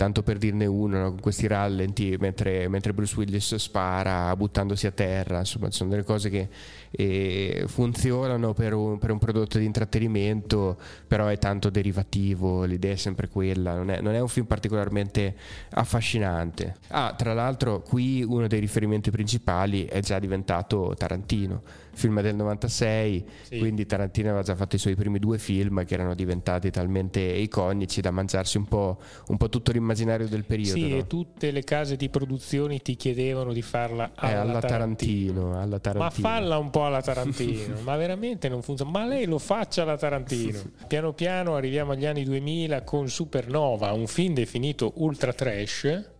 tanto 0.00 0.22
per 0.22 0.38
dirne 0.38 0.64
uno, 0.64 0.98
no? 0.98 1.08
con 1.10 1.20
questi 1.20 1.46
rallenti 1.46 2.16
mentre, 2.18 2.68
mentre, 2.68 2.94
Bruce 2.94 3.14
Willis 3.18 3.56
spara 3.56 4.34
buttandosi 4.34 4.86
a 4.86 4.92
terra, 4.92 5.40
insomma 5.40 5.70
sono 5.70 5.90
delle 5.90 6.04
cose 6.04 6.30
che 6.30 6.48
eh, 6.90 7.64
funzionano 7.66 8.54
per 8.54 8.72
un, 8.72 8.98
per 8.98 9.10
un, 9.10 9.18
prodotto 9.18 9.58
di 9.58 9.66
intrattenimento, 9.66 10.78
però 11.06 11.26
è 11.26 11.36
tanto 11.36 11.68
derivativo, 11.68 12.64
l'idea 12.64 12.92
è 12.92 12.96
sempre 12.96 13.28
quella, 13.28 13.74
non 13.74 13.90
è, 13.90 14.00
non 14.00 14.14
è 14.14 14.20
un 14.20 14.28
film 14.28 14.46
particolarmente 14.46 15.36
affascinante. 15.72 16.76
Ah, 16.88 17.12
tra 17.14 17.34
l'altro 17.34 17.82
qui 17.82 18.22
uno 18.22 18.46
dei 18.46 18.60
riferimenti 18.60 19.10
principali 19.10 19.84
è 19.84 20.00
già 20.00 20.18
diventato 20.18 20.94
Tarantino 20.96 21.62
film 22.00 22.20
del 22.22 22.34
96, 22.34 23.24
sì. 23.42 23.58
quindi 23.58 23.84
Tarantino 23.84 24.28
aveva 24.28 24.42
già 24.42 24.54
fatto 24.54 24.76
i 24.76 24.78
suoi 24.78 24.94
primi 24.94 25.18
due 25.18 25.38
film 25.38 25.84
che 25.84 25.94
erano 25.94 26.14
diventati 26.14 26.70
talmente 26.70 27.20
iconici 27.20 28.00
da 28.00 28.10
mangiarsi 28.10 28.56
un 28.56 28.64
po', 28.64 28.98
un 29.26 29.36
po 29.36 29.48
tutto 29.50 29.70
l'immaginario 29.70 30.26
del 30.26 30.44
periodo. 30.44 30.80
Sì, 30.80 30.88
no? 30.88 30.96
e 30.96 31.06
tutte 31.06 31.50
le 31.50 31.62
case 31.62 31.96
di 31.96 32.08
produzioni 32.08 32.80
ti 32.80 32.96
chiedevano 32.96 33.52
di 33.52 33.62
farla 33.62 34.12
alla, 34.14 34.32
eh, 34.32 34.34
alla 34.34 34.60
Tarantino. 34.60 35.42
Tarantino, 35.42 35.60
alla 35.60 35.78
Tarantino. 35.78 36.04
Ma 36.04 36.10
falla 36.10 36.58
un 36.58 36.70
po' 36.70 36.86
alla 36.86 37.02
Tarantino, 37.02 37.80
ma 37.84 37.96
veramente 37.96 38.48
non 38.48 38.62
funziona. 38.62 38.90
Ma 38.90 39.04
lei 39.04 39.26
lo 39.26 39.38
faccia 39.38 39.82
alla 39.82 39.98
Tarantino. 39.98 40.58
Piano 40.88 41.12
piano 41.12 41.54
arriviamo 41.54 41.92
agli 41.92 42.06
anni 42.06 42.24
2000 42.24 42.82
con 42.82 43.08
Supernova, 43.08 43.92
un 43.92 44.06
film 44.06 44.32
definito 44.34 44.92
ultra 44.96 45.32
trash 45.32 46.18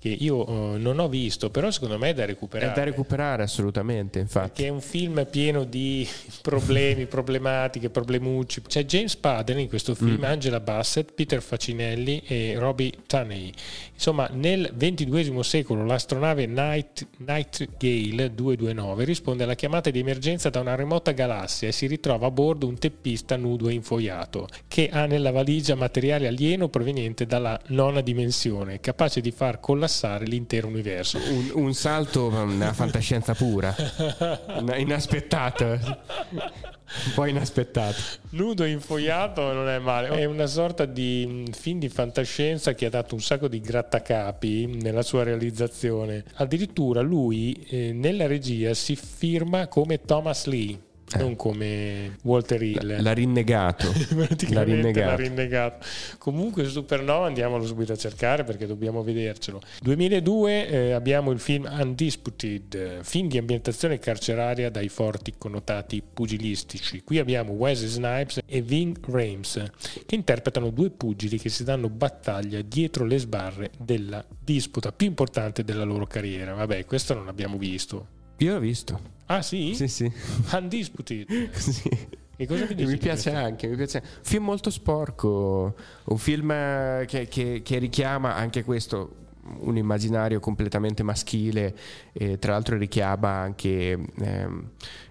che 0.00 0.08
io 0.08 0.48
uh, 0.48 0.76
non 0.78 0.98
ho 0.98 1.08
visto, 1.08 1.50
però 1.50 1.70
secondo 1.70 1.98
me 1.98 2.08
è 2.08 2.14
da 2.14 2.24
recuperare. 2.24 2.72
È 2.72 2.74
da 2.74 2.84
recuperare 2.84 3.42
assolutamente, 3.42 4.18
infatti. 4.18 4.48
Perché 4.48 4.66
è 4.66 4.70
un 4.70 4.80
film 4.80 5.26
pieno 5.30 5.64
di 5.64 6.08
problemi, 6.40 7.04
problematiche, 7.06 7.90
problemucci. 7.90 8.62
C'è 8.62 8.86
James 8.86 9.14
Paden 9.16 9.58
in 9.58 9.68
questo 9.68 9.94
film, 9.94 10.20
mm. 10.20 10.24
Angela 10.24 10.58
Bassett, 10.58 11.12
Peter 11.12 11.42
Facinelli 11.42 12.22
e 12.26 12.54
Robbie 12.56 12.92
Tunney. 13.06 13.52
Insomma, 13.92 14.26
nel 14.32 14.72
XXII 14.74 15.42
secolo 15.42 15.84
l'astronave 15.84 16.46
Night, 16.46 17.06
Nightgale 17.18 18.34
229 18.34 19.04
risponde 19.04 19.44
alla 19.44 19.54
chiamata 19.54 19.90
di 19.90 19.98
emergenza 19.98 20.48
da 20.48 20.60
una 20.60 20.76
remota 20.76 21.10
galassia 21.10 21.68
e 21.68 21.72
si 21.72 21.86
ritrova 21.86 22.28
a 22.28 22.30
bordo 22.30 22.66
un 22.66 22.78
teppista 22.78 23.36
nudo 23.36 23.68
e 23.68 23.74
infoiato 23.74 24.48
che 24.66 24.88
ha 24.90 25.04
nella 25.04 25.30
valigia 25.30 25.74
materiale 25.74 26.26
alieno 26.26 26.68
proveniente 26.68 27.26
dalla 27.26 27.60
nona 27.66 28.00
dimensione, 28.00 28.80
capace 28.80 29.20
di 29.20 29.30
far 29.30 29.60
collassare 29.60 29.88
collassare 29.90 30.24
l'intero 30.24 30.68
universo. 30.68 31.18
Un, 31.18 31.50
un 31.54 31.74
salto 31.74 32.30
nella 32.44 32.72
fantascienza 32.72 33.34
pura, 33.34 33.74
inaspettato. 34.76 35.64
Un 35.64 37.12
po' 37.14 37.24
inaspettato. 37.24 38.00
Nudo 38.30 38.64
infoiato 38.64 39.52
non 39.52 39.68
è 39.68 39.78
male. 39.78 40.08
È 40.08 40.24
una 40.24 40.46
sorta 40.46 40.86
di 40.86 41.24
mm, 41.28 41.44
film 41.52 41.78
di 41.78 41.88
fantascienza 41.88 42.74
che 42.74 42.86
ha 42.86 42.90
dato 42.90 43.14
un 43.14 43.20
sacco 43.20 43.46
di 43.46 43.60
grattacapi 43.60 44.66
nella 44.66 45.02
sua 45.02 45.22
realizzazione. 45.22 46.24
Addirittura 46.34 47.00
lui 47.00 47.52
eh, 47.68 47.92
nella 47.92 48.26
regia 48.26 48.74
si 48.74 48.96
firma 48.96 49.68
come 49.68 50.00
Thomas 50.00 50.46
Lee 50.46 50.88
eh. 51.14 51.18
non 51.18 51.36
come 51.36 52.16
Walter 52.22 52.62
Hill. 52.62 53.02
L'ha 53.02 53.12
rinnegato. 53.12 53.86
l'ha 54.50 54.62
rinnegato. 54.62 55.06
l'ha 55.06 55.16
rinnegato. 55.16 55.86
Comunque 56.18 56.64
Supernova 56.64 57.26
andiamolo 57.26 57.66
subito 57.66 57.92
a 57.92 57.96
cercare 57.96 58.44
perché 58.44 58.66
dobbiamo 58.66 59.02
vedercelo. 59.02 59.60
2002 59.82 60.68
eh, 60.68 60.92
abbiamo 60.92 61.30
il 61.30 61.40
film 61.40 61.68
Undisputed, 61.70 63.02
film 63.02 63.28
di 63.28 63.38
ambientazione 63.38 63.98
carceraria 63.98 64.70
dai 64.70 64.88
forti 64.88 65.34
connotati 65.36 66.02
pugilistici. 66.02 67.02
Qui 67.02 67.18
abbiamo 67.18 67.52
Wesley 67.52 67.88
Snipes 67.88 68.40
e 68.46 68.62
Ving 68.62 68.98
Rames 69.06 69.62
che 70.06 70.14
interpretano 70.14 70.70
due 70.70 70.90
pugili 70.90 71.38
che 71.38 71.48
si 71.48 71.64
danno 71.64 71.88
battaglia 71.88 72.60
dietro 72.62 73.04
le 73.04 73.18
sbarre 73.18 73.70
della 73.78 74.24
disputa 74.42 74.92
più 74.92 75.06
importante 75.06 75.64
della 75.64 75.84
loro 75.84 76.06
carriera. 76.06 76.54
Vabbè, 76.54 76.84
questo 76.84 77.14
non 77.14 77.28
abbiamo 77.28 77.56
visto. 77.56 78.18
Io 78.38 78.54
l'ho 78.54 78.60
visto. 78.60 79.18
Ah 79.30 79.42
sì? 79.42 79.74
Sì, 79.74 79.86
sì. 79.86 80.12
Undisputed. 80.52 81.50
sì. 81.54 81.88
E 82.36 82.46
cosa 82.46 82.66
mi 82.68 82.74
dici? 82.74 82.90
Mi 82.90 82.96
piace 82.98 83.32
anche, 83.32 83.68
mi 83.68 83.76
piace. 83.76 83.98
Un 84.02 84.24
film 84.24 84.44
molto 84.44 84.70
sporco, 84.70 85.74
un 86.04 86.18
film 86.18 86.48
che, 87.06 87.28
che, 87.28 87.60
che 87.62 87.78
richiama 87.78 88.34
anche 88.34 88.64
questo 88.64 89.14
un 89.60 89.76
immaginario 89.76 90.38
completamente 90.38 91.02
maschile 91.02 91.74
e 92.12 92.38
tra 92.38 92.52
l'altro 92.52 92.76
richiama 92.76 93.30
anche 93.30 93.98
ehm, 94.20 94.70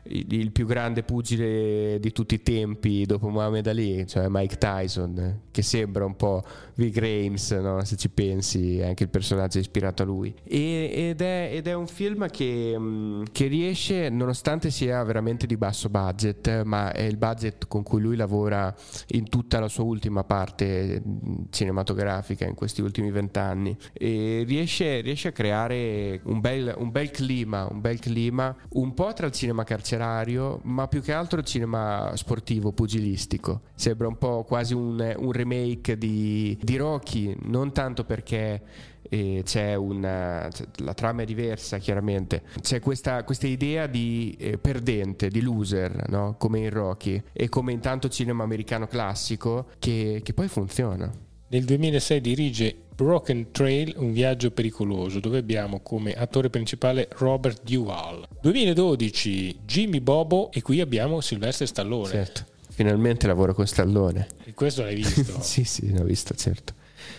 il, 0.10 0.52
più 0.52 0.66
grande 0.66 1.04
pugile 1.04 2.00
di 2.00 2.12
tutti 2.12 2.36
i 2.36 2.42
tempi 2.42 3.06
dopo 3.06 3.30
Muhammad 3.30 3.68
Ali, 3.68 4.08
cioè 4.08 4.26
Mike 4.30 4.58
Tyson, 4.58 5.42
che 5.52 5.62
sembra 5.62 6.06
un 6.06 6.16
po' 6.16 6.44
Vic 6.76 6.98
Rames, 6.98 7.52
no? 7.52 7.84
se 7.84 7.96
ci 7.96 8.10
pensi, 8.10 8.80
è 8.80 8.88
anche 8.88 9.04
il 9.04 9.10
personaggio 9.10 9.60
ispirato 9.60 10.04
a 10.04 10.06
lui. 10.06 10.34
E, 10.44 10.90
ed, 10.94 11.22
è, 11.22 11.52
ed, 11.54 11.68
è, 11.68 11.74
un 11.74 11.88
film 11.88 12.28
che, 12.30 12.76
mm, 12.78 13.24
che, 13.32 13.48
riesce, 13.48 14.10
nonostante 14.10 14.72
sia 14.72 15.04
veramente 15.04 15.46
di 15.46 15.58
basso 15.58 15.90
budget, 15.90 16.64
ma 16.64 16.92
è 16.92 17.04
il 17.04 17.18
budget 17.18 17.68
con 17.68 17.84
cui 17.84 18.02
lui 18.02 18.16
lavora 18.16 18.74
in 19.10 19.30
tutta 19.30 19.60
la 19.60 19.68
sua 19.68 19.84
ultima 19.84 20.24
parte 20.24 21.02
mm, 21.06 21.44
cinematografica 21.50 22.46
in 22.46 22.56
questi 22.56 22.82
ultimi 22.82 23.12
vent'anni, 23.12 23.78
e 23.94 24.44
riesce, 24.48 25.02
riesce 25.02 25.28
a 25.28 25.32
creare 25.32 26.20
un 26.24 26.40
bel, 26.40 26.74
un 26.78 26.90
bel 26.90 27.12
clima, 27.12 27.68
un 27.70 27.82
bel 27.82 28.00
clima 28.00 28.56
un 28.70 28.94
po' 28.94 29.14
tra 29.14 29.28
il 29.28 29.34
cinema 29.34 29.64
carcerario 29.64 29.99
letterario, 30.00 30.60
ma 30.64 30.88
più 30.88 31.02
che 31.02 31.12
altro 31.12 31.44
cinema 31.44 32.12
sportivo, 32.16 32.72
pugilistico. 32.72 33.62
Sembra 33.76 34.08
un 34.08 34.18
po' 34.18 34.44
quasi 34.44 34.74
un, 34.74 35.14
un 35.18 35.32
remake 35.32 35.98
di, 35.98 36.58
di, 36.62 36.78
Rocky, 36.78 37.36
non 37.44 37.74
tanto 37.74 38.06
perché 38.06 38.62
eh, 39.10 39.42
c'è 39.44 39.76
una, 39.76 40.48
la 40.78 40.94
trama 40.94 41.24
è 41.24 41.26
diversa 41.26 41.78
chiaramente, 41.78 42.44
c'è 42.62 42.80
questa, 42.80 43.24
questa 43.24 43.48
idea 43.48 43.88
di 43.88 44.36
eh, 44.40 44.58
perdente, 44.58 45.28
di 45.28 45.42
loser, 45.42 46.10
no? 46.10 46.36
come 46.38 46.60
in 46.60 46.70
Rocky 46.70 47.22
e 47.34 47.50
come 47.50 47.74
in 47.74 47.80
tanto 47.80 48.08
cinema 48.08 48.44
americano 48.44 48.88
classico 48.88 49.68
che, 49.80 50.22
che 50.24 50.34
poi 50.34 50.48
funziona. 50.48 51.12
Nel 51.52 51.66
2006 51.66 52.22
dirige 52.22 52.76
Broken 53.04 53.52
Trail, 53.52 53.94
un 53.96 54.12
viaggio 54.12 54.52
pericoloso, 54.52 55.22
dove 55.22 55.38
abbiamo 55.38 55.80
come 55.80 56.12
attore 56.12 56.50
principale 56.50 57.08
Robert 57.14 57.64
Duvall. 57.64 58.28
2012 58.42 59.62
Jimmy 59.66 60.02
Bobo 60.02 60.52
e 60.52 60.62
qui 60.62 60.82
abbiamo 60.82 61.22
Silvestre 61.22 61.66
Stallone. 61.66 62.10
Certo, 62.10 62.44
finalmente 62.70 63.26
lavoro 63.26 63.54
con 63.54 63.66
Stallone. 63.66 64.28
E 64.44 64.54
questo 64.54 64.82
l'hai 64.82 64.96
visto? 64.96 65.24
sì, 65.42 65.64
sì, 65.64 65.96
l'ho 65.96 66.04
visto, 66.04 66.34
certo. 66.36 66.74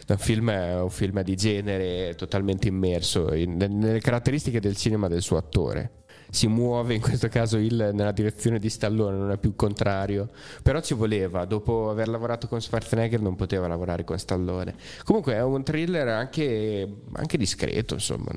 Un 0.08 0.18
film, 0.18 0.48
un 0.48 0.90
film 0.90 1.22
di 1.22 1.34
genere 1.34 2.14
totalmente 2.14 2.68
immerso 2.68 3.32
in, 3.32 3.56
nelle 3.56 4.00
caratteristiche 4.00 4.60
del 4.60 4.76
cinema 4.76 5.08
del 5.08 5.22
suo 5.22 5.38
attore 5.38 5.99
si 6.30 6.46
muove 6.46 6.94
in 6.94 7.00
questo 7.00 7.28
caso 7.28 7.58
il, 7.58 7.90
nella 7.92 8.12
direzione 8.12 8.58
di 8.58 8.68
Stallone, 8.68 9.16
non 9.16 9.30
è 9.30 9.38
più 9.38 9.50
il 9.50 9.56
contrario. 9.56 10.30
Però 10.62 10.80
ci 10.80 10.94
voleva, 10.94 11.44
dopo 11.44 11.90
aver 11.90 12.08
lavorato 12.08 12.46
con 12.46 12.60
Schwarzenegger 12.60 13.20
non 13.20 13.36
poteva 13.36 13.66
lavorare 13.66 14.04
con 14.04 14.18
Stallone. 14.18 14.74
Comunque 15.04 15.34
è 15.34 15.42
un 15.42 15.62
thriller 15.62 16.08
anche, 16.08 16.88
anche 17.12 17.36
discreto, 17.36 17.94
insomma. 17.94 18.30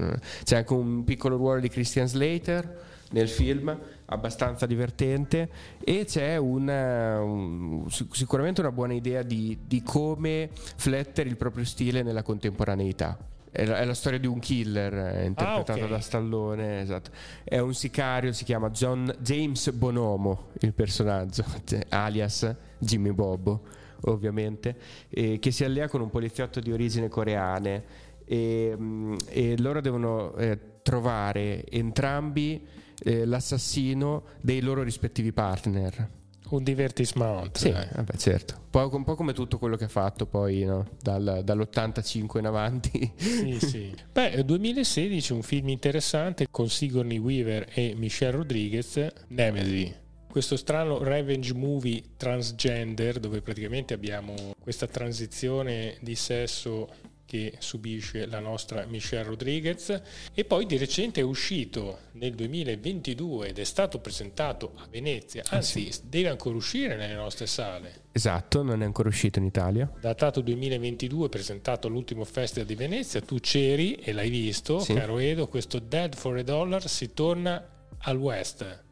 C'è 0.43 0.57
anche 0.57 0.73
un 0.73 1.03
piccolo 1.03 1.37
ruolo 1.37 1.59
di 1.59 1.69
Christian 1.69 2.07
Slater 2.07 2.91
nel 3.11 3.29
film, 3.29 3.77
abbastanza 4.05 4.65
divertente 4.65 5.49
e 5.83 6.05
c'è 6.05 6.37
una, 6.37 7.21
un, 7.21 7.85
sicuramente 7.89 8.61
una 8.61 8.71
buona 8.71 8.93
idea 8.93 9.21
di, 9.21 9.57
di 9.65 9.81
come 9.81 10.49
flettere 10.53 11.29
il 11.29 11.37
proprio 11.37 11.63
stile 11.63 12.01
nella 12.01 12.23
contemporaneità. 12.23 13.17
È 13.53 13.65
la, 13.65 13.77
è 13.77 13.85
la, 13.85 13.93
storia 13.93 14.17
di 14.17 14.25
un 14.25 14.39
killer 14.39 14.93
eh, 14.93 15.25
interpretato 15.25 15.73
ah, 15.73 15.75
okay. 15.75 15.87
da 15.87 15.99
Stallone. 15.99 16.81
Esatto. 16.81 17.11
È 17.43 17.59
un 17.59 17.75
sicario, 17.75 18.33
si 18.33 18.43
chiama 18.43 18.71
John 18.71 19.15
James 19.19 19.69
Bonomo, 19.71 20.49
il 20.61 20.73
personaggio, 20.73 21.45
alias 21.89 22.51
Jimmy 22.79 23.11
Bobo, 23.11 23.61
ovviamente, 24.05 24.75
e, 25.07 25.37
che 25.37 25.51
si 25.51 25.63
allea 25.63 25.87
con 25.87 26.01
un 26.01 26.09
poliziotto 26.09 26.59
di 26.59 26.71
origine 26.71 27.09
coreane. 27.09 27.83
E, 28.25 28.73
mm, 28.75 29.15
e 29.27 29.55
loro 29.59 29.81
devono 29.81 30.35
eh, 30.35 30.57
trovare 30.81 31.63
entrambi 31.69 32.65
eh, 33.03 33.25
l'assassino 33.25 34.23
dei 34.41 34.61
loro 34.61 34.81
rispettivi 34.81 35.31
partner 35.31 36.21
un 36.49 36.63
divertissement. 36.63 37.57
Sì, 37.57 37.71
vabbè, 37.71 38.15
certo. 38.17 38.61
Poi, 38.69 38.89
un 38.91 39.03
po' 39.03 39.15
come 39.15 39.33
tutto 39.33 39.57
quello 39.57 39.75
che 39.75 39.85
ha 39.85 39.89
fatto 39.89 40.25
poi 40.25 40.63
no? 40.63 40.87
Dal, 41.01 41.41
dall'85 41.43 42.39
in 42.39 42.45
avanti. 42.45 43.11
Sì, 43.15 43.59
sì. 43.61 43.95
Beh, 44.11 44.43
2016 44.43 45.33
un 45.33 45.41
film 45.41 45.69
interessante 45.69 46.47
con 46.49 46.69
Sigourney 46.69 47.17
Weaver 47.17 47.67
e 47.73 47.93
Michelle 47.95 48.37
Rodriguez, 48.37 49.07
Nemesis. 49.27 50.01
Questo 50.29 50.57
strano 50.57 51.03
revenge 51.03 51.53
movie 51.53 52.01
transgender 52.17 53.19
dove 53.19 53.41
praticamente 53.41 53.93
abbiamo 53.93 54.33
questa 54.59 54.87
transizione 54.87 55.97
di 56.01 56.15
sesso 56.15 56.89
che 57.33 57.55
subisce 57.57 58.27
la 58.27 58.37
nostra 58.37 58.85
Michelle 58.85 59.23
Rodriguez 59.23 59.99
e 60.35 60.45
poi 60.45 60.67
di 60.67 60.77
recente 60.77 61.21
è 61.21 61.23
uscito 61.23 62.01
nel 62.11 62.35
2022 62.35 63.47
ed 63.47 63.57
è 63.57 63.63
stato 63.63 63.97
presentato 63.97 64.73
a 64.75 64.85
Venezia, 64.87 65.41
ah, 65.47 65.55
anzi 65.55 65.91
sì. 65.91 66.01
deve 66.03 66.29
ancora 66.29 66.55
uscire 66.55 66.95
nelle 66.95 67.15
nostre 67.15 67.47
sale. 67.47 68.01
Esatto, 68.11 68.61
non 68.61 68.83
è 68.83 68.85
ancora 68.85 69.09
uscito 69.09 69.39
in 69.39 69.45
Italia. 69.45 69.91
Datato 69.99 70.41
2022, 70.41 71.27
presentato 71.29 71.87
all'ultimo 71.87 72.23
festival 72.23 72.67
di 72.67 72.75
Venezia, 72.75 73.19
tu 73.19 73.39
c'eri 73.39 73.95
e 73.95 74.13
l'hai 74.13 74.29
visto, 74.29 74.77
sì. 74.77 74.93
caro 74.93 75.17
Edo, 75.17 75.47
questo 75.47 75.79
Dead 75.79 76.13
for 76.13 76.37
a 76.37 76.43
Dollar 76.43 76.87
si 76.87 77.15
torna 77.15 77.67
al 77.97 78.17
West. 78.17 78.83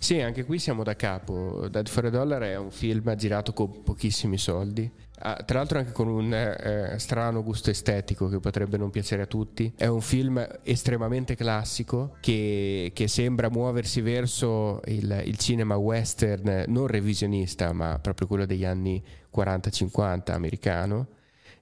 Sì, 0.00 0.18
anche 0.20 0.42
qui 0.44 0.58
siamo 0.58 0.82
da 0.82 0.96
capo. 0.96 1.68
Dead 1.68 1.86
for 1.86 2.06
a 2.06 2.10
Dollar 2.10 2.42
è 2.42 2.56
un 2.56 2.72
film 2.72 3.14
girato 3.14 3.52
con 3.52 3.84
pochissimi 3.84 4.36
soldi 4.36 4.90
Ah, 5.20 5.42
tra 5.44 5.58
l'altro 5.58 5.78
anche 5.78 5.92
con 5.92 6.08
un 6.08 6.34
eh, 6.34 6.98
strano 6.98 7.44
gusto 7.44 7.70
estetico 7.70 8.28
che 8.28 8.40
potrebbe 8.40 8.76
non 8.76 8.90
piacere 8.90 9.22
a 9.22 9.26
tutti. 9.26 9.72
È 9.76 9.86
un 9.86 10.00
film 10.00 10.44
estremamente 10.64 11.36
classico 11.36 12.16
che, 12.20 12.90
che 12.92 13.06
sembra 13.06 13.48
muoversi 13.48 14.00
verso 14.00 14.80
il, 14.86 15.22
il, 15.24 15.36
cinema 15.38 15.76
western 15.76 16.64
non 16.66 16.88
revisionista, 16.88 17.72
ma 17.72 17.98
proprio 18.00 18.26
quello 18.26 18.44
degli 18.44 18.64
anni 18.64 19.02
40-50 19.34 20.32
americano. 20.32 21.06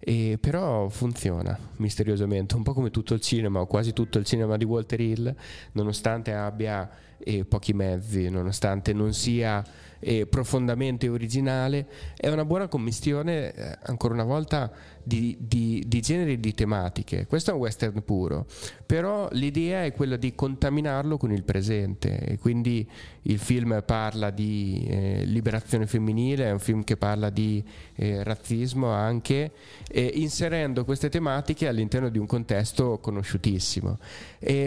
E 0.04 0.38
però 0.40 0.88
funziona 0.88 1.56
misteriosamente, 1.76 2.56
un 2.56 2.64
po' 2.64 2.72
come 2.72 2.90
tutto 2.90 3.14
il 3.14 3.20
cinema 3.20 3.60
o 3.60 3.66
quasi 3.66 3.92
tutto 3.92 4.18
il 4.18 4.24
cinema 4.24 4.56
di 4.56 4.64
Walter 4.64 4.98
Hill, 4.98 5.32
nonostante 5.72 6.32
abbia 6.32 6.90
eh, 7.18 7.44
pochi 7.44 7.72
mezzi, 7.72 8.28
nonostante 8.28 8.92
non 8.92 9.12
sia 9.12 9.62
e 10.04 10.26
profondamente 10.26 11.08
originale, 11.08 11.86
è 12.16 12.28
una 12.28 12.44
buona 12.44 12.66
commistione, 12.66 13.52
eh, 13.54 13.78
ancora 13.84 14.14
una 14.14 14.24
volta, 14.24 14.70
di, 15.04 15.36
di, 15.40 15.82
di 15.86 16.00
generi 16.00 16.32
e 16.32 16.40
di 16.40 16.54
tematiche. 16.54 17.26
Questo 17.26 17.50
è 17.50 17.54
un 17.54 17.60
western 17.60 18.02
puro, 18.04 18.46
però 18.84 19.28
l'idea 19.32 19.84
è 19.84 19.92
quella 19.92 20.16
di 20.16 20.34
contaminarlo 20.34 21.16
con 21.16 21.32
il 21.32 21.42
presente 21.42 22.18
e 22.18 22.38
quindi 22.38 22.88
il 23.22 23.38
film 23.38 23.82
parla 23.84 24.30
di 24.30 24.84
eh, 24.88 25.22
liberazione 25.24 25.86
femminile, 25.86 26.46
è 26.46 26.50
un 26.52 26.58
film 26.58 26.84
che 26.84 26.96
parla 26.96 27.30
di 27.30 27.62
eh, 27.94 28.22
razzismo 28.22 28.88
anche, 28.88 29.52
inserendo 29.92 30.84
queste 30.84 31.08
tematiche 31.08 31.68
all'interno 31.68 32.08
di 32.08 32.18
un 32.18 32.26
contesto 32.26 32.98
conosciutissimo. 32.98 33.98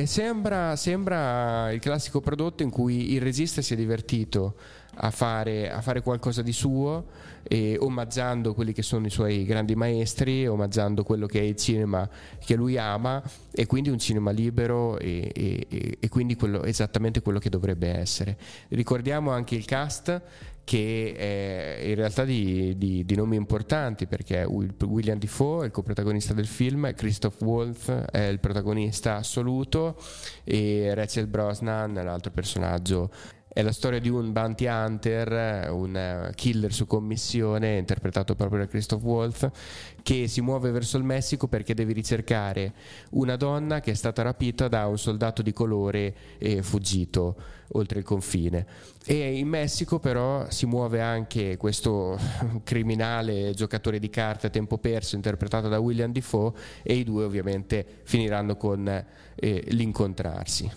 Sembra, 0.03 0.75
sembra 0.75 1.71
il 1.71 1.79
classico 1.79 2.21
prodotto 2.21 2.63
in 2.63 2.69
cui 2.69 3.13
il 3.13 3.21
regista 3.21 3.61
si 3.61 3.73
è 3.73 3.75
divertito 3.75 4.55
a 4.95 5.11
fare, 5.11 5.71
a 5.71 5.81
fare 5.81 6.01
qualcosa 6.01 6.41
di 6.41 6.53
suo, 6.53 7.05
e 7.47 7.77
omaggiando 7.79 8.53
quelli 8.53 8.73
che 8.73 8.81
sono 8.81 9.05
i 9.05 9.09
suoi 9.09 9.45
grandi 9.45 9.75
maestri, 9.75 10.47
omaggiando 10.47 11.03
quello 11.03 11.27
che 11.27 11.39
è 11.39 11.43
il 11.43 11.55
cinema 11.55 12.09
che 12.43 12.55
lui 12.55 12.77
ama 12.77 13.21
e 13.51 13.67
quindi 13.67 13.89
un 13.89 13.99
cinema 13.99 14.31
libero 14.31 14.97
e, 14.97 15.31
e, 15.33 15.97
e 15.99 16.09
quindi 16.09 16.35
quello, 16.35 16.63
esattamente 16.63 17.21
quello 17.21 17.39
che 17.39 17.49
dovrebbe 17.49 17.87
essere. 17.87 18.37
Ricordiamo 18.69 19.31
anche 19.31 19.55
il 19.55 19.65
cast 19.65 20.21
che 20.65 21.13
è 21.15 21.85
in 21.85 21.93
realtà 21.93 22.25
di, 22.25 22.75
di, 22.75 23.05
di, 23.05 23.15
nomi 23.15 23.35
importanti 23.35 24.07
perché 24.07 24.43
William 24.43 25.19
Defoe 25.19 25.61
è 25.61 25.65
il 25.67 25.71
coprotagonista 25.71 26.33
del 26.33 26.47
film, 26.47 26.91
Christoph 26.95 27.39
Waltz 27.43 27.89
è 28.11 28.23
il 28.23 28.39
protagonista 28.39 29.17
assoluto 29.17 29.95
e 30.43 30.95
Rachel 30.95 31.27
Brosnan 31.27 31.95
è 31.99 32.03
l'altro 32.03 32.31
personaggio 32.31 33.11
È 33.55 33.61
la 33.61 33.71
storia 33.71 34.01
di 34.01 34.09
un 34.09 34.33
bounty 34.33 34.67
hunter, 34.67 35.71
un 35.71 36.29
killer 36.35 36.73
su 36.73 36.85
commissione, 36.87 37.77
interpretato 37.77 38.35
proprio 38.35 38.59
da 38.59 38.67
Christoph 38.67 39.01
Waltz, 39.01 39.49
che 40.03 40.27
si 40.27 40.41
muove 40.41 40.71
verso 40.71 40.97
il 40.97 41.05
Messico 41.05 41.47
perché 41.47 41.73
deve 41.73 41.93
ricercare 41.93 42.73
una 43.11 43.37
donna 43.37 43.79
che 43.79 43.91
è 43.91 43.93
stata 43.93 44.23
rapita 44.23 44.67
da 44.67 44.87
un 44.87 44.97
soldato 44.97 45.41
di 45.41 45.53
colore 45.53 46.13
e 46.37 46.61
fuggito 46.63 47.37
oltre 47.69 47.99
il 47.99 48.03
confine. 48.03 48.65
E 49.05 49.37
in 49.37 49.47
Messico 49.47 49.99
però 49.99 50.49
si 50.49 50.65
muove 50.65 50.99
anche 50.99 51.55
questo 51.55 52.19
criminale 52.65 53.53
giocatore 53.53 53.99
di 53.99 54.09
carte 54.09 54.47
a 54.47 54.49
tempo 54.49 54.79
perso 54.79 55.15
interpretato 55.15 55.69
da 55.69 55.79
William 55.79 56.11
Defoe 56.11 56.51
e 56.83 56.95
i 56.95 57.05
due 57.05 57.23
ovviamente 57.23 58.01
finiranno 58.03 58.57
con 58.57 58.85
eh, 59.33 59.63
l'incontrarsi. 59.69 60.69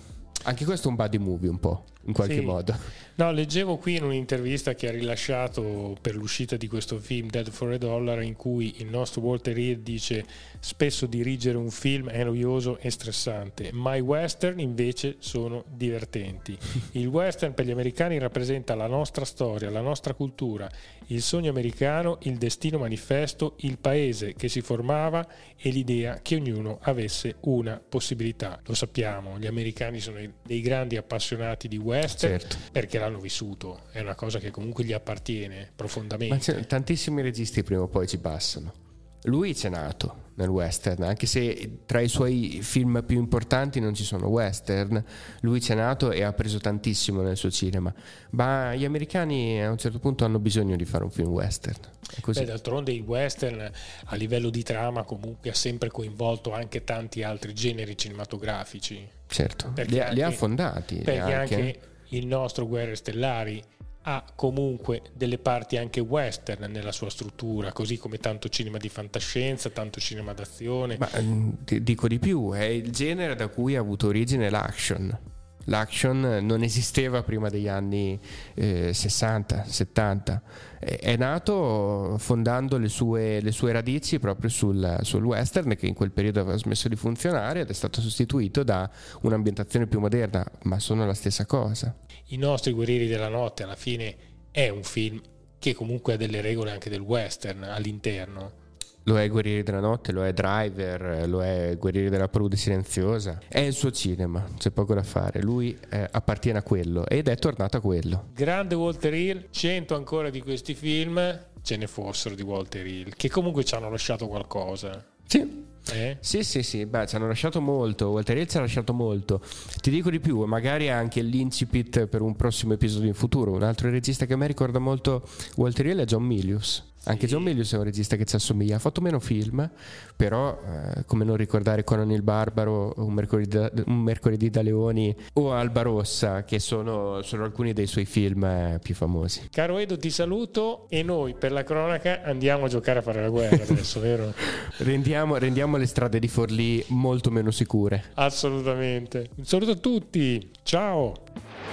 Anche 0.45 0.64
questo 0.64 0.87
è 0.87 0.91
un 0.91 0.97
buddy 0.97 1.18
movie 1.18 1.51
un 1.51 1.59
po', 1.59 1.85
in 2.09 2.15
qualche 2.15 2.35
Sì. 2.37 2.41
modo. 2.41 2.75
No, 3.19 3.33
leggevo 3.33 3.79
qui 3.79 3.97
in 3.97 4.05
un'intervista 4.05 4.77
che 4.77 4.87
ha 4.87 4.93
rilasciato 4.93 5.97
per 6.01 6.14
l'uscita 6.14 6.57
di 6.57 6.69
questo 6.69 7.01
film 7.01 7.29
Dead 7.29 7.51
for 7.51 7.73
a 7.73 7.77
Dollar 7.77 8.23
in 8.23 8.37
cui 8.37 8.75
il 8.77 8.87
nostro 8.87 9.23
Walter 9.23 9.59
Hill 9.59 9.81
dice 9.83 10.25
spesso 10.61 11.05
dirigere 11.07 11.57
un 11.57 11.71
film 11.71 12.11
è 12.11 12.23
noioso 12.23 12.79
e 12.79 12.91
stressante, 12.91 13.71
ma 13.73 13.97
i 13.97 14.01
western 14.01 14.61
invece 14.61 15.16
sono 15.19 15.64
divertenti. 15.66 16.57
Il 16.93 17.09
western 17.09 17.55
per 17.55 17.66
gli 17.66 17.73
americani 17.73 18.19
rappresenta 18.19 18.77
la 18.77 18.87
nostra 18.87 19.25
storia, 19.25 19.69
la 19.69 19.81
nostra 19.81 20.14
cultura, 20.14 20.71
il 21.07 21.21
sogno 21.21 21.51
americano, 21.51 22.19
il 22.23 22.39
destino 22.39 22.79
manifesto, 22.79 23.55
il 23.59 23.79
paese 23.79 24.35
che 24.35 24.49
si 24.49 24.61
formava 24.61 25.27
e 25.57 25.71
l'idea 25.71 26.21
che 26.23 26.37
ognuno 26.37 26.79
avesse 26.83 27.37
una 27.41 27.81
possibilità. 27.87 28.61
Lo 28.66 28.75
sappiamo, 28.75 29.41
gli 29.41 29.47
americani 29.47 29.99
sono 29.99 30.19
dei 30.45 30.61
grandi 30.61 30.97
appassionati 30.97 31.66
di 31.66 31.79
western 31.79 32.39
Certo. 32.39 32.57
perché 32.71 32.99
l'hanno 33.09 33.21
vissuto, 33.21 33.83
è 33.91 34.01
una 34.01 34.15
cosa 34.15 34.39
che 34.39 34.51
comunque 34.51 34.85
gli 34.85 34.93
appartiene 34.93 35.71
profondamente. 35.75 36.55
Ma 36.55 36.65
tantissimi 36.65 37.23
registi 37.23 37.63
prima 37.63 37.83
o 37.83 37.89
poi 37.89 38.07
ci 38.07 38.19
passano. 38.19 38.87
Lui 39.23 39.53
c'è 39.53 39.69
nato 39.69 40.27
nel 40.35 40.49
western, 40.49 41.03
anche 41.03 41.27
se 41.27 41.81
tra 41.85 42.01
i 42.01 42.07
suoi 42.07 42.61
film 42.63 43.03
più 43.05 43.19
importanti 43.19 43.81
non 43.81 43.93
ci 43.93 44.05
sono 44.05 44.29
western, 44.29 45.03
lui 45.41 45.59
c'è 45.59 45.75
nato 45.75 46.13
e 46.13 46.23
ha 46.23 46.33
preso 46.33 46.59
tantissimo 46.59 47.21
nel 47.23 47.37
suo 47.37 47.51
cinema. 47.51 47.93
Ma 48.31 48.77
gli 48.77 48.85
americani 48.85 49.61
a 49.63 49.71
un 49.71 49.77
certo 49.77 49.99
punto 49.99 50.25
hanno 50.25 50.39
bisogno 50.39 50.77
di 50.77 50.85
fare 50.85 51.03
un 51.03 51.11
film 51.11 51.31
western. 51.31 51.81
Beh, 52.25 52.45
d'altronde 52.45 52.93
il 52.93 53.03
western 53.03 53.71
a 54.05 54.15
livello 54.15 54.51
di 54.51 54.63
trama 54.63 55.03
comunque 55.03 55.51
ha 55.51 55.55
sempre 55.55 55.91
coinvolto 55.91 56.53
anche 56.53 56.85
tanti 56.85 57.25
altri 57.25 57.53
generi 57.53 57.99
cinematografici. 57.99 59.07
certo, 59.27 59.73
li 59.75 59.99
ha, 59.99 60.11
li 60.11 60.23
ha 60.23 60.31
fondati. 60.31 60.99
Perché 60.99 61.21
anche. 61.21 61.35
anche 61.35 61.81
il 62.11 62.27
nostro 62.27 62.67
Guerre 62.67 62.95
Stellari 62.95 63.63
ha 64.03 64.25
comunque 64.35 65.03
delle 65.13 65.39
parti 65.39 65.77
anche 65.77 66.01
western 66.01 66.71
nella 66.71 66.93
sua 66.93 67.11
struttura, 67.11 67.73
così 67.73 67.99
come 67.99 68.19
tanto 68.19 68.49
cinema 68.49 68.79
di 68.79 68.89
fantascienza, 68.89 69.69
tanto 69.69 70.01
cinema 70.01 70.33
d'azione. 70.33 70.97
Ma 70.99 71.11
mm, 71.21 71.51
dico 71.81 72.09
di 72.09 72.19
più, 72.19 72.53
è 72.53 72.65
il 72.65 72.91
genere 72.91 73.35
da 73.35 73.49
cui 73.49 73.77
ha 73.77 73.81
avuto 73.81 74.07
origine 74.07 74.49
l'action. 74.49 75.37
L'action 75.69 76.39
non 76.43 76.62
esisteva 76.62 77.23
prima 77.23 77.49
degli 77.49 77.69
anni 77.69 78.19
eh, 78.55 78.93
60, 78.93 79.64
70. 79.64 80.43
È, 80.79 81.16
nato 81.16 82.16
fondando 82.19 82.79
le 82.79 82.89
sue, 82.89 83.41
le 83.41 83.53
sue 83.53 83.73
radici 83.73 84.19
proprio 84.19 84.49
sul, 84.49 84.99
sul 85.03 85.25
western 85.25 85.77
che 85.77 85.87
in 85.87 85.95
quel 85.95 86.11
periodo 86.11 86.41
aveva 86.41 86.57
smesso 86.57 86.89
di 86.89 86.97
funzionare 86.97 87.61
ed 87.61 87.71
è 87.71 87.73
stato 87.73 88.01
sostituito 88.01 88.62
da 88.62 88.89
un'ambientazione 89.23 89.87
più 89.87 90.01
moderna, 90.01 90.47
ma 90.62 90.79
sono 90.79 91.05
la 91.05 91.14
stessa 91.14 91.47
cosa. 91.47 91.95
I 92.27 92.37
nostri 92.37 92.73
Guerrieri 92.73 93.07
della 93.07 93.29
Notte 93.29 93.64
alla 93.64 93.77
fine 93.77 94.16
è 94.51 94.69
un 94.69 94.83
film 94.83 95.21
che 95.59 95.75
comunque 95.75 96.14
ha 96.14 96.16
delle 96.16 96.41
regole 96.41 96.71
anche 96.71 96.89
del 96.89 97.01
western 97.01 97.64
all'interno. 97.64 98.66
Lo 99.05 99.18
è 99.18 99.26
Guerrieri 99.28 99.62
della 99.62 99.80
Notte, 99.80 100.12
lo 100.12 100.24
è 100.24 100.32
Driver, 100.34 101.26
lo 101.26 101.42
è 101.42 101.76
Guerrieri 101.78 102.11
della 102.11 102.28
Palude 102.28 102.57
Silenziosa. 102.57 103.38
È 103.49 103.59
il 103.59 103.72
suo 103.72 103.90
cinema, 103.90 104.44
c'è 104.59 104.70
poco 104.70 104.92
da 104.92 105.03
fare. 105.03 105.40
Lui 105.40 105.78
eh, 105.88 106.07
appartiene 106.11 106.59
a 106.59 106.62
quello 106.62 107.07
ed 107.07 107.28
è 107.28 107.36
tornato 107.36 107.78
a 107.78 107.80
quello. 107.80 108.26
Grande 108.34 108.74
Walter 108.74 109.14
Hill, 109.14 109.46
100 109.51 109.94
ancora 109.94 110.28
di 110.28 110.42
questi 110.42 110.74
film 110.74 111.46
ce 111.62 111.76
ne 111.76 111.86
fossero 111.86 112.34
di 112.34 112.42
Walter 112.42 112.86
Hill, 112.86 113.12
che 113.16 113.28
comunque 113.28 113.64
ci 113.64 113.74
hanno 113.74 113.90
lasciato 113.90 114.26
qualcosa. 114.26 115.05
Sì. 115.26 115.64
eh? 115.92 116.16
Sì, 116.20 116.42
sì, 116.42 116.62
sì, 116.62 116.86
beh, 116.86 117.07
ci 117.07 117.16
hanno 117.16 117.26
lasciato 117.26 117.61
molto. 117.61 118.09
Walter 118.09 118.38
Hill 118.38 118.46
ci 118.46 118.57
ha 118.57 118.61
lasciato 118.61 118.94
molto. 118.94 119.42
Ti 119.80 119.90
dico 119.90 120.11
di 120.11 120.20
più, 120.20 120.42
magari 120.44 120.88
anche 120.88 121.20
l'incipit 121.20 122.07
per 122.07 122.22
un 122.22 122.34
prossimo 122.36 122.72
episodio 122.72 123.09
in 123.09 123.14
futuro. 123.14 123.53
Un 123.53 123.62
altro 123.62 123.90
regista 123.90 124.24
che 124.24 124.32
a 124.32 124.36
me 124.36 124.46
ricorda 124.46 124.78
molto 124.78 125.26
Walter 125.57 125.86
Hill 125.86 126.01
è 126.01 126.05
John 126.05 126.24
Milius. 126.24 126.84
Anche 127.05 127.26
John 127.26 127.42
Milius 127.42 127.72
è 127.72 127.76
un 127.76 127.84
regista 127.84 128.16
che 128.16 128.24
ci 128.24 128.36
assomiglia. 128.36 128.76
Ha 128.76 128.78
fatto 128.78 129.01
meno 129.01 129.18
film, 129.18 129.68
però, 130.14 130.61
eh, 130.64 131.05
come 131.07 131.24
non 131.24 131.36
ricordare 131.36 131.84
Conan 131.84 132.11
il 132.11 132.22
Barbaro, 132.22 132.92
un 132.96 133.12
mercoledì, 133.12 133.49
da, 133.49 133.70
un 133.86 134.01
Mercoledì 134.01 134.51
da 134.51 134.62
Leoni 134.62 135.14
o 135.34 135.53
Alba 135.53 135.82
Rossa, 135.82 136.44
che 136.44 136.59
sono, 136.59 137.22
sono 137.22 137.44
alcuni 137.44 137.72
dei 137.72 137.86
suoi 137.86 138.05
film 138.05 138.44
eh, 138.44 138.78
più 138.82 138.94
famosi. 138.94 139.49
Caro 139.51 139.78
Edo, 139.78 139.96
ti 139.96 140.11
saluto 140.11 140.86
e 140.88 141.03
noi 141.03 141.34
per 141.34 141.53
la 141.53 141.64
cronaca 141.64 142.22
andiamo 142.22 142.66
a 142.66 142.68
giocare 142.68 142.99
a 142.99 143.03
fare 143.03 143.22
la 143.22 143.28
guerra 143.28 143.62
adesso, 143.62 144.01
vero? 144.01 144.32
Rendiamo, 144.78 145.36
rendiamo 145.36 145.76
le 145.76 145.86
strade 145.86 146.18
di 146.18 146.28
Forlì 146.28 146.84
molto 146.88 147.30
meno 147.30 147.51
sicure. 147.51 148.05
Assolutamente. 148.14 149.30
Un 149.36 149.44
saluto 149.44 149.72
a 149.72 149.76
tutti, 149.76 150.51
ciao! 150.62 151.14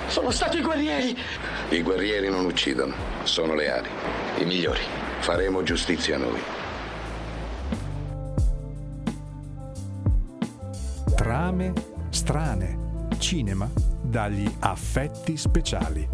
Sono 0.07 0.31
stati 0.31 0.57
i 0.57 0.61
guerrieri! 0.61 1.15
I 1.69 1.81
guerrieri 1.81 2.29
non 2.29 2.45
uccidono, 2.45 2.93
sono 3.23 3.55
leali. 3.55 4.24
I 4.37 4.43
migliori. 4.43 4.81
Faremo 5.19 5.63
giustizia 5.63 6.17
noi. 6.17 6.39
Trame 11.15 11.73
strane. 12.09 13.07
Cinema 13.17 13.69
dagli 14.01 14.49
affetti 14.59 15.37
speciali. 15.37 16.07